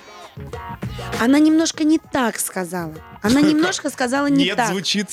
Она 1.20 1.38
немножко 1.38 1.85
не 1.85 1.98
так 1.98 2.38
сказала. 2.40 2.94
Она 3.22 3.40
немножко 3.40 3.88
сказала 3.88 4.27
не 4.27 4.46
нет 4.46 4.57
так. 4.57 4.70
звучит. 4.70 5.07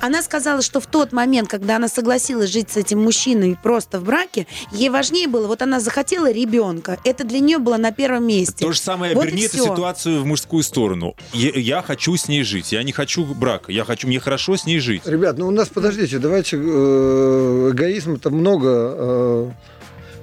Она 0.00 0.22
сказала, 0.22 0.62
что 0.62 0.80
в 0.80 0.86
тот 0.86 1.12
момент, 1.12 1.48
когда 1.48 1.76
она 1.76 1.88
согласилась 1.88 2.50
жить 2.50 2.70
с 2.70 2.76
этим 2.76 3.02
мужчиной 3.02 3.58
просто 3.60 3.98
в 3.98 4.04
браке, 4.04 4.46
ей 4.70 4.88
важнее 4.88 5.26
было, 5.26 5.46
вот 5.48 5.62
она 5.62 5.80
захотела 5.80 6.30
ребенка. 6.30 6.98
Это 7.04 7.24
для 7.24 7.40
нее 7.40 7.58
было 7.58 7.76
на 7.76 7.90
первом 7.92 8.26
месте. 8.26 8.64
То 8.64 8.72
же 8.72 8.78
самое, 8.78 9.14
Вот 9.14 9.24
верни 9.26 9.42
эту 9.42 9.58
ситуацию 9.58 10.22
в 10.22 10.26
мужскую 10.26 10.62
сторону. 10.62 11.16
Я, 11.32 11.50
я 11.50 11.82
хочу 11.82 12.16
с 12.16 12.28
ней 12.28 12.44
жить. 12.44 12.70
Я 12.72 12.82
не 12.84 12.92
хочу 12.92 13.24
брака. 13.24 13.72
Я 13.72 13.84
хочу, 13.84 14.06
мне 14.06 14.20
хорошо 14.20 14.56
с 14.56 14.64
ней 14.64 14.78
жить. 14.78 15.02
Ребят, 15.06 15.38
ну 15.38 15.48
у 15.48 15.50
нас, 15.50 15.68
подождите, 15.68 16.18
давайте, 16.18 16.56
э, 16.56 17.70
эгоизма-то 17.72 18.30
много. 18.30 18.68
э, 18.70 19.50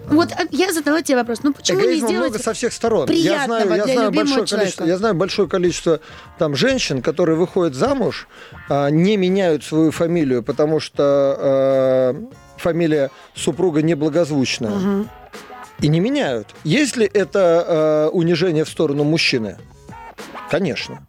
Вот 0.08 0.32
а, 0.32 0.46
я 0.52 0.72
задала 0.74 1.02
тебе 1.02 1.18
вопрос, 1.18 1.40
ну 1.44 1.54
почему 1.54 1.80
не 1.80 1.86
Эгоизма 1.86 2.08
сделать... 2.08 2.30
много 2.30 2.44
со 2.44 2.54
всех 2.54 2.74
сторон. 2.74 3.10
Я 3.12 3.46
знаю, 3.46 3.70
я 3.76 3.84
знаю 3.86 4.12
большое 4.12 4.46
человека? 4.46 4.58
количество, 4.58 4.86
я 4.86 4.98
знаю 4.98 5.16
большое 5.16 5.48
количество 5.48 6.00
там 6.38 6.56
женщин, 6.56 7.02
которые 7.02 7.38
выходят 7.38 7.76
замуж, 7.76 8.28
а, 8.70 8.90
не 8.90 9.18
меняют 9.18 9.64
свою 9.64 9.92
фамилию, 9.92 10.44
потому 10.44 10.80
что 10.80 12.14
э, 12.16 12.36
фамилия 12.58 13.12
супруга 13.36 13.82
неблагозвучная. 13.82 14.72
Мгм. 14.72 15.10
И 15.82 15.88
не 15.88 16.00
меняют. 16.00 16.48
Есть 16.64 16.96
ли 16.96 17.10
это 17.12 17.66
э, 17.68 18.10
унижение 18.16 18.64
в 18.64 18.70
сторону 18.70 19.04
мужчины? 19.04 19.58
Конечно. 20.50 21.06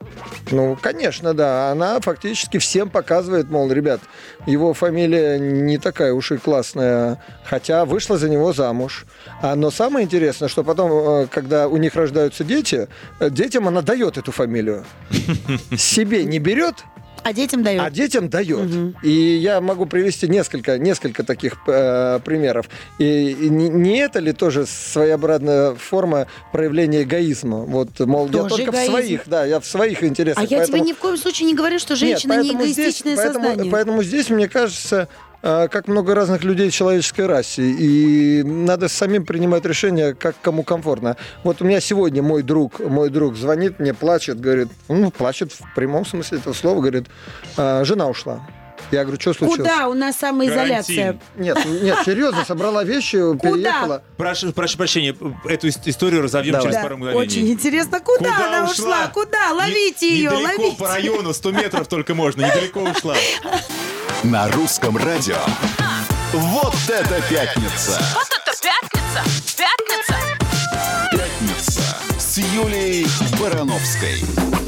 Ну, 0.51 0.77
конечно, 0.81 1.35
да. 1.35 1.71
Она 1.71 2.01
фактически 2.01 2.59
всем 2.59 2.89
показывает, 2.89 3.51
мол, 3.51 3.71
ребят, 3.71 4.01
его 4.47 4.73
фамилия 4.75 5.39
не 5.39 5.79
такая 5.79 6.13
уж 6.13 6.33
и 6.33 6.37
классная, 6.37 7.23
хотя 7.45 7.85
вышла 7.85 8.17
за 8.17 8.29
него 8.29 8.53
замуж. 8.53 9.07
А, 9.43 9.55
но 9.55 9.71
самое 9.71 10.05
интересное, 10.05 10.49
что 10.49 10.65
потом, 10.65 10.91
э, 10.93 11.27
когда 11.27 11.69
у 11.69 11.77
них 11.77 11.95
рождаются 11.95 12.45
дети, 12.45 12.89
э, 13.21 13.31
детям 13.31 13.69
она 13.69 13.83
дает 13.83 14.17
эту 14.17 14.33
фамилию. 14.33 14.85
Себе 15.77 16.25
не 16.25 16.39
берет, 16.39 16.77
А 17.27 17.33
детям 17.33 17.65
дает. 17.65 17.83
а 17.83 17.91
детям 17.91 18.29
дает. 18.29 18.95
И 19.03 19.11
я 19.11 19.61
могу 19.61 19.87
привести 19.87 20.29
несколько, 20.29 20.79
несколько 20.79 21.25
таких 21.25 21.57
э, 21.67 22.21
примеров. 22.25 22.69
И, 22.99 23.31
и 23.33 23.49
не, 23.49 23.69
не 23.69 23.99
это 23.99 24.21
ли 24.21 24.33
тоже 24.33 24.65
своеобразная 24.67 25.75
форма 25.75 26.29
проявления 26.53 27.03
эгоизма? 27.03 27.65
Вот, 27.65 27.99
мол, 28.01 28.27
я 28.27 28.33
Тоже 28.33 28.49
только 28.57 28.71
эгоизм. 28.71 28.93
в 28.93 28.95
своих, 28.95 29.21
да, 29.27 29.45
я 29.45 29.59
в 29.59 29.67
своих 29.67 30.05
интересах. 30.05 30.39
А 30.39 30.47
я 30.47 30.59
поэтому- 30.59 30.79
тебе 30.79 30.89
ни 30.89 30.93
в 30.93 30.99
коем 30.99 31.17
случае 31.17 31.47
не 31.49 31.55
говорю, 31.57 31.79
что 31.81 31.95
Нет, 31.95 31.99
женщина 32.01 32.35
не 32.41 32.51
поэтому 32.53 32.67
здесь- 32.73 33.03
поэтому. 33.03 33.71
Поэтому 33.71 34.03
здесь, 34.05 34.31
мне 34.31 34.49
кажется, 34.49 35.09
как 35.43 35.89
много 35.89 36.15
разных 36.15 36.43
людей 36.45 36.71
в 36.71 36.75
человеческой 36.75 37.27
расе. 37.27 37.63
И 37.63 38.43
надо 38.43 38.89
самим 38.89 39.25
принимать 39.25 39.65
решение, 39.65 40.15
как 40.15 40.35
кому 40.43 40.63
комфортно. 40.63 41.17
Вот 41.45 41.63
у 41.63 41.65
меня 41.65 41.81
сегодня 41.81 42.23
мой 42.23 42.43
друг, 42.43 42.81
мой 42.81 43.11
друг 43.11 43.37
звонит 43.37 43.79
мне, 43.79 43.95
плачет, 43.95 44.41
говорит, 44.41 44.69
ну, 44.89 45.11
плачет 45.11 45.53
в 45.53 45.75
прямом 45.75 46.05
смысле 46.07 46.39
этого 46.39 46.53
слова, 46.55 46.81
говорит, 46.81 47.05
«А, 47.57 47.85
жена 47.85 48.07
ушла. 48.09 48.41
Я 48.93 49.03
говорю, 49.03 49.21
что 49.21 49.33
случилось? 49.35 49.69
Куда 49.69 49.89
у 49.89 49.95
нас 49.95 50.17
самоизоляция? 50.17 51.19
Карантин. 51.19 51.21
Нет, 51.37 51.83
нет, 51.83 51.99
серьезно, 52.05 52.45
собрала 52.45 52.85
вещи, 52.85 53.17
переехала. 53.39 54.03
Прошу, 54.17 54.53
прошу 54.53 54.79
прощения, 54.79 55.17
эту 55.47 55.67
ис- 55.67 55.81
историю 55.87 56.23
разовьем 56.23 56.53
Давай. 56.53 56.67
через 56.69 56.77
Да, 56.77 56.83
пару 56.83 56.97
мгновений. 56.99 57.21
очень 57.27 57.49
интересно. 57.51 57.99
Куда, 58.01 58.19
Куда 58.33 58.47
она 58.61 58.71
ушла? 58.71 58.85
ушла? 58.85 59.11
Куда? 59.13 59.53
Ловите 59.55 60.09
Не- 60.09 60.17
ее, 60.17 60.31
недалеко 60.31 60.63
ловите. 60.63 60.77
по 60.79 60.89
району, 60.89 61.33
100 61.33 61.51
метров 61.53 61.89
только 61.89 62.15
можно, 62.15 62.43
недалеко 62.43 62.81
ушла. 62.83 63.17
На 64.25 64.49
русском 64.51 64.97
радио. 64.97 65.39
Вот 66.33 66.75
это 66.89 67.21
пятница! 67.29 68.01
Вот 68.15 68.29
это 68.29 68.53
пятница! 68.61 69.57
Пятница! 69.57 70.17
Пятница 71.13 71.83
с 72.19 72.39
Юлией 72.39 73.07
Барановской. 73.41 74.66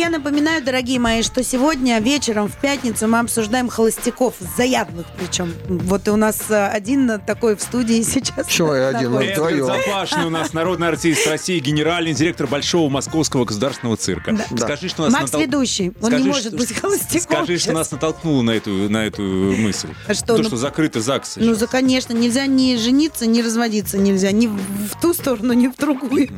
Я 0.00 0.08
напоминаю, 0.08 0.64
дорогие 0.64 0.98
мои, 0.98 1.22
что 1.22 1.44
сегодня 1.44 1.98
вечером 2.00 2.48
в 2.48 2.56
пятницу 2.58 3.06
мы 3.06 3.18
обсуждаем 3.18 3.68
холостяков, 3.68 4.32
заядлых 4.56 5.04
причем. 5.18 5.52
Вот 5.68 6.08
и 6.08 6.10
у 6.10 6.16
нас 6.16 6.40
э, 6.48 6.68
один 6.68 7.20
такой 7.20 7.54
в 7.54 7.60
студии 7.60 8.00
сейчас. 8.02 8.46
Почему 8.46 8.72
я 8.72 8.88
один? 8.88 9.12
Мы 9.12 9.30
вдвоем. 9.30 9.66
Запашный 9.66 10.24
у 10.24 10.30
нас 10.30 10.54
народный 10.54 10.88
артист 10.88 11.26
России, 11.26 11.58
генеральный 11.58 12.14
директор 12.14 12.46
Большого 12.46 12.88
Московского 12.88 13.44
государственного 13.44 13.98
цирка. 13.98 14.38
Да. 14.52 14.64
Скажи, 14.64 14.88
что 14.88 15.02
нас 15.02 15.12
Макс 15.12 15.32
натол- 15.32 15.42
ведущий, 15.42 15.92
он 16.00 16.12
не 16.12 16.16
Скажи, 16.16 16.24
может 16.24 16.46
что- 16.46 16.56
быть 16.56 16.80
холостяком. 16.80 17.36
Скажи, 17.36 17.58
что 17.58 17.72
нас 17.72 17.90
натолкнуло 17.90 18.40
на 18.40 18.52
эту, 18.52 18.70
на 18.70 19.04
эту 19.04 19.20
мысль. 19.20 19.88
А 20.08 20.14
что, 20.14 20.28
То, 20.28 20.38
ну- 20.38 20.44
что 20.44 20.56
закрыты 20.56 21.02
ЗАГСы. 21.02 21.40
Ну, 21.40 21.54
за, 21.54 21.66
конечно, 21.66 22.14
нельзя 22.14 22.46
ни 22.46 22.74
жениться, 22.76 23.26
ни 23.26 23.42
разводиться 23.42 23.98
нельзя. 23.98 24.32
Ни 24.32 24.46
в, 24.46 24.54
в 24.56 24.98
ту 24.98 25.12
сторону, 25.12 25.52
ни 25.52 25.68
в 25.68 25.76
другую. 25.76 26.30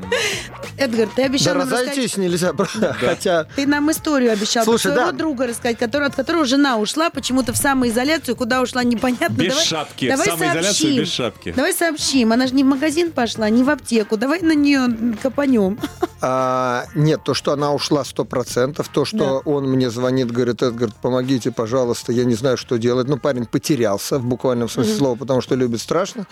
Эдгар, 0.79 1.07
ты 1.15 1.23
Да 1.23 1.27
обещал 1.27 1.55
рассказать... 1.55 1.91
разойтись 1.91 2.17
нельзя, 2.17 2.53
хотя... 2.99 3.47
Ты 3.57 3.67
нам 3.67 3.91
историю 3.91 4.33
обещал 4.33 4.65
Слушай, 4.65 4.93
своего 4.93 5.07
да. 5.07 5.13
друга 5.13 5.47
рассказать, 5.47 5.79
который, 5.79 6.07
от 6.07 6.15
которого 6.15 6.45
жена 6.45 6.79
ушла 6.79 7.11
почему-то 7.11 7.53
в 7.53 7.57
самоизоляцию, 7.57 8.37
куда 8.37 8.63
ушла 8.63 8.83
непонятно. 8.83 9.35
Без 9.35 9.49
давай, 9.49 9.65
шапки. 9.65 10.09
Давай 10.09 10.27
сообщим. 10.27 10.97
без 10.97 11.09
шапки. 11.09 11.53
Давай 11.53 11.75
сообщим. 11.75 12.33
Она 12.33 12.47
же 12.47 12.55
не 12.55 12.65
в 12.65 12.67
магазин 12.67 13.13
пошла, 13.13 13.49
не 13.51 13.63
в 13.63 13.71
аптеку. 13.71 14.17
Давай 14.17 14.41
на 14.41 14.55
нее 14.55 15.17
копанем. 15.23 15.79
А, 16.25 16.85
нет, 16.95 17.25
то, 17.25 17.35
что 17.35 17.53
она 17.53 17.75
ушла 17.75 18.03
100%, 18.03 18.87
то, 18.93 19.05
что 19.05 19.43
он 19.45 19.69
мне 19.69 19.91
звонит, 19.91 20.31
говорит, 20.31 20.63
Эдгар, 20.63 20.91
помогите, 21.03 21.51
пожалуйста, 21.51 22.13
я 22.13 22.25
не 22.25 22.35
знаю, 22.35 22.57
что 22.57 22.79
делать. 22.79 23.09
Ну, 23.09 23.19
парень 23.19 23.45
потерялся 23.45 24.19
в 24.19 24.25
буквальном 24.25 24.69
смысле 24.69 24.95
слова, 24.95 25.17
потому 25.17 25.41
что 25.41 25.57
любит 25.57 25.81
страшно. 25.81 26.27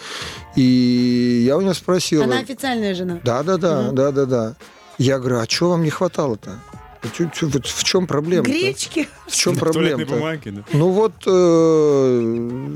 И 0.55 1.43
я 1.45 1.57
у 1.57 1.61
него 1.61 1.75
спросил... 1.75 2.23
Она 2.23 2.39
официальная 2.39 2.95
жена. 2.95 3.19
Да, 3.25 3.43
да, 3.43 3.57
да, 3.57 3.91
да, 3.91 4.13
да, 4.13 4.25
да. 4.27 4.55
Я 4.99 5.19
говорю, 5.19 5.39
а 5.39 5.47
что 5.49 5.71
вам 5.71 5.83
не 5.83 5.91
хватало-то? 5.91 6.61
В 7.03 7.85
чем 7.85 8.07
проблема? 8.07 8.45
Гречки. 8.45 9.09
В 9.27 9.35
чем 9.35 9.57
проблема? 9.57 10.05
бумаги, 10.05 10.51
да. 10.51 10.63
Ну 10.73 10.89
вот, 10.91 11.15
э, 11.27 12.21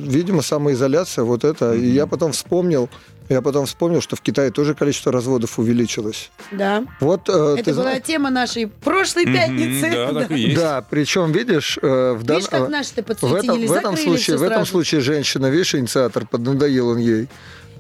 видимо, 0.07 0.43
самоизоляция, 0.43 1.25
вот 1.25 1.45
это. 1.45 1.75
И 1.75 1.89
я 1.91 2.07
потом 2.07 2.33
вспомнил, 2.33 2.89
я 3.29 3.43
потом 3.43 3.67
вспомнил, 3.67 4.01
что 4.01 4.17
в 4.17 4.21
Китае 4.23 4.51
тоже 4.51 4.75
количество 4.75 5.13
разводов 5.13 5.59
увеличилось. 5.59 6.31
Да. 6.53 6.85
Вот, 7.01 7.29
э, 7.29 7.57
Это 7.59 7.73
была 7.75 7.83
зна- 7.93 8.01
тема 8.01 8.31
нашей 8.31 8.67
прошлой 8.67 9.27
пятницы. 9.27 9.91
Да, 9.91 10.13
так 10.21 10.31
и 10.31 10.35
есть. 10.41 10.57
Да, 10.57 10.85
причем, 10.89 11.33
видишь, 11.33 11.79
э, 11.83 12.13
в, 12.13 12.23
дан- 12.25 12.37
Видишь, 12.37 12.51
как 12.51 12.69
наши-то 12.69 13.03
в 13.27 13.35
этом, 13.35 13.67
в 13.67 13.73
этом 13.73 13.97
случае, 13.97 14.37
в 14.37 14.43
этом 14.43 14.67
случае 14.67 15.01
женщина, 15.01 15.47
видишь, 15.47 15.75
инициатор, 15.75 16.27
поднадоел 16.27 16.89
он 16.89 16.99
ей 16.99 17.29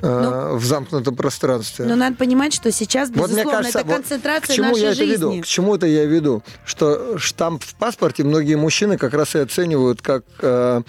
э, 0.04 0.54
в 0.54 0.64
замкнутом 0.64 1.16
пространстве. 1.16 1.84
Но 1.86 1.96
надо 1.96 2.16
понимать, 2.16 2.52
что 2.52 2.70
сейчас, 2.72 3.08
Вот 3.10 3.30
безусловно, 3.30 3.42
мне 3.42 3.50
кажется, 3.50 3.78
это 3.80 3.88
вот 3.88 3.96
концентрация 3.96 4.54
к 4.54 4.56
чему 4.56 4.68
нашей 4.68 4.80
я 4.82 4.88
это 4.88 4.96
жизни. 4.96 5.12
веду? 5.12 5.42
К 5.42 5.46
чему 5.46 5.74
это 5.74 5.86
я 5.86 6.04
веду? 6.04 6.42
Что 6.64 7.18
штамп 7.18 7.62
в 7.62 7.74
паспорте 7.74 8.24
многие 8.24 8.56
мужчины 8.56 8.98
как 8.98 9.14
раз 9.14 9.34
и 9.34 9.38
оценивают 9.38 10.02
как 10.02 10.24
э, 10.40 10.82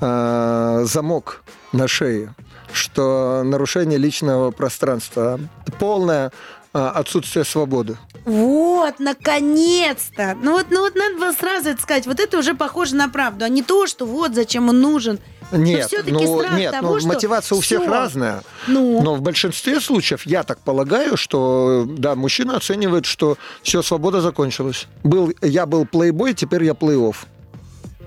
э, 0.00 0.84
замок 0.84 1.42
на 1.72 1.88
шее, 1.88 2.34
что 2.72 3.42
нарушение 3.44 3.98
личного 3.98 4.50
пространства, 4.50 5.40
полное 5.78 6.32
э, 6.74 6.78
отсутствие 6.78 7.44
свободы. 7.44 7.96
Вот, 8.24 8.98
наконец-то! 8.98 10.36
Ну 10.42 10.52
вот, 10.52 10.66
ну 10.70 10.80
вот 10.80 10.94
надо 10.94 11.16
было 11.16 11.32
сразу 11.32 11.70
это 11.70 11.80
сказать. 11.80 12.06
Вот 12.06 12.20
это 12.20 12.38
уже 12.38 12.54
похоже 12.54 12.94
на 12.94 13.08
правду, 13.08 13.44
а 13.44 13.48
не 13.48 13.62
то, 13.62 13.86
что 13.86 14.04
вот 14.04 14.34
зачем 14.34 14.68
он 14.68 14.80
нужен. 14.80 15.18
Нет, 15.52 15.86
всё-таки 15.86 16.12
ну, 16.12 16.38
страх 16.38 16.58
нет, 16.58 16.72
того, 16.72 16.94
ну, 16.94 17.00
что 17.00 17.08
мотивация 17.08 17.56
у 17.56 17.60
всех 17.60 17.82
всё. 17.82 17.90
разная. 17.90 18.42
Ну, 18.66 19.02
Но 19.02 19.14
в 19.14 19.22
большинстве 19.22 19.80
случаев, 19.80 20.26
я 20.26 20.42
так 20.42 20.58
полагаю, 20.58 21.16
что 21.16 21.86
да, 21.88 22.14
мужчина 22.14 22.56
оценивает, 22.56 23.06
что 23.06 23.38
все, 23.62 23.82
свобода 23.82 24.20
закончилась. 24.20 24.86
Был, 25.04 25.32
я 25.42 25.66
был 25.66 25.86
плейбой, 25.86 26.34
теперь 26.34 26.64
я 26.64 26.72
плей-офф. 26.72 27.16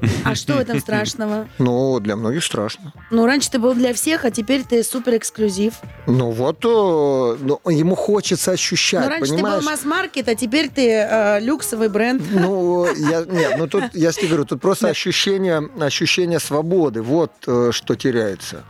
а 0.26 0.36
что 0.36 0.54
в 0.56 0.60
этом 0.60 0.80
страшного? 0.80 1.48
Ну, 1.58 2.00
для 2.00 2.16
многих 2.16 2.44
страшно. 2.44 2.94
Ну, 3.12 3.26
раньше 3.26 3.50
ты 3.52 3.60
был 3.60 3.74
для 3.74 3.94
всех, 3.94 4.26
а 4.26 4.32
теперь 4.32 4.64
ты 4.64 4.84
супер 4.84 5.18
эксклюзив. 5.18 5.76
Ну 6.08 6.32
вот, 6.32 6.64
э, 6.66 7.38
ну, 7.42 7.60
ему 7.70 7.96
хочется 7.96 8.52
ощущать, 8.52 9.04
Ну, 9.04 9.10
раньше 9.10 9.32
понимаешь? 9.34 9.56
ты 9.56 9.62
был 9.62 9.72
масс-маркет, 9.72 10.28
а 10.28 10.36
теперь 10.36 10.70
ты 10.70 10.90
э, 10.90 11.40
люксовый 11.40 11.90
бренд. 11.90 12.22
Ну, 12.32 12.86
я, 12.96 13.24
нет, 13.26 13.56
ну 13.58 13.68
тут, 13.68 13.84
я 13.94 14.12
тебе 14.12 14.28
говорю, 14.28 14.46
тут 14.46 14.62
просто 14.62 14.88
ощущение, 14.88 15.70
ощущение 15.80 16.40
свободы, 16.40 17.02
вот 17.02 17.32
э, 17.48 17.70
что 17.72 17.96
теряется. 17.96 18.64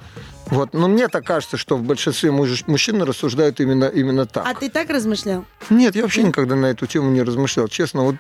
Вот, 0.52 0.74
но 0.74 0.88
мне 0.90 1.08
так 1.08 1.26
кажется, 1.26 1.58
что 1.58 1.78
в 1.78 1.84
большинстве 1.84 2.30
муж- 2.30 2.68
мужчин 2.68 3.02
рассуждают 3.02 3.60
именно, 3.62 3.86
именно 3.86 4.26
так. 4.26 4.46
А 4.46 4.54
ты 4.54 4.70
так 4.70 4.90
размышлял? 4.90 5.46
Нет, 5.70 5.96
я 5.96 6.02
вообще 6.04 6.24
никогда 6.24 6.56
на 6.56 6.68
эту 6.68 6.86
тему 6.88 7.10
не 7.10 7.24
размышлял. 7.24 7.68
Честно, 7.70 8.04
вот 8.04 8.16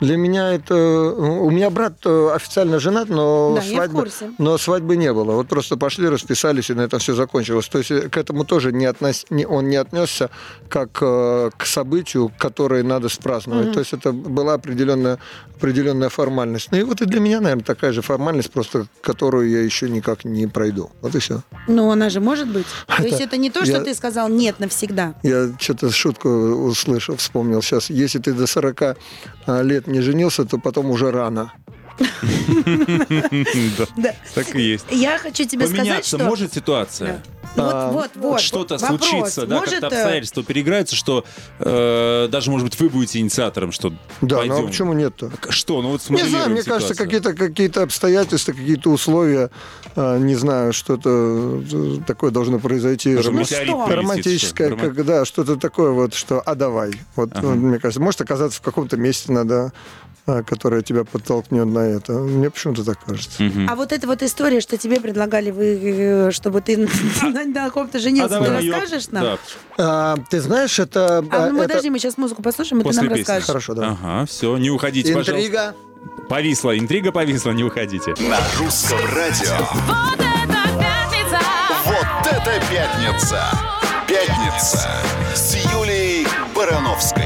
для 0.00 0.16
меня 0.16 0.52
это... 0.52 0.74
У 0.74 1.50
меня 1.50 1.70
брат 1.70 1.94
э, 2.04 2.30
официально 2.34 2.78
женат, 2.78 3.08
но, 3.08 3.54
Да, 3.56 3.62
свадьбы, 3.62 4.08
но 4.38 4.58
свадьбы 4.58 4.96
не 4.96 5.12
было. 5.12 5.32
Вот 5.32 5.48
просто 5.48 5.76
пошли, 5.78 6.08
расписались, 6.08 6.68
и 6.68 6.74
на 6.74 6.82
этом 6.82 6.98
все 7.00 7.14
закончилось. 7.14 7.68
То 7.68 7.78
есть 7.78 7.90
э, 7.90 8.08
к 8.10 8.16
этому 8.18 8.44
тоже 8.44 8.70
не 8.72 8.84
относ... 8.84 9.24
он 9.48 9.68
не 9.68 9.76
отнесся 9.76 10.28
как 10.68 10.98
э, 11.00 11.50
к 11.56 11.64
событию, 11.64 12.30
которое 12.38 12.82
надо 12.82 13.08
спраздновать. 13.08 13.72
То 13.72 13.78
есть 13.80 13.94
это 13.94 14.12
была 14.12 14.54
определенная, 14.54 15.18
определенная 15.56 16.10
формальность. 16.10 16.68
Ну 16.70 16.78
и 16.78 16.82
вот 16.82 17.00
и 17.00 17.06
для 17.06 17.20
меня, 17.20 17.40
наверное, 17.40 17.64
такая 17.64 17.92
же 17.92 18.02
формальность, 18.02 18.50
просто 18.50 18.86
которую 19.00 19.48
я 19.48 19.62
еще 19.62 19.88
никак 19.88 20.24
не 20.26 20.46
пройду. 20.46 20.90
Вот 21.00 21.14
и 21.14 21.18
все. 21.18 21.40
Ну, 21.68 21.90
она 21.90 22.10
же 22.10 22.20
может 22.20 22.48
быть. 22.48 22.66
То 22.86 23.02
есть 23.02 23.14
Это- 23.14 23.24
это 23.24 23.36
не 23.36 23.50
то, 23.50 23.64
что 23.64 23.74
я- 23.78 23.80
ты 23.84 23.94
сказал 23.94 24.28
нет 24.28 24.58
навсегда. 24.60 25.14
Я 25.22 25.50
что-то 25.60 25.90
шутку 25.90 26.28
услышал, 26.28 27.16
вспомнил 27.16 27.62
сейчас. 27.62 27.90
Если 27.90 28.18
ты 28.18 28.32
до 28.32 28.46
40 28.46 28.96
а, 29.46 29.62
лет 29.62 29.86
не 29.86 30.00
женился, 30.00 30.44
то 30.44 30.58
потом 30.58 30.90
уже 30.90 31.10
рано. 31.10 31.52
Да. 33.96 34.14
Так 34.34 34.54
и 34.54 34.62
есть. 34.62 34.86
Я 34.90 35.18
хочу 35.18 35.44
тебе 35.44 35.66
сказать, 35.66 36.06
что... 36.06 36.18
может 36.18 36.54
ситуация? 36.54 37.22
Ну, 37.54 37.64
А, 37.64 37.90
вот, 37.90 38.10
вот, 38.14 38.24
вот. 38.30 38.40
Что-то 38.40 38.78
случится, 38.78 39.46
да, 39.46 39.58
Может, 39.58 39.80
как-то 39.80 39.94
э, 39.94 39.98
обстоятельства 39.98 40.42
переиграются, 40.42 40.96
что 40.96 41.24
э, 41.58 42.28
даже, 42.30 42.50
может 42.50 42.66
быть, 42.66 42.80
вы 42.80 42.88
будете 42.88 43.18
инициатором, 43.18 43.72
что 43.72 43.92
Да, 44.22 44.38
пойдем. 44.38 44.54
ну 44.54 44.64
а 44.64 44.66
почему 44.68 44.92
нет-то? 44.94 45.30
Что? 45.50 45.82
Ну 45.82 45.90
вот 45.90 46.08
Не 46.08 46.22
знаю, 46.22 46.50
мне 46.50 46.62
кажется, 46.62 46.94
какие-то 46.94 47.34
какие 47.34 47.68
обстоятельства, 47.78 48.52
какие-то 48.52 48.90
условия, 48.90 49.50
а, 49.96 50.18
не 50.18 50.34
знаю, 50.34 50.72
что-то 50.72 51.62
э, 51.70 51.98
такое 52.06 52.30
должно 52.30 52.58
произойти. 52.58 53.14
Романтическое, 53.16 54.74
когда 54.76 55.24
что-то 55.24 55.56
такое 55.56 55.90
вот, 55.90 56.14
что 56.14 56.40
«а 56.40 56.54
давай». 56.54 56.92
Вот, 57.16 57.30
вот, 57.34 57.54
мне 57.54 57.78
кажется, 57.78 58.00
может 58.00 58.20
оказаться 58.22 58.60
в 58.60 58.62
каком-то 58.62 58.96
месте 58.96 59.30
надо 59.30 59.72
которая 60.24 60.82
тебя 60.82 61.04
подтолкнет 61.04 61.66
на 61.66 61.80
это. 61.80 62.12
Мне 62.12 62.50
почему-то 62.50 62.84
так 62.84 62.98
кажется. 63.04 63.42
Мгм. 63.42 63.68
А 63.68 63.74
вот 63.74 63.92
эта 63.92 64.06
вот 64.06 64.22
история, 64.22 64.60
что 64.60 64.76
тебе 64.76 65.00
предлагали, 65.00 65.50
вы, 65.50 65.78
э, 65.82 66.30
чтобы 66.30 66.60
ты 66.60 66.76
на, 66.76 67.70
ком-то 67.70 67.98
женился, 67.98 68.38
А 68.38 68.42
ты 68.44 68.50
мы 68.50 68.56
расскажешь 68.72 69.08
нам? 69.08 69.22
Да. 69.24 69.38
А, 69.78 70.16
ты 70.30 70.40
знаешь, 70.40 70.78
это... 70.78 71.18
А, 71.30 71.48
ну, 71.50 71.58
это- 71.58 71.68
подожди, 71.68 71.90
мы 71.90 71.98
сейчас 71.98 72.16
музыку 72.18 72.42
послушаем, 72.42 72.82
и 72.82 72.84
ты 72.88 72.94
нам 72.96 73.08
расскажешь. 73.08 73.46
Хорошо, 73.46 73.74
давай. 73.74 73.90
Ага, 73.90 74.26
все, 74.26 74.56
не 74.58 74.70
уходите, 74.70 75.12
пожалуйста. 75.12 75.32
Интрига. 75.46 75.74
Повисла, 76.28 76.78
интрига 76.78 77.12
повисла, 77.12 77.50
не 77.50 77.64
уходите. 77.64 78.14
На 78.20 78.38
русском 78.58 78.98
радио. 79.14 79.56
Вот 79.86 80.18
это 80.18 80.78
пятница! 80.78 81.38
Вот 81.84 82.26
это 82.32 82.62
пятница! 82.70 83.42
Пятница 84.08 84.88
с 85.34 85.54
Юлией 85.72 86.26
Барановской. 86.54 87.24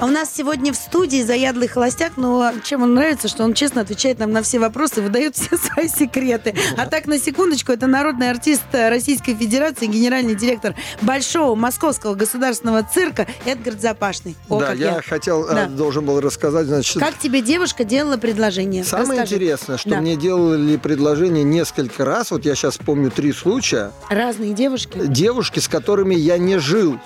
А 0.00 0.04
у 0.04 0.08
нас 0.10 0.32
сегодня 0.32 0.72
в 0.72 0.76
студии 0.76 1.22
заядлый 1.24 1.66
холостяк, 1.66 2.12
но 2.16 2.52
чем 2.62 2.82
он 2.84 2.94
нравится, 2.94 3.26
что 3.26 3.42
он 3.42 3.52
честно 3.52 3.80
отвечает 3.80 4.20
нам 4.20 4.30
на 4.30 4.42
все 4.42 4.60
вопросы, 4.60 5.02
выдает 5.02 5.34
все 5.34 5.56
свои 5.74 5.88
секреты. 5.88 6.54
А 6.76 6.86
так, 6.86 7.06
на 7.06 7.18
секундочку, 7.18 7.72
это 7.72 7.88
народный 7.88 8.30
артист 8.30 8.62
Российской 8.72 9.34
Федерации, 9.34 9.86
генеральный 9.86 10.36
директор 10.36 10.76
Большого 11.02 11.56
Московского 11.56 12.14
государственного 12.14 12.84
цирка 12.84 13.26
Эдгард 13.44 13.80
Запашный. 13.80 14.36
О, 14.48 14.60
да, 14.60 14.72
я, 14.72 14.94
я. 14.96 15.02
хотел, 15.02 15.42
а, 15.48 15.54
Да. 15.54 15.66
должен 15.66 16.04
был 16.06 16.20
рассказать, 16.20 16.66
значит, 16.66 17.02
Как 17.02 17.18
тебе 17.18 17.40
девушка 17.42 17.82
делала 17.82 18.18
предложение? 18.18 18.84
Самое 18.84 19.22
Расскажи. 19.22 19.34
интересное, 19.34 19.78
что 19.78 19.90
Да. 19.90 20.00
мне 20.00 20.14
делали 20.14 20.76
предложение 20.76 21.42
несколько 21.42 22.04
раз, 22.04 22.30
вот 22.30 22.44
я 22.44 22.54
сейчас 22.54 22.76
помню 22.78 23.10
три 23.10 23.32
случая, 23.32 23.90
Разные 24.08 24.52
девушки. 24.54 25.00
девушки, 25.06 25.58
с 25.58 25.66
которыми 25.66 26.14
я 26.14 26.38
не 26.38 26.58
жил, 26.58 27.00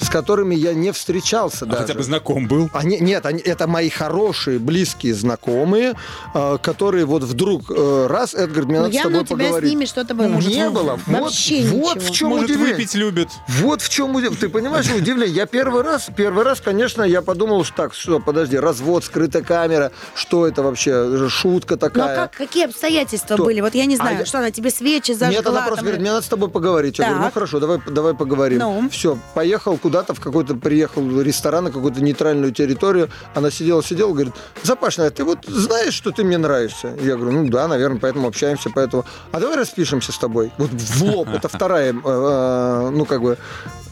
с 0.00 0.08
которыми 0.08 0.54
я 0.54 0.72
не 0.72 0.90
встречался 0.92 1.33
А 1.34 1.66
даже. 1.66 1.76
хотя 1.82 1.94
бы 1.94 2.02
знаком 2.02 2.46
был. 2.48 2.70
Они, 2.72 2.98
нет, 3.00 3.26
они, 3.26 3.40
это 3.40 3.66
мои 3.66 3.88
хорошие, 3.88 4.58
близкие 4.58 5.14
знакомые, 5.14 5.94
э, 6.34 6.58
которые 6.62 7.04
вот 7.04 7.22
вдруг 7.22 7.70
э, 7.70 8.06
раз, 8.08 8.34
Эдгар, 8.34 8.64
мне 8.64 8.76
Ну, 8.76 8.82
надо 8.84 8.92
с 8.92 8.96
явно 8.96 9.10
тобой 9.10 9.22
у 9.22 9.26
тебя 9.26 9.36
поговорить. 9.44 9.68
с 9.70 9.72
ними 9.72 9.84
что-то 9.86 10.14
было. 10.14 10.26
не 10.26 10.70
было. 10.70 10.98
Вообще 11.06 11.62
вот, 11.62 11.80
вот 11.80 11.96
ничего. 11.96 12.06
в 12.06 12.10
чем 12.12 12.28
Может, 12.30 12.44
удивление. 12.50 12.74
выпить 12.76 12.94
любит. 12.94 13.28
Вот 13.48 13.82
в 13.82 13.88
чем 13.88 14.10
удивление. 14.14 14.38
Ты 14.40 14.48
понимаешь, 14.48 14.86
удивление. 14.90 15.34
Я 15.36 15.46
первый 15.46 15.82
раз, 15.82 16.08
первый 16.16 16.44
раз, 16.44 16.60
конечно, 16.60 17.02
я 17.02 17.22
подумал, 17.22 17.64
что 17.64 17.74
так, 17.76 17.94
что, 17.94 18.20
подожди, 18.20 18.56
развод, 18.58 19.04
скрытая 19.04 19.42
камера, 19.42 19.90
что 20.14 20.46
это 20.46 20.62
вообще, 20.62 21.28
шутка 21.28 21.74
Ну, 21.74 21.86
а 21.86 21.90
такая. 21.90 22.16
как, 22.16 22.32
какие 22.32 22.66
обстоятельства 22.66 23.36
Что? 23.36 23.44
были? 23.44 23.60
Вот 23.60 23.74
я 23.74 23.84
не 23.86 23.94
А 23.94 23.98
знаю, 23.98 24.18
я- 24.20 24.24
что 24.26 24.38
она 24.38 24.50
тебе 24.50 24.70
свечи 24.70 25.12
зажгла? 25.12 25.36
Нет, 25.38 25.46
она 25.46 25.60
просто 25.60 25.76
там, 25.76 25.84
говорит, 25.84 26.00
мне 26.00 26.10
надо 26.12 26.24
с 26.24 26.28
тобой 26.28 26.48
поговорить. 26.48 26.98
Я 26.98 27.04
говорю, 27.06 27.18
ну 27.20 27.24
Так. 27.26 27.34
хорошо, 27.34 27.60
давай, 27.60 27.78
давай 27.86 28.14
поговорим. 28.14 28.58
Ну? 28.58 28.88
Все, 28.90 29.18
поехал 29.34 29.76
куда-то 29.76 30.14
в 30.14 30.20
какой-то, 30.20 30.54
приехал 30.54 31.02
в 31.24 31.26
ресторан 31.26 31.64
на 31.64 31.70
какую-то 31.70 32.02
нейтральную 32.02 32.52
территорию. 32.52 33.08
Она 33.34 33.50
сидела, 33.50 33.82
сидела, 33.82 34.12
говорит, 34.12 34.34
Запашная, 34.62 35.10
ты 35.10 35.24
вот 35.24 35.38
знаешь, 35.46 35.94
что 35.94 36.10
ты 36.10 36.22
мне 36.22 36.38
нравишься? 36.38 36.94
Я 37.00 37.16
говорю, 37.16 37.32
ну 37.32 37.48
да, 37.48 37.66
наверное, 37.66 37.98
поэтому 37.98 38.28
общаемся, 38.28 38.70
поэтому. 38.74 39.04
А 39.32 39.40
давай 39.40 39.56
распишемся 39.56 40.12
с 40.12 40.18
тобой. 40.18 40.52
Вот 40.58 40.70
в 40.70 41.02
лоб, 41.02 41.28
это 41.32 41.48
вторая, 41.48 41.92
э, 41.92 41.96
э, 42.04 42.90
ну 42.90 43.04
как 43.06 43.22
бы, 43.22 43.38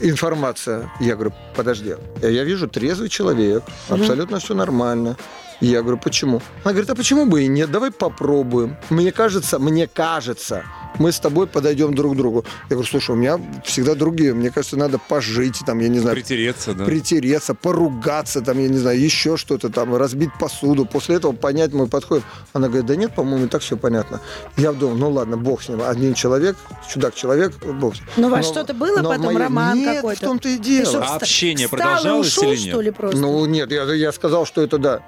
информация. 0.00 0.90
Я 1.00 1.14
говорю, 1.14 1.32
подожди, 1.56 1.94
я 2.20 2.44
вижу 2.44 2.68
трезвый 2.68 3.08
человек, 3.08 3.62
абсолютно 3.88 4.38
все 4.38 4.54
нормально. 4.54 5.16
Я 5.60 5.82
говорю, 5.82 5.98
почему? 5.98 6.40
Она 6.64 6.72
говорит, 6.72 6.90
а 6.90 6.94
почему 6.94 7.26
бы 7.26 7.42
и 7.44 7.46
нет? 7.48 7.70
Давай 7.70 7.90
попробуем. 7.90 8.76
Мне 8.90 9.12
кажется, 9.12 9.58
мне 9.58 9.86
кажется, 9.86 10.64
мы 10.98 11.10
с 11.12 11.18
тобой 11.20 11.46
подойдем 11.46 11.94
друг 11.94 12.14
к 12.14 12.16
другу. 12.16 12.44
Я 12.68 12.76
говорю, 12.76 12.88
слушай, 12.88 13.12
у 13.12 13.14
меня 13.14 13.40
всегда 13.64 13.94
другие. 13.94 14.34
Мне 14.34 14.50
кажется, 14.50 14.76
надо 14.76 14.98
пожить, 14.98 15.60
там, 15.64 15.78
я 15.78 15.88
не 15.88 16.00
знаю, 16.00 16.16
Притереться, 16.16 16.74
да. 16.74 16.84
притереться, 16.84 17.54
поругаться, 17.54 18.40
там, 18.42 18.58
я 18.58 18.68
не 18.68 18.76
знаю, 18.78 19.00
еще 19.00 19.36
что-то 19.36 19.68
там, 19.70 19.94
разбить 19.96 20.30
посуду. 20.38 20.84
После 20.84 21.16
этого 21.16 21.32
понять 21.32 21.72
мой 21.72 21.86
подход. 21.86 22.22
Она 22.52 22.66
говорит, 22.68 22.86
да 22.86 22.96
нет, 22.96 23.14
по-моему, 23.14 23.46
и 23.46 23.48
так 23.48 23.62
все 23.62 23.76
понятно. 23.76 24.20
Я 24.56 24.72
думал, 24.72 24.96
ну 24.96 25.10
ладно, 25.10 25.36
бог 25.36 25.62
с 25.62 25.68
ним. 25.68 25.80
Один 25.82 26.14
человек, 26.14 26.56
чудак-человек, 26.92 27.54
бог 27.64 27.94
с 27.96 28.00
ним. 28.00 28.08
Ну, 28.16 28.26
у 28.26 28.30
вас 28.30 28.46
что-то 28.46 28.74
было 28.74 29.00
но 29.00 29.08
потом, 29.10 29.26
моя- 29.26 29.38
роман 29.38 29.78
нет, 29.78 29.96
какой-то? 29.96 30.20
в 30.20 30.24
том-то 30.28 30.48
и 30.48 30.56
Ты 30.58 30.62
дело. 30.62 30.86
что, 30.86 31.02
А 31.02 31.16
общение 31.16 31.66
встал 31.68 31.78
и 31.78 31.82
продолжалось 31.82 32.28
ушел, 32.28 32.50
или 32.52 32.56
что 32.56 32.76
нет? 32.76 32.84
ли, 32.84 32.90
просто? 32.90 33.16
Ну 33.18 33.46
нет, 33.46 33.72
я, 33.72 33.84
я 33.94 34.12
сказал, 34.12 34.44
что 34.46 34.60
это 34.62 34.78
да. 34.78 35.00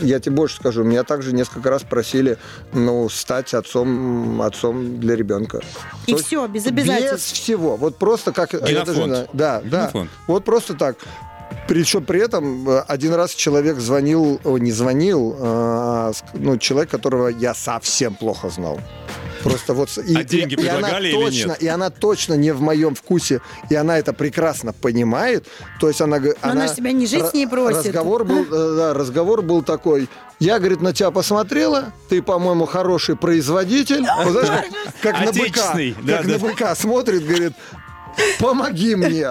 Я 0.00 0.20
тебе 0.20 0.34
больше 0.36 0.56
скажу. 0.56 0.82
Меня 0.84 1.04
также 1.04 1.32
несколько 1.32 1.70
раз 1.70 1.82
просили, 1.82 2.38
ну, 2.72 3.08
стать 3.08 3.54
отцом, 3.54 4.40
отцом 4.42 4.98
для 5.00 5.16
ребенка. 5.16 5.60
И 6.06 6.12
То 6.12 6.18
все, 6.18 6.46
без 6.46 6.64
Без 6.64 6.88
обязательств. 6.88 7.32
всего. 7.34 7.76
Вот 7.76 7.96
просто 7.96 8.32
как... 8.32 8.52
Генофонд. 8.52 9.28
Да, 9.32 9.60
да. 9.64 9.82
Генофонд. 9.82 10.10
Вот 10.26 10.44
просто 10.44 10.74
так. 10.74 10.96
Причем 11.68 12.04
при 12.04 12.20
этом 12.20 12.68
э, 12.68 12.80
один 12.88 13.14
раз 13.14 13.32
человек 13.34 13.78
звонил, 13.78 14.40
о, 14.44 14.58
не 14.58 14.72
звонил, 14.72 15.36
а, 15.38 16.12
ну, 16.34 16.56
человек, 16.58 16.90
которого 16.90 17.28
я 17.28 17.54
совсем 17.54 18.14
плохо 18.14 18.48
знал. 18.50 18.80
Просто 19.42 19.74
вот... 19.74 19.90
И, 19.98 20.14
А 20.16 20.24
деньги 20.24 20.54
и- 20.54 20.62
и 20.62 20.66
она 20.68 20.78
предлагали 20.78 21.08
или 21.08 21.14
точно, 21.14 21.48
нет? 21.50 21.62
И 21.62 21.68
она 21.68 21.90
точно 21.90 22.34
не 22.34 22.52
в 22.52 22.60
моем 22.60 22.94
вкусе, 22.94 23.40
и 23.70 23.74
она 23.74 23.98
это 23.98 24.12
прекрасно 24.12 24.72
понимает. 24.72 25.46
То 25.80 25.88
есть 25.88 26.00
она... 26.00 26.18
г- 26.18 26.34
Но 26.42 26.50
она 26.52 26.68
ж 26.68 26.72
тебя 26.72 26.92
ни 26.92 27.06
жить 27.06 27.26
с 27.26 27.32
ней 27.34 27.46
ра- 27.46 27.50
просит. 27.50 27.86
Разговор 27.86 28.24
был, 28.24 28.44
э, 28.44 28.76
да, 28.76 28.94
разговор 28.94 29.42
был 29.42 29.62
такой. 29.62 30.08
Я, 30.38 30.58
говорит, 30.58 30.80
на 30.80 30.92
тебя 30.92 31.10
посмотрела, 31.10 31.92
ты, 32.08 32.20
по-моему, 32.22 32.66
хороший 32.66 33.16
производитель. 33.16 34.04
Вот 34.24 34.32
знаешь, 34.32 34.64
как, 35.00 35.14
как 35.16 35.26
на 35.26 35.32
быка. 35.32 35.74
Да, 36.02 36.16
Как 36.18 36.26
да. 36.26 36.32
на 36.32 36.38
быка 36.38 36.74
смотрит, 36.74 37.24
говорит, 37.26 37.52
помоги 38.38 38.94
мне. 38.94 39.28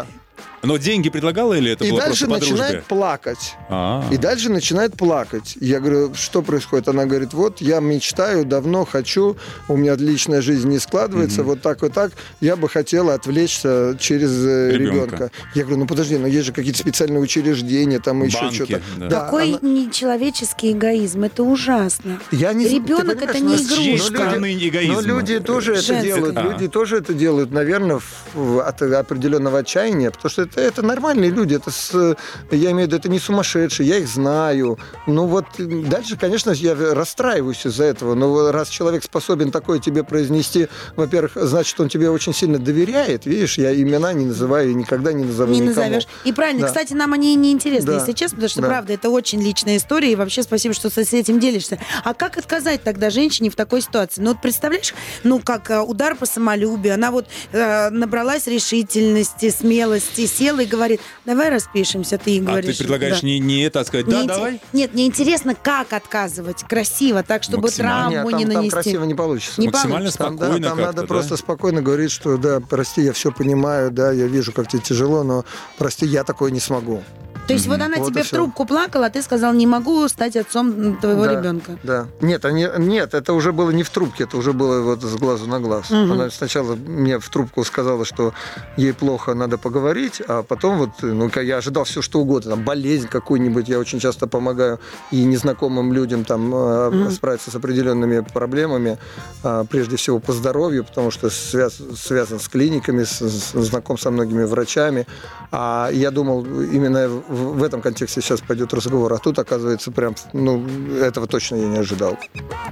Но 0.63 0.77
деньги 0.77 1.09
предлагала 1.09 1.53
или 1.55 1.71
это 1.71 1.83
И 1.85 1.89
было 1.89 2.01
дальше 2.01 2.25
просто 2.27 2.39
по 2.41 2.45
дружбе? 2.45 2.63
начинает 2.65 2.85
плакать. 2.85 3.55
А. 3.69 4.03
И 4.11 4.17
дальше 4.17 4.49
начинает 4.49 4.95
плакать. 4.95 5.57
Я 5.59 5.79
говорю, 5.79 6.13
что 6.13 6.41
происходит? 6.41 6.87
Она 6.87 7.05
говорит, 7.05 7.33
вот 7.33 7.61
я 7.61 7.79
мечтаю, 7.79 8.45
давно 8.45 8.85
хочу, 8.85 9.37
у 9.67 9.75
меня 9.77 9.95
личная 9.95 10.41
жизнь 10.41 10.69
не 10.69 10.79
складывается, 10.79 11.43
вот 11.43 11.61
так 11.61 11.81
вот 11.81 11.93
так. 11.93 12.11
Я 12.41 12.55
бы 12.55 12.69
хотела 12.69 13.13
отвлечься 13.15 13.97
через 13.99 14.31
э, 14.45 14.71
Ребенка. 14.71 15.15
ребенка. 15.15 15.31
Я 15.55 15.63
говорю, 15.63 15.79
ну 15.79 15.87
подожди, 15.87 16.17
но 16.17 16.27
есть 16.27 16.45
же 16.47 16.51
какие-то 16.53 16.79
специальные 16.79 17.21
учреждения, 17.21 17.99
там 17.99 18.23
еще 18.23 18.39
Банки, 18.41 18.55
что-то. 18.55 18.81
да. 18.97 19.09
Какой 19.09 19.55
она- 19.55 19.59
нечеловеческий 19.61 20.71
эгоизм, 20.73 21.23
это 21.23 21.43
ужасно. 21.43 22.19
Я 22.31 22.53
не 22.53 22.67
Ребенок 22.67 23.21
это 23.21 23.39
не 23.39 23.55
но- 23.55 23.55
игрушка. 23.55 24.07
стороны 24.17 24.53
эгоизма. 24.57 24.95
Но 24.95 25.01
люди 25.01 25.39
тоже 25.39 25.73
это 25.73 25.81
Женского. 25.81 26.03
делают. 26.31 26.37
А. 26.37 26.41
Люди 26.43 26.67
тоже 26.67 26.97
это 26.97 27.13
делают, 27.13 27.51
наверное, 27.51 27.99
в- 28.33 28.59
от 28.59 28.81
определенного 28.81 29.59
отчаяния, 29.59 30.11
потому 30.11 30.29
что 30.29 30.41
это, 30.43 30.50
это 30.55 30.81
нормальные 30.81 31.29
люди. 31.31 31.55
Это 31.55 31.71
с- 31.71 32.15
я 32.51 32.71
имею 32.71 32.87
в 32.87 32.87
виду, 32.87 32.95
это 32.97 33.09
не 33.09 33.19
сумасшедшие, 33.19 33.87
я 33.87 33.97
их 33.97 34.07
знаю. 34.07 34.77
Ну 35.07 35.25
вот 35.27 35.45
дальше, 35.57 36.17
конечно, 36.17 36.51
я 36.51 36.75
расстраиваюсь 36.75 37.65
из-за 37.65 37.85
этого. 37.85 38.13
Но 38.15 38.51
раз 38.51 38.69
человек 38.69 39.03
способен 39.03 39.51
такое 39.51 39.79
тебе 39.79 40.03
произнести, 40.03 40.67
во-первых, 40.95 41.31
значит, 41.35 41.79
он 41.79 41.89
тебе 41.89 42.09
очень 42.09 42.33
сильно 42.33 42.59
доверяет. 42.59 43.25
Видишь, 43.25 43.57
я 43.57 43.73
имена 43.73 44.13
не 44.13 44.25
называю 44.25 44.71
и 44.71 44.73
никогда 44.73 45.13
не 45.13 45.23
назову 45.23 45.51
Не 45.53 45.59
никому. 45.59 45.75
назовешь. 45.75 46.07
И 46.25 46.33
правильно, 46.33 46.61
Да. 46.61 46.67
кстати, 46.67 46.93
нам 46.93 47.13
они 47.13 47.35
не 47.35 47.51
интересны, 47.51 47.87
Да. 47.87 47.97
если 47.99 48.11
честно, 48.13 48.35
потому 48.37 48.49
что, 48.49 48.61
Да. 48.61 48.67
правда, 48.67 48.93
это 48.93 49.09
очень 49.09 49.41
личная 49.41 49.77
история, 49.77 50.11
и 50.11 50.15
вообще 50.15 50.43
спасибо, 50.43 50.73
что 50.73 50.89
с 50.89 50.97
этим 51.13 51.39
делишься. 51.39 51.79
А 52.03 52.13
как 52.13 52.37
отказать 52.37 52.83
тогда 52.83 53.09
женщине 53.09 53.49
в 53.49 53.55
такой 53.55 53.81
ситуации? 53.81 54.21
Ну, 54.21 54.31
вот 54.31 54.41
представляешь, 54.41 54.93
ну, 55.23 55.39
как 55.39 55.69
э, 55.71 55.79
удар 55.79 56.15
по 56.15 56.25
самолюбию, 56.25 56.93
она 56.93 57.11
вот 57.11 57.25
э, 57.51 57.89
набралась 57.89 58.47
решительности, 58.47 59.49
смелости, 59.49 60.25
села 60.41 60.59
и 60.61 60.65
говорит, 60.65 61.01
давай 61.25 61.49
распишемся, 61.49 62.17
ты 62.17 62.31
ей 62.31 62.41
А 62.41 62.43
говоришь. 62.43 62.77
ты 62.77 62.83
предлагаешь 62.83 63.21
да. 63.21 63.27
не, 63.27 63.39
не 63.39 63.61
это, 63.63 63.81
а 63.81 63.85
сказать, 63.85 64.07
да, 64.07 64.23
инте- 64.23 64.27
давай? 64.27 64.61
Нет, 64.73 64.93
мне 64.93 65.05
интересно, 65.05 65.55
как 65.55 65.93
отказывать 65.93 66.63
красиво, 66.63 67.23
так, 67.23 67.43
чтобы 67.43 67.69
травму 67.69 68.11
Нет, 68.11 68.25
не 68.25 68.31
там, 68.31 68.39
там 68.39 68.53
нанести. 68.53 68.69
красиво 68.71 69.03
не 69.03 69.13
получится. 69.15 69.61
Не 69.61 69.67
Максимально 69.67 69.97
получится. 70.11 70.17
Там, 70.17 70.37
да, 70.37 70.45
спокойно 70.45 70.67
там 70.67 70.77
как-то, 70.77 70.85
надо 70.91 71.01
да? 71.01 71.07
просто 71.07 71.37
спокойно 71.37 71.81
говорить, 71.81 72.11
что 72.11 72.37
да, 72.37 72.59
прости, 72.59 73.01
я 73.03 73.13
все 73.13 73.31
понимаю, 73.31 73.91
да, 73.91 74.11
я 74.11 74.27
вижу, 74.27 74.51
как 74.51 74.67
тебе 74.67 74.81
тяжело, 74.81 75.23
но 75.23 75.45
прости, 75.77 76.05
я 76.05 76.23
такое 76.23 76.51
не 76.51 76.59
смогу. 76.59 77.03
То 77.51 77.55
есть 77.55 77.67
вот 77.67 77.81
она 77.81 77.97
Вот 77.97 78.07
тебе 78.09 78.23
в 78.23 78.29
трубку 78.29 78.65
плакала, 78.65 79.07
а 79.07 79.09
ты 79.09 79.21
сказал, 79.21 79.53
не 79.53 79.67
могу 79.67 80.07
стать 80.07 80.35
отцом 80.37 80.95
твоего 81.01 81.25
Да, 81.25 81.31
ребенка. 81.39 81.77
Да. 81.83 82.07
Нет, 82.21 82.45
они, 82.45 82.67
нет, 82.77 83.13
это 83.13 83.33
уже 83.33 83.51
было 83.51 83.71
не 83.71 83.83
в 83.83 83.89
трубке, 83.89 84.23
это 84.23 84.37
уже 84.37 84.53
было 84.53 84.81
вот 84.81 85.03
с 85.03 85.15
глазу 85.15 85.47
на 85.47 85.59
глаз. 85.59 85.89
Мгм. 85.89 86.11
Она 86.13 86.29
сначала 86.29 86.75
мне 86.75 87.19
в 87.19 87.29
трубку 87.29 87.63
сказала, 87.65 88.05
что 88.05 88.33
ей 88.77 88.93
плохо, 88.93 89.33
надо 89.33 89.57
поговорить, 89.57 90.21
а 90.27 90.43
потом 90.43 90.77
вот, 90.77 90.89
ну, 91.01 91.29
я 91.41 91.57
ожидал 91.57 91.83
все 91.83 92.01
что 92.01 92.19
угодно, 92.21 92.51
там, 92.51 92.63
болезнь 92.63 93.07
какую-нибудь, 93.07 93.67
я 93.69 93.79
очень 93.79 93.99
часто 93.99 94.27
помогаю 94.27 94.79
и 95.11 95.23
незнакомым 95.23 95.93
людям 95.93 96.23
там 96.23 96.49
Мгм. 96.49 97.11
справиться 97.11 97.51
с 97.51 97.55
определенными 97.55 98.25
проблемами, 98.33 98.97
а, 99.43 99.65
прежде 99.65 99.95
всего 99.97 100.19
по 100.19 100.31
здоровью, 100.33 100.83
потому 100.85 101.11
что 101.11 101.27
связ- 101.27 101.95
связан 101.97 102.39
с 102.39 102.47
клиниками, 102.47 103.03
с- 103.03 103.21
с- 103.21 103.51
знаком 103.53 103.97
со 103.97 104.09
многими 104.11 104.43
врачами. 104.45 105.05
А 105.51 105.89
я 105.91 106.11
думал, 106.11 106.45
именно 106.45 107.09
в 107.09 107.40
в 107.41 107.63
этом 107.63 107.81
контексте 107.81 108.21
сейчас 108.21 108.41
пойдет 108.41 108.73
разговор. 108.73 109.11
А 109.13 109.17
тут, 109.17 109.37
оказывается, 109.39 109.91
прям, 109.91 110.15
ну, 110.33 110.65
этого 111.01 111.27
точно 111.27 111.55
я 111.55 111.65
не 111.67 111.77
ожидал. 111.77 112.17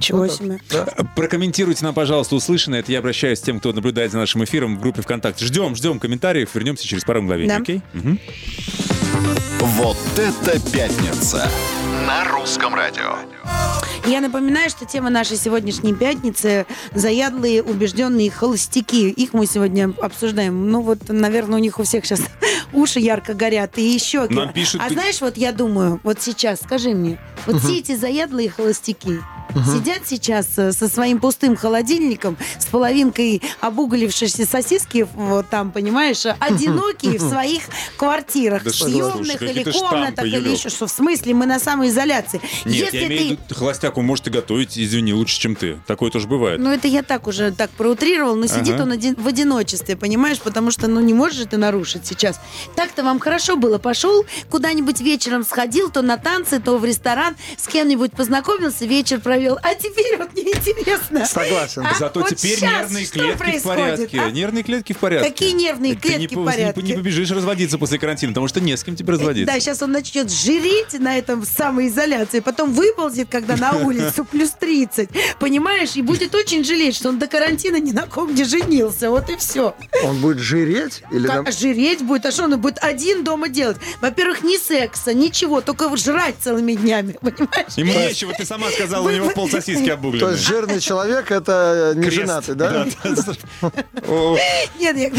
Чего 0.00 0.18
Вот 0.20 0.28
так. 0.30 0.36
себе. 0.38 0.58
Да. 0.70 0.86
Прокомментируйте 1.16 1.84
нам, 1.84 1.94
пожалуйста, 1.94 2.34
услышанное. 2.36 2.80
Это 2.80 2.92
я 2.92 2.98
обращаюсь 3.00 3.40
к 3.40 3.44
тем, 3.44 3.58
кто 3.60 3.72
наблюдает 3.72 4.12
за 4.12 4.18
нашим 4.18 4.42
эфиром 4.44 4.76
в 4.76 4.80
группе 4.80 5.02
ВКонтакте. 5.02 5.44
Ждем, 5.44 5.74
ждем 5.76 5.98
комментариев. 5.98 6.54
Вернемся 6.54 6.86
через 6.86 7.04
пару 7.04 7.22
мгновений, 7.22 7.48
Да. 7.48 7.56
окей? 7.58 7.82
Мгм. 7.92 8.18
Вот 9.60 9.96
это 10.16 10.60
пятница. 10.70 11.48
На 12.06 12.24
русском 12.24 12.74
радио. 12.74 13.16
Я 14.06 14.20
напоминаю, 14.20 14.70
что 14.70 14.86
тема 14.86 15.10
нашей 15.10 15.36
сегодняшней 15.36 15.94
пятницы– 15.94 16.66
заядлые, 16.94 17.62
убежденные 17.62 18.30
холостяки. 18.30 19.10
Их 19.10 19.32
мы 19.34 19.46
сегодня 19.46 19.92
обсуждаем. 20.00 20.70
Ну 20.70 20.80
вот, 20.80 20.98
наверное, 21.08 21.56
у 21.58 21.62
них 21.62 21.78
у 21.78 21.82
всех 21.82 22.06
сейчас 22.06 22.20
уши 22.72 22.98
ярко 23.00 23.34
горят 23.34 23.76
и 23.76 23.98
щеки. 23.98 24.34
Нам 24.34 24.52
пишут, 24.52 24.80
а 24.82 24.88
ты- 24.88 24.94
знаешь, 24.94 25.20
вот 25.20 25.36
я 25.36 25.52
думаю, 25.52 26.00
вот 26.02 26.20
сейчас, 26.22 26.60
скажи 26.60 26.90
мне, 26.90 27.18
вот 27.46 27.60
все 27.62 27.78
эти 27.78 27.94
заядлые 27.94 28.48
холостяки, 28.48 29.20
Сидят 29.54 30.02
сейчас 30.06 30.46
э, 30.56 30.72
со 30.72 30.88
своим 30.88 31.18
пустым 31.20 31.56
холодильником, 31.56 32.36
с 32.58 32.66
половинкой 32.66 33.42
обуглившейся 33.60 34.46
сосиски, 34.46 35.06
вот 35.14 35.48
там, 35.50 35.72
понимаешь, 35.72 36.24
э, 36.26 36.36
одинокие 36.40 37.18
в 37.18 37.22
своих 37.28 37.62
квартирах, 37.96 38.62
Да 38.62 38.70
ты, 38.70 38.76
съемных 38.76 39.42
или 39.42 39.64
комнатах, 39.64 40.26
штампы, 40.26 40.28
или 40.28 40.48
еще 40.50 40.68
что. 40.68 40.86
В 40.86 40.90
смысле, 40.90 41.34
мы 41.34 41.46
на 41.46 41.58
самоизоляции. 41.58 42.40
Нет, 42.64 42.74
Если 42.74 42.96
я 42.98 43.06
ты... 43.06 43.06
имею 43.06 43.26
в 43.28 43.30
виду, 43.42 43.54
холостяк, 43.54 43.96
он 43.98 44.06
может 44.06 44.26
и 44.26 44.30
готовить, 44.30 44.78
извини, 44.78 45.12
лучше, 45.12 45.38
чем 45.38 45.56
ты. 45.56 45.78
Такое 45.86 46.10
тоже 46.10 46.28
бывает. 46.28 46.60
Ну, 46.60 46.70
это 46.70 46.88
я 46.88 47.02
так 47.02 47.26
уже 47.26 47.50
так 47.52 47.70
проутрировал, 47.70 48.36
но 48.36 48.46
сидит 48.46 48.74
Ага. 48.74 48.82
он 48.84 48.92
один, 48.92 49.14
в 49.14 49.26
одиночестве, 49.26 49.96
понимаешь? 49.96 50.38
Потому 50.40 50.70
что, 50.70 50.86
ну, 50.86 51.00
не 51.00 51.14
можешь 51.14 51.38
же 51.40 51.46
ты 51.46 51.56
нарушить 51.56 52.06
сейчас. 52.06 52.40
Так-то 52.76 53.02
вам 53.02 53.18
хорошо 53.18 53.56
было. 53.56 53.78
Пошел 53.78 54.24
куда-нибудь 54.50 55.00
вечером 55.00 55.44
сходил, 55.44 55.90
то 55.90 56.02
на 56.02 56.16
танцы, 56.16 56.60
то 56.60 56.76
в 56.76 56.84
ресторан, 56.84 57.36
с 57.56 57.66
кем-нибудь 57.66 58.12
познакомился, 58.12 58.84
вечер 58.84 59.20
провел. 59.20 59.39
А 59.62 59.74
теперь 59.74 60.16
вот 60.18 60.32
неинтересно. 60.34 61.24
Согласен. 61.26 61.86
А 61.86 61.94
Зато 61.98 62.20
вот 62.20 62.34
теперь 62.36 62.60
нервные 62.60 63.06
клетки 63.06 63.58
в 63.58 63.62
порядке. 63.62 64.20
а? 64.20 64.30
Нервные 64.30 64.62
клетки 64.64 64.92
в 64.92 64.98
порядке. 64.98 65.30
Какие 65.30 65.52
нервные 65.52 65.94
Так 65.94 66.02
ты 66.02 66.08
не 66.10 66.16
клетки 66.18 66.34
по- 66.34 66.40
в 66.42 66.44
порядке? 66.44 66.82
Не, 66.82 66.88
не 66.90 66.96
побежишь 66.96 67.30
разводиться 67.30 67.78
после 67.78 67.98
карантина, 67.98 68.32
потому 68.32 68.48
что 68.48 68.60
не 68.60 68.76
с 68.76 68.84
кем 68.84 68.96
тебе 68.96 69.12
разводиться. 69.12 69.52
Да, 69.52 69.58
сейчас 69.60 69.82
он 69.82 69.92
начнет 69.92 70.30
жиреть 70.30 70.98
на 70.98 71.16
этом 71.18 71.44
самоизоляции, 71.44 72.40
потом 72.40 72.72
выползет, 72.72 73.28
когда 73.30 73.56
на 73.56 73.72
улицу 73.78 74.24
плюс 74.24 74.50
30, 74.50 75.08
понимаешь, 75.38 75.96
и 75.96 76.02
будет 76.02 76.34
очень 76.34 76.64
жалеть, 76.64 76.96
что 76.96 77.08
он 77.08 77.18
до 77.18 77.26
карантина 77.26 77.76
ни 77.80 77.92
на 77.92 78.06
ком 78.06 78.34
не 78.34 78.44
женился, 78.44 79.10
вот 79.10 79.28
и 79.30 79.36
все. 79.36 79.74
Он 80.04 80.20
будет 80.20 80.38
жиреть? 80.38 81.02
Или 81.10 81.26
Как 81.26 81.44
нам- 81.44 81.52
жиреть 81.52 82.02
будет, 82.02 82.26
а 82.26 82.30
что 82.32 82.44
он 82.44 82.60
будет 82.60 82.78
один 82.82 83.24
дома 83.24 83.48
делать? 83.48 83.76
Во-первых, 84.00 84.42
ни 84.42 84.56
секса, 84.56 85.14
ничего, 85.14 85.60
только 85.60 85.94
жрать 85.96 86.34
целыми 86.42 86.74
днями, 86.74 87.16
понимаешь? 87.20 87.72
Ему 87.76 87.92
нечего, 87.92 88.32
ты 88.32 88.44
сама 88.44 88.70
сказала, 88.70 89.06
у 89.06 89.10
него 89.10 89.29
пол 89.34 89.48
сосиски 89.48 89.86
То 89.86 89.94
обугленные. 89.94 90.32
есть 90.32 90.46
жирный 90.46 90.80
человек 90.80 91.30
это 91.30 91.92
не 91.96 92.02
Крест. 92.02 92.16
женатый, 92.16 92.54
да? 92.54 92.86
Нет, 94.78 94.96
я... 94.96 95.10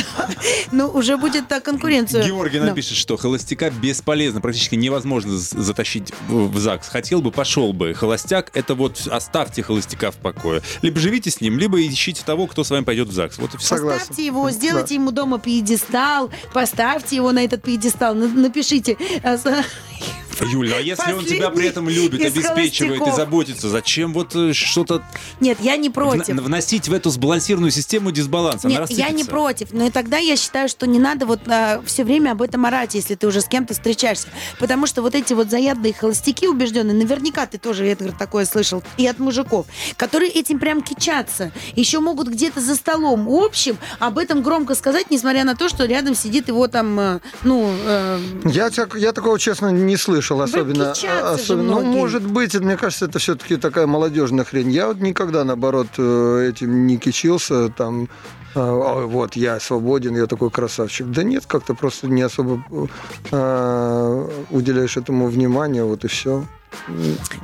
ну 0.72 0.88
уже 0.88 1.18
будет 1.18 1.48
так 1.48 1.64
конкуренция. 1.64 2.24
Георгий 2.24 2.60
Да. 2.60 2.66
напишет, 2.66 2.98
что 2.98 3.18
холостяка 3.18 3.70
бесполезно, 3.70 4.42
практически 4.42 4.76
невозможно 4.76 5.38
з- 5.38 5.50
затащить 5.62 6.12
в 6.28 6.52
в 6.52 6.58
ЗАГС. 6.60 6.90
Хотел 6.90 7.22
бы, 7.22 7.32
пошел 7.32 7.74
бы. 7.74 7.94
Холостяк, 7.94 8.52
это 8.54 8.76
вот 8.76 9.08
оставьте 9.10 9.64
холостяка 9.64 10.12
в 10.12 10.16
покое. 10.18 10.62
Либо 10.82 11.00
живите 11.00 11.30
с 11.32 11.40
ним, 11.42 11.58
либо 11.60 11.82
ищите 11.82 12.24
того, 12.26 12.48
кто 12.48 12.64
с 12.64 12.70
вами 12.70 12.84
пойдет 12.84 13.08
в 13.08 13.14
ЗАГС. 13.14 13.38
Вот 13.38 13.54
и 13.54 13.58
все. 13.58 13.68
Согласен. 13.76 14.00
Поставьте 14.00 14.26
его, 14.26 14.50
сделайте 14.52 14.96
ему 14.96 15.12
дома 15.12 15.40
пьедестал, 15.40 16.30
поставьте 16.54 17.16
его 17.16 17.32
на 17.32 17.44
этот 17.46 17.62
пьедестал, 17.64 18.16
на- 18.16 18.28
напишите. 18.28 18.98
э, 19.24 19.38
с- 19.38 19.46
Юля, 20.52 20.78
а 20.78 20.80
если 20.80 21.12
он 21.14 21.24
тебя 21.24 21.52
при 21.52 21.68
этом 21.68 21.88
любит, 21.88 22.20
из 22.20 22.26
обеспечивает 22.36 22.96
и 22.96 22.98
холостяков. 22.98 23.16
заботится, 23.16 23.70
зачем 24.02 24.14
вот 24.14 24.36
э, 24.36 24.54
что-то 24.54 25.04
Нет, 25.40 25.60
я 25.62 25.78
не 25.78 25.90
против. 25.90 26.36
вносить 26.36 26.88
в 26.90 26.94
эту 26.94 27.10
сбалансированную 27.12 27.72
систему 27.72 28.12
дисбаланс? 28.12 28.64
Нет, 28.64 28.90
я 28.90 29.10
не 29.10 29.24
против, 29.24 29.72
но 29.74 29.86
и 29.86 29.92
тогда 29.92 30.18
я 30.18 30.36
считаю, 30.36 30.70
что 30.70 30.88
не 30.88 31.00
надо 31.00 31.26
вот 31.26 31.42
все 31.86 32.04
время 32.04 32.32
об 32.32 32.42
этом 32.42 32.66
орать, 32.66 32.96
если 32.96 33.16
ты 33.16 33.28
уже 33.28 33.42
с 33.42 33.46
кем-то 33.46 33.74
встречаешься. 33.74 34.28
Потому 34.60 34.88
что 34.88 35.02
вот 35.02 35.14
эти 35.16 35.34
вот 35.34 35.50
заядлые 35.50 35.94
холостяки 35.94 36.48
убежденные, 36.48 36.96
наверняка 36.96 37.46
ты 37.46 37.58
тоже 37.58 37.86
Эдгар, 37.88 38.14
такое 38.18 38.46
слышал, 38.46 38.84
и 38.98 39.06
от 39.06 39.20
мужиков, 39.20 39.66
которые 39.98 40.32
этим 40.32 40.60
прям 40.60 40.82
кичатся. 40.82 41.52
Еще 41.76 42.00
могут 42.00 42.28
где-то 42.28 42.60
за 42.62 42.76
столом 42.76 43.28
общим 43.30 43.78
об 44.00 44.18
этом 44.18 44.42
громко 44.42 44.76
сказать, 44.76 45.12
несмотря 45.12 45.44
на 45.44 45.56
то, 45.56 45.70
что 45.70 45.86
рядом 45.86 46.16
сидит 46.16 46.48
его 46.48 46.68
там, 46.68 47.00
э, 47.00 47.20
ну... 47.44 47.72
э, 47.86 48.20
Я, 48.46 48.70
так- 48.70 48.96
я 48.96 49.12
такого, 49.12 49.38
честно, 49.40 49.70
не 49.72 49.98
слышал, 49.98 50.42
особенно. 50.42 50.94
а, 51.08 51.34
особенно 51.34 51.74
ну, 51.74 51.82
может 51.82 52.24
быть, 52.24 52.56
мне 52.56 52.78
кажется, 52.78 53.06
это 53.06 53.20
все-таки 53.20 53.58
такая 53.58 53.88
молодежная 53.92 54.46
хрень. 54.46 54.72
Я 54.72 54.88
вот 54.88 55.00
никогда, 55.00 55.44
наоборот, 55.44 55.88
э, 55.98 56.50
этим 56.50 56.88
не 56.88 56.98
кичился, 56.98 57.70
там, 57.70 58.08
«Ой, 58.54 59.06
вот, 59.06 59.36
я 59.36 59.60
свободен, 59.60 60.16
я 60.16 60.26
такой 60.26 60.50
красавчик. 60.50 61.08
Да 61.08 61.24
нет, 61.24 61.46
как-то 61.46 61.74
просто 61.74 62.08
не 62.08 62.22
особо 62.22 62.62
а, 63.32 64.30
уделяешь 64.50 64.98
этому 64.98 65.28
внимания, 65.28 65.84
вот 65.84 66.04
и 66.04 66.08
все. 66.08 66.44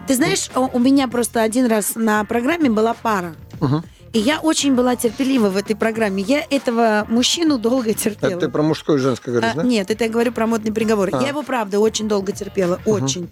Ты 0.07 0.15
знаешь, 0.15 0.49
у 0.55 0.79
меня 0.79 1.07
просто 1.07 1.41
один 1.41 1.67
раз 1.67 1.95
на 1.95 2.23
программе 2.25 2.69
была 2.69 2.93
пара. 2.93 3.35
Мгм. 3.61 3.83
И 4.13 4.19
я 4.19 4.39
очень 4.39 4.75
была 4.75 4.95
терпелива 4.95 5.49
в 5.49 5.57
этой 5.57 5.75
программе. 5.75 6.23
Я 6.23 6.45
этого 6.49 7.05
мужчину 7.09 7.57
долго 7.57 7.93
терпела. 7.93 8.31
Это 8.31 8.39
ты 8.41 8.49
про 8.49 8.63
мужское 8.63 8.97
и 8.97 8.99
женское 8.99 9.31
говоришь, 9.31 9.51
А, 9.53 9.57
да? 9.57 9.63
Нет, 9.63 9.91
это 9.91 10.05
я 10.05 10.09
говорю 10.09 10.31
про 10.31 10.47
модный 10.47 10.71
приговор. 10.71 11.09
А. 11.11 11.21
Я 11.21 11.29
его, 11.29 11.43
правда, 11.43 11.79
очень 11.79 12.07
долго 12.07 12.31
терпела. 12.31 12.79
Очень. 12.85 13.29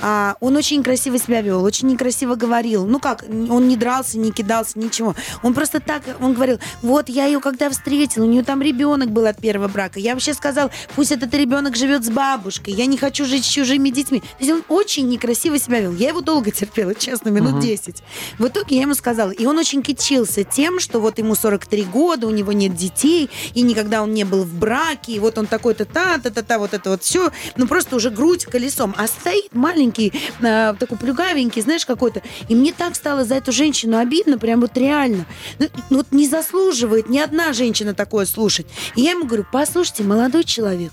А, 0.00 0.36
он 0.40 0.56
очень 0.56 0.82
красиво 0.82 1.18
себя 1.18 1.40
вел, 1.42 1.62
очень 1.64 1.88
некрасиво 1.88 2.34
говорил. 2.34 2.86
Ну 2.86 2.98
как, 2.98 3.24
он 3.28 3.68
не 3.68 3.76
дрался, 3.76 4.18
не 4.18 4.32
кидался, 4.32 4.78
ничего. 4.78 5.14
Он 5.42 5.54
просто 5.54 5.80
так, 5.80 6.02
он 6.20 6.34
говорил, 6.34 6.58
вот 6.82 7.08
я 7.08 7.26
ее 7.26 7.40
когда 7.40 7.70
встретил, 7.70 8.22
у 8.24 8.26
нее 8.26 8.42
там 8.42 8.62
ребенок 8.62 9.10
был 9.10 9.26
от 9.26 9.38
первого 9.38 9.68
брака. 9.68 9.98
Я 9.98 10.14
вообще 10.14 10.34
сказал, 10.34 10.70
пусть 10.94 11.12
этот 11.12 11.34
ребенок 11.34 11.76
живет 11.76 12.04
с 12.04 12.10
бабушкой, 12.10 12.74
я 12.74 12.86
не 12.86 12.96
хочу 12.96 13.24
жить 13.24 13.44
с 13.44 13.48
чужими 13.48 13.90
детьми. 13.90 14.20
То 14.20 14.26
есть 14.40 14.52
он 14.52 14.62
очень 14.68 15.08
некрасиво 15.08 15.58
себя 15.58 15.80
вел. 15.80 15.92
Я 15.92 16.08
его 16.08 16.20
долго 16.20 16.50
терпела, 16.50 16.94
честно, 16.94 17.30
минут 17.30 17.60
10. 17.60 18.02
В 18.38 18.46
итоге 18.46 18.76
я 18.76 18.82
ему 18.82 18.94
сказала, 18.94 19.30
и 19.30 19.46
он 19.46 19.58
очень 19.58 19.82
кичился 20.12 20.44
тем, 20.44 20.78
что 20.78 21.00
вот 21.00 21.18
ему 21.18 21.34
43 21.34 21.84
года, 21.84 22.26
у 22.26 22.30
него 22.30 22.52
нет 22.52 22.74
детей, 22.74 23.30
и 23.54 23.62
никогда 23.62 24.02
он 24.02 24.12
не 24.12 24.24
был 24.24 24.42
в 24.42 24.54
браке, 24.54 25.12
и 25.12 25.18
вот 25.18 25.38
он 25.38 25.46
такой-то 25.46 25.84
та-та-та-та, 25.84 26.58
вот 26.58 26.74
это 26.74 26.90
вот 26.90 27.02
все, 27.02 27.30
ну 27.56 27.66
просто 27.66 27.96
уже 27.96 28.10
грудь 28.10 28.44
колесом. 28.44 28.94
А 28.98 29.06
стоит 29.06 29.54
маленький, 29.54 30.12
э, 30.40 30.74
такой 30.78 30.98
плюгавенький, 30.98 31.62
знаешь, 31.62 31.86
какой-то. 31.86 32.22
И 32.48 32.54
мне 32.54 32.72
так 32.72 32.94
стало 32.94 33.24
за 33.24 33.36
эту 33.36 33.52
женщину 33.52 33.96
обидно, 33.96 34.38
прям 34.38 34.60
вот 34.60 34.76
реально. 34.76 35.24
Ну, 35.58 35.68
ну, 35.90 35.96
вот 35.98 36.08
не 36.10 36.28
заслуживает 36.28 37.08
ни 37.08 37.18
одна 37.18 37.52
женщина 37.52 37.94
такое 37.94 38.26
слушать. 38.26 38.66
И 38.96 39.00
я 39.00 39.12
ему 39.12 39.24
говорю, 39.24 39.46
послушайте, 39.50 40.02
молодой 40.02 40.44
человек, 40.44 40.92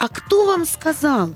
а 0.00 0.08
кто 0.08 0.46
вам 0.46 0.66
сказал, 0.66 1.30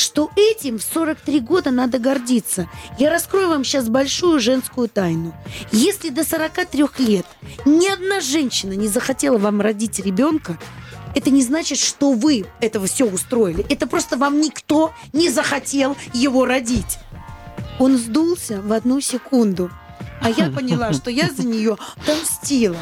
что 0.00 0.30
этим 0.36 0.78
в 0.78 0.82
43 0.82 1.40
года 1.40 1.70
надо 1.70 1.98
гордиться. 1.98 2.68
Я 2.98 3.10
раскрою 3.10 3.48
вам 3.48 3.64
сейчас 3.64 3.88
большую 3.88 4.40
женскую 4.40 4.88
тайну. 4.88 5.34
Если 5.70 6.08
до 6.08 6.24
43 6.24 6.86
лет 6.98 7.26
ни 7.64 7.86
одна 7.86 8.20
женщина 8.20 8.72
не 8.72 8.88
захотела 8.88 9.38
вам 9.38 9.60
родить 9.60 10.00
ребенка, 10.00 10.58
это 11.14 11.30
не 11.30 11.42
значит, 11.42 11.78
что 11.78 12.12
вы 12.12 12.46
этого 12.60 12.86
все 12.86 13.04
устроили. 13.04 13.64
Это 13.68 13.86
просто 13.86 14.16
вам 14.16 14.40
никто 14.40 14.92
не 15.12 15.28
захотел 15.28 15.96
его 16.12 16.44
родить. 16.46 16.98
Он 17.78 17.96
сдулся 17.96 18.60
в 18.62 18.72
одну 18.72 19.00
секунду. 19.00 19.70
А 20.22 20.30
я 20.30 20.50
поняла, 20.56 20.92
что 20.92 21.10
я 21.10 21.28
за 21.30 21.46
нее 21.46 21.76
отомстила. 21.96 22.76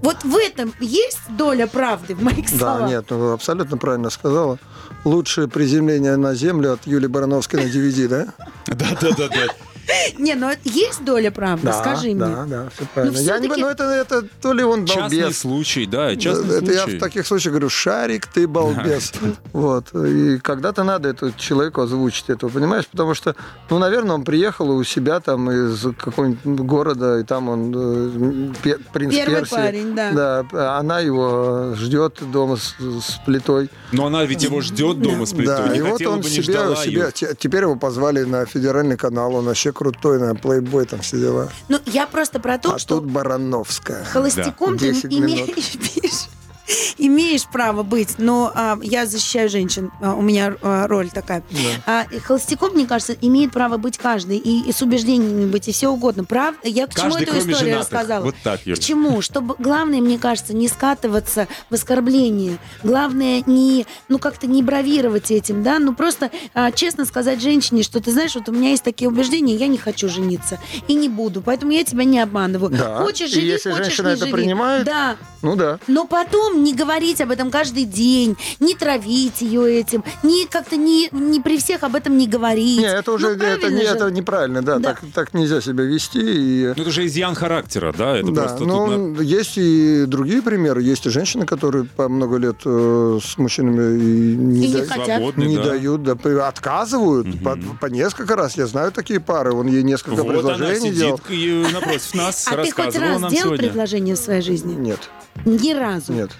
Вот 0.00 0.24
в 0.24 0.36
этом 0.36 0.74
есть 0.80 1.20
доля 1.28 1.66
правды 1.66 2.14
в 2.14 2.22
моих 2.22 2.50
Да, 2.52 2.58
словах. 2.58 2.88
нет, 2.90 3.06
ну, 3.10 3.18
вы 3.18 3.32
абсолютно 3.32 3.76
правильно 3.78 4.10
сказала. 4.10 4.58
Лучшее 5.04 5.48
приземление 5.48 6.16
на 6.16 6.34
землю 6.34 6.72
от 6.74 6.86
Юлии 6.86 7.08
Барановской 7.08 7.64
на 7.64 7.68
DVD, 7.72 8.08
да? 8.08 8.26
Да-да-да. 8.66 9.46
Не, 10.18 10.34
ну 10.34 10.50
есть 10.64 11.04
доля 11.04 11.30
правды, 11.30 11.66
Да, 11.66 11.72
скажи 11.72 12.14
да, 12.14 12.26
мне. 12.26 12.46
да, 12.50 12.68
все 12.74 12.84
правильно. 12.94 13.18
Я 13.18 13.38
не 13.38 13.48
понимаю, 13.48 13.74
это, 13.74 13.84
это 13.84 14.22
то 14.40 14.52
ли 14.52 14.62
он 14.62 14.86
Частный 14.86 15.20
балбес. 15.20 15.38
случай, 15.38 15.86
да, 15.86 16.14
частный 16.16 16.58
это 16.58 16.72
я 16.72 16.82
случай. 16.82 16.96
в 16.96 17.00
таких 17.00 17.26
случаях 17.26 17.52
говорю, 17.52 17.68
шарик, 17.68 18.26
ты 18.26 18.46
балбес. 18.46 19.12
Вот. 19.52 19.92
И 19.94 20.38
когда-то 20.38 20.84
надо 20.84 21.08
эту 21.08 21.32
человеку 21.32 21.80
озвучить 21.82 22.30
этого, 22.30 22.50
понимаешь? 22.50 22.86
Потому 22.86 23.14
что, 23.14 23.34
ну, 23.70 23.78
наверное, 23.78 24.14
он 24.14 24.24
приехал 24.24 24.70
у 24.70 24.84
себя 24.84 25.20
там 25.20 25.50
из 25.50 25.82
какого-нибудь 25.98 26.60
города, 26.60 27.18
и 27.18 27.24
там 27.24 27.48
он 27.48 27.72
э, 27.74 28.52
пе- 28.62 28.78
принц 28.92 29.12
Первый 29.14 29.36
Персии. 29.40 29.54
парень, 29.54 29.94
да. 29.94 30.44
Да, 30.52 30.78
она 30.78 31.00
его 31.00 31.74
ждет 31.76 32.18
дома 32.30 32.56
с, 32.56 32.74
с 32.78 33.20
плитой. 33.26 33.68
Но 33.92 34.06
она 34.06 34.24
ведь 34.24 34.42
его 34.44 34.60
ждет 34.60 35.00
дома 35.00 35.26
с 35.26 35.32
плитой. 35.32 35.56
Да, 35.66 35.68
Не 35.72 35.78
и 35.78 35.82
вот 35.82 36.00
он 36.06 36.20
бы, 36.20 36.24
не 36.28 36.30
себя, 36.36 36.42
ждала 36.60 36.76
себя 36.76 37.06
ее. 37.06 37.12
те- 37.12 37.34
теперь 37.38 37.62
его 37.62 37.76
позвали 37.76 38.22
на 38.24 38.46
федеральный 38.46 38.96
канал, 38.96 39.34
он 39.34 39.46
вообще 39.46 39.71
крутой, 39.72 40.18
на 40.18 40.34
плейбой 40.34 40.86
там 40.86 41.00
все 41.00 41.18
дела. 41.18 41.48
Ну, 41.68 41.78
я 41.86 42.06
просто 42.06 42.38
про 42.40 42.58
то, 42.58 42.74
а 42.74 42.78
что 42.78 43.00
тут 43.00 43.10
Барановская. 43.10 44.04
холостяком 44.04 44.78
ты 44.78 44.92
10 44.92 45.04
имеешь, 45.12 46.28
имеешь 46.98 47.44
право 47.46 47.82
быть, 47.82 48.14
но 48.18 48.50
а, 48.54 48.78
я 48.82 49.06
защищаю 49.06 49.48
женщин, 49.48 49.90
а, 50.00 50.14
у 50.14 50.22
меня 50.22 50.54
а, 50.62 50.86
роль 50.86 51.10
такая. 51.10 51.42
А, 51.86 52.06
и 52.10 52.18
холостяком, 52.18 52.72
мне 52.74 52.86
кажется, 52.86 53.14
имеет 53.20 53.52
право 53.52 53.76
быть 53.76 53.98
каждый, 53.98 54.38
и, 54.38 54.68
и 54.68 54.72
с 54.72 54.82
убеждениями 54.82 55.46
быть, 55.50 55.68
и 55.68 55.72
все 55.72 55.88
угодно. 55.88 56.24
Правда? 56.24 56.58
Я 56.68 56.86
к 56.86 56.94
чему 56.94 57.10
Каждый, 57.12 57.22
эту 57.24 57.32
кроме 57.32 57.52
историю 57.52 57.74
женатых. 57.74 57.92
рассказала? 57.92 58.24
Вот 58.24 58.34
так, 58.42 58.60
Юля. 58.66 58.76
К 58.76 58.78
чему? 58.80 59.20
Чтобы 59.22 59.54
главное, 59.58 60.00
мне 60.00 60.18
кажется, 60.18 60.54
не 60.54 60.68
скатываться 60.68 61.48
в 61.70 61.74
оскорбление. 61.74 62.58
Главное 62.82 63.42
не, 63.46 63.86
ну 64.08 64.18
как-то 64.18 64.46
не 64.46 64.62
бравировать 64.62 65.30
этим, 65.30 65.62
да, 65.62 65.78
ну 65.78 65.94
просто 65.94 66.30
а, 66.54 66.70
честно 66.72 67.04
сказать 67.04 67.40
женщине, 67.42 67.82
что 67.82 68.00
ты 68.00 68.12
знаешь, 68.12 68.34
вот 68.34 68.48
у 68.48 68.52
меня 68.52 68.70
есть 68.70 68.82
такие 68.84 69.08
убеждения, 69.08 69.54
я 69.54 69.66
не 69.66 69.78
хочу 69.78 70.08
жениться 70.08 70.58
и 70.88 70.94
не 70.94 71.08
буду, 71.08 71.42
поэтому 71.42 71.72
я 71.72 71.84
тебя 71.84 72.04
не 72.04 72.20
обманываю. 72.20 72.70
Да. 72.70 72.96
Хочешь 73.02 73.30
И 73.30 73.34
живи, 73.34 73.46
если 73.48 73.70
хочешь 73.70 73.86
женщина 73.86 74.08
не 74.08 74.12
это 74.14 74.20
живи. 74.26 74.32
принимает, 74.32 74.84
Да. 74.86 75.16
Ну 75.42 75.56
да. 75.56 75.78
Но 75.88 76.06
потом 76.06 76.62
не 76.64 76.74
говорить 76.74 77.20
об 77.20 77.30
этом 77.30 77.50
каждый 77.50 77.84
день, 77.84 78.36
не 78.60 78.74
травить 78.74 79.40
ее 79.42 79.80
этим, 79.80 80.04
не 80.22 80.46
как-то 80.46 80.76
не, 80.76 81.08
не 81.12 81.40
при 81.40 81.58
всех 81.58 81.82
об 81.82 81.94
этом 81.94 82.16
не 82.16 82.26
говорить. 82.26 82.78
Не, 82.78 82.86
это 82.86 83.12
уже 83.12 83.36
Ну, 83.36 83.44
это, 83.44 83.70
не, 83.70 83.82
это 83.82 84.10
неправильно, 84.10 84.62
да, 84.62 84.78
Да. 84.78 84.90
Так, 84.94 85.02
так 85.14 85.34
нельзя 85.34 85.60
себя 85.60 85.84
вести. 85.84 86.20
И... 86.20 86.72
Ну, 86.76 86.82
это 86.82 86.90
же 86.90 87.06
изъян 87.06 87.34
характера, 87.34 87.92
да? 87.96 88.16
Это 88.16 88.30
Да, 88.30 88.42
просто 88.42 88.58
тут 88.58 88.66
но 88.68 88.86
на- 88.86 89.20
есть 89.20 89.54
и 89.56 90.04
другие 90.06 90.42
примеры. 90.42 90.82
Есть 90.82 91.06
и 91.06 91.10
женщины, 91.10 91.44
которые 91.46 91.84
по 91.84 92.08
много 92.08 92.36
лет 92.36 92.56
э, 92.64 93.18
с 93.22 93.36
мужчинами 93.38 93.98
и 94.00 94.36
не, 94.36 94.64
И 94.66 94.68
не 94.68 94.74
да- 94.74 94.84
хотят. 94.86 95.06
свободны, 95.18 95.44
не 95.44 95.56
да. 95.56 95.64
дают, 95.64 96.02
да, 96.02 96.16
отказывают 96.48 97.42
по, 97.42 97.58
по 97.80 97.86
несколько 97.86 98.36
раз. 98.36 98.56
Я 98.56 98.66
знаю 98.66 98.92
такие 98.92 99.20
пары, 99.20 99.52
он 99.52 99.66
ей 99.66 99.82
несколько 99.82 100.22
Вот 100.22 100.30
она 100.30 100.32
предложений 100.54 100.80
сидит 100.92 100.96
делал. 100.96 101.20
и 101.30 101.72
напротив 101.72 102.14
нас, 102.14 102.46
А 102.48 102.56
ты 102.62 102.70
хоть 102.70 102.96
раз 102.96 103.18
делал 103.20 103.30
сегодня. 103.30 103.58
предложение 103.68 104.14
в 104.14 104.18
своей 104.18 104.42
жизни? 104.42 104.74
Нет, 104.74 105.00
Ни 105.44 105.72
разу. 105.72 106.12
нет, 106.12 106.30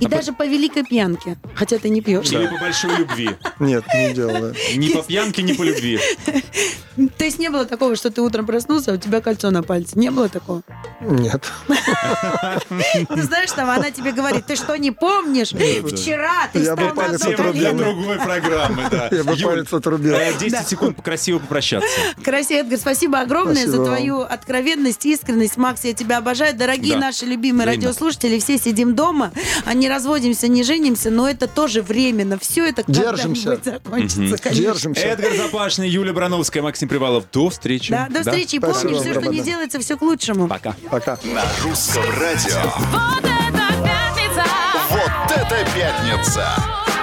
И 0.00 0.06
даже 0.06 0.32
по 0.32 0.44
великой 0.46 0.84
пьянке. 0.84 1.36
Хотя 1.54 1.78
ты 1.78 1.88
не 1.88 2.00
пьешь. 2.00 2.30
Или 2.32 2.46
по 2.46 2.56
большой 2.58 2.96
любви. 2.96 3.30
нет, 3.60 3.84
не 3.94 4.12
делал. 4.14 4.32
да. 4.32 4.52
Ни 4.74 4.88
по 4.92 5.02
пьянке, 5.02 5.42
ни 5.42 5.52
по 5.52 5.62
любви. 5.62 6.00
То 7.18 7.24
есть 7.24 7.38
не 7.38 7.48
было 7.48 7.64
такого, 7.64 7.96
что 7.96 8.10
ты 8.10 8.20
утром 8.20 8.44
проснулся, 8.46 8.92
а 8.92 8.94
у 8.94 8.96
тебя 8.98 9.20
кольцо 9.20 9.50
на 9.50 9.62
пальце. 9.62 9.98
Не 9.98 10.10
было 10.10 10.28
такого? 10.28 10.62
Нет. 11.00 11.50
Ты 13.08 13.22
знаешь, 13.22 13.50
там 13.52 13.70
она 13.70 13.90
тебе 13.90 14.12
говорит, 14.12 14.46
ты 14.46 14.56
что, 14.56 14.76
не 14.76 14.90
помнишь? 14.90 15.50
Вчера 15.50 16.48
ты 16.52 16.60
Я 16.60 16.76
бы 16.76 16.90
палец 16.94 17.22
отрубил. 17.24 17.72
Другой 17.74 18.18
программы, 18.18 18.84
да. 18.90 19.08
Я 19.10 19.24
бы 19.24 19.36
палец 19.36 19.72
отрубил. 19.72 20.14
э, 20.14 20.32
10 20.38 20.68
секунд 20.68 21.00
красиво 21.04 21.38
попрощаться. 21.38 21.88
Красив, 22.22 22.64
Эдгар, 22.64 22.78
спасибо 22.78 23.20
огромное 23.20 23.66
за 23.66 23.82
твою 23.84 24.20
откровенность, 24.20 25.04
искренность. 25.06 25.56
Макс, 25.56 25.84
я 25.84 25.94
тебя 25.94 26.18
обожаю. 26.18 26.54
Дорогие 26.54 26.96
наши 26.96 27.24
любимые 27.24 27.66
радиослушатели, 27.66 28.38
все 28.38 28.58
сидим 28.58 28.94
дома, 28.94 29.32
а 29.64 29.74
не 29.82 29.88
разводимся, 29.88 30.46
не 30.46 30.62
женимся, 30.62 31.10
но 31.10 31.28
это 31.28 31.48
тоже 31.48 31.82
временно. 31.82 32.38
Все 32.38 32.68
это 32.68 32.84
Держимся. 32.86 33.56
когда-нибудь 33.56 34.10
закончится, 34.14 34.42
конечно. 34.42 34.62
Держимся. 34.62 35.00
Эдгар 35.02 35.34
Запашный, 35.34 35.88
Юлия 35.88 36.12
Брановская, 36.12 36.62
Максим 36.62 36.88
Привалов. 36.88 37.24
До 37.32 37.50
встречи. 37.50 37.90
Да, 37.90 38.06
до 38.08 38.20
встречи. 38.20 38.56
И 38.56 38.58
Спасибо 38.58 38.80
помни, 38.80 38.94
вам, 38.94 39.02
все, 39.02 39.20
что 39.20 39.32
не 39.32 39.40
делается, 39.40 39.80
все 39.80 39.96
к 39.96 40.02
лучшему. 40.02 40.46
Пока. 40.46 40.76
Пока. 40.88 41.18
На 41.24 41.42
русском 41.64 42.04
радио. 42.20 42.60
Вот 42.92 43.24
это 43.24 43.82
пятница! 43.82 44.44
Вот 44.90 45.36
это 45.36 45.66
пятница! 45.74 46.46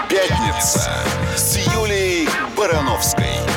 Пятница 0.09 0.89
с 1.35 1.57
Юлией 1.75 2.29
Барановской. 2.57 3.48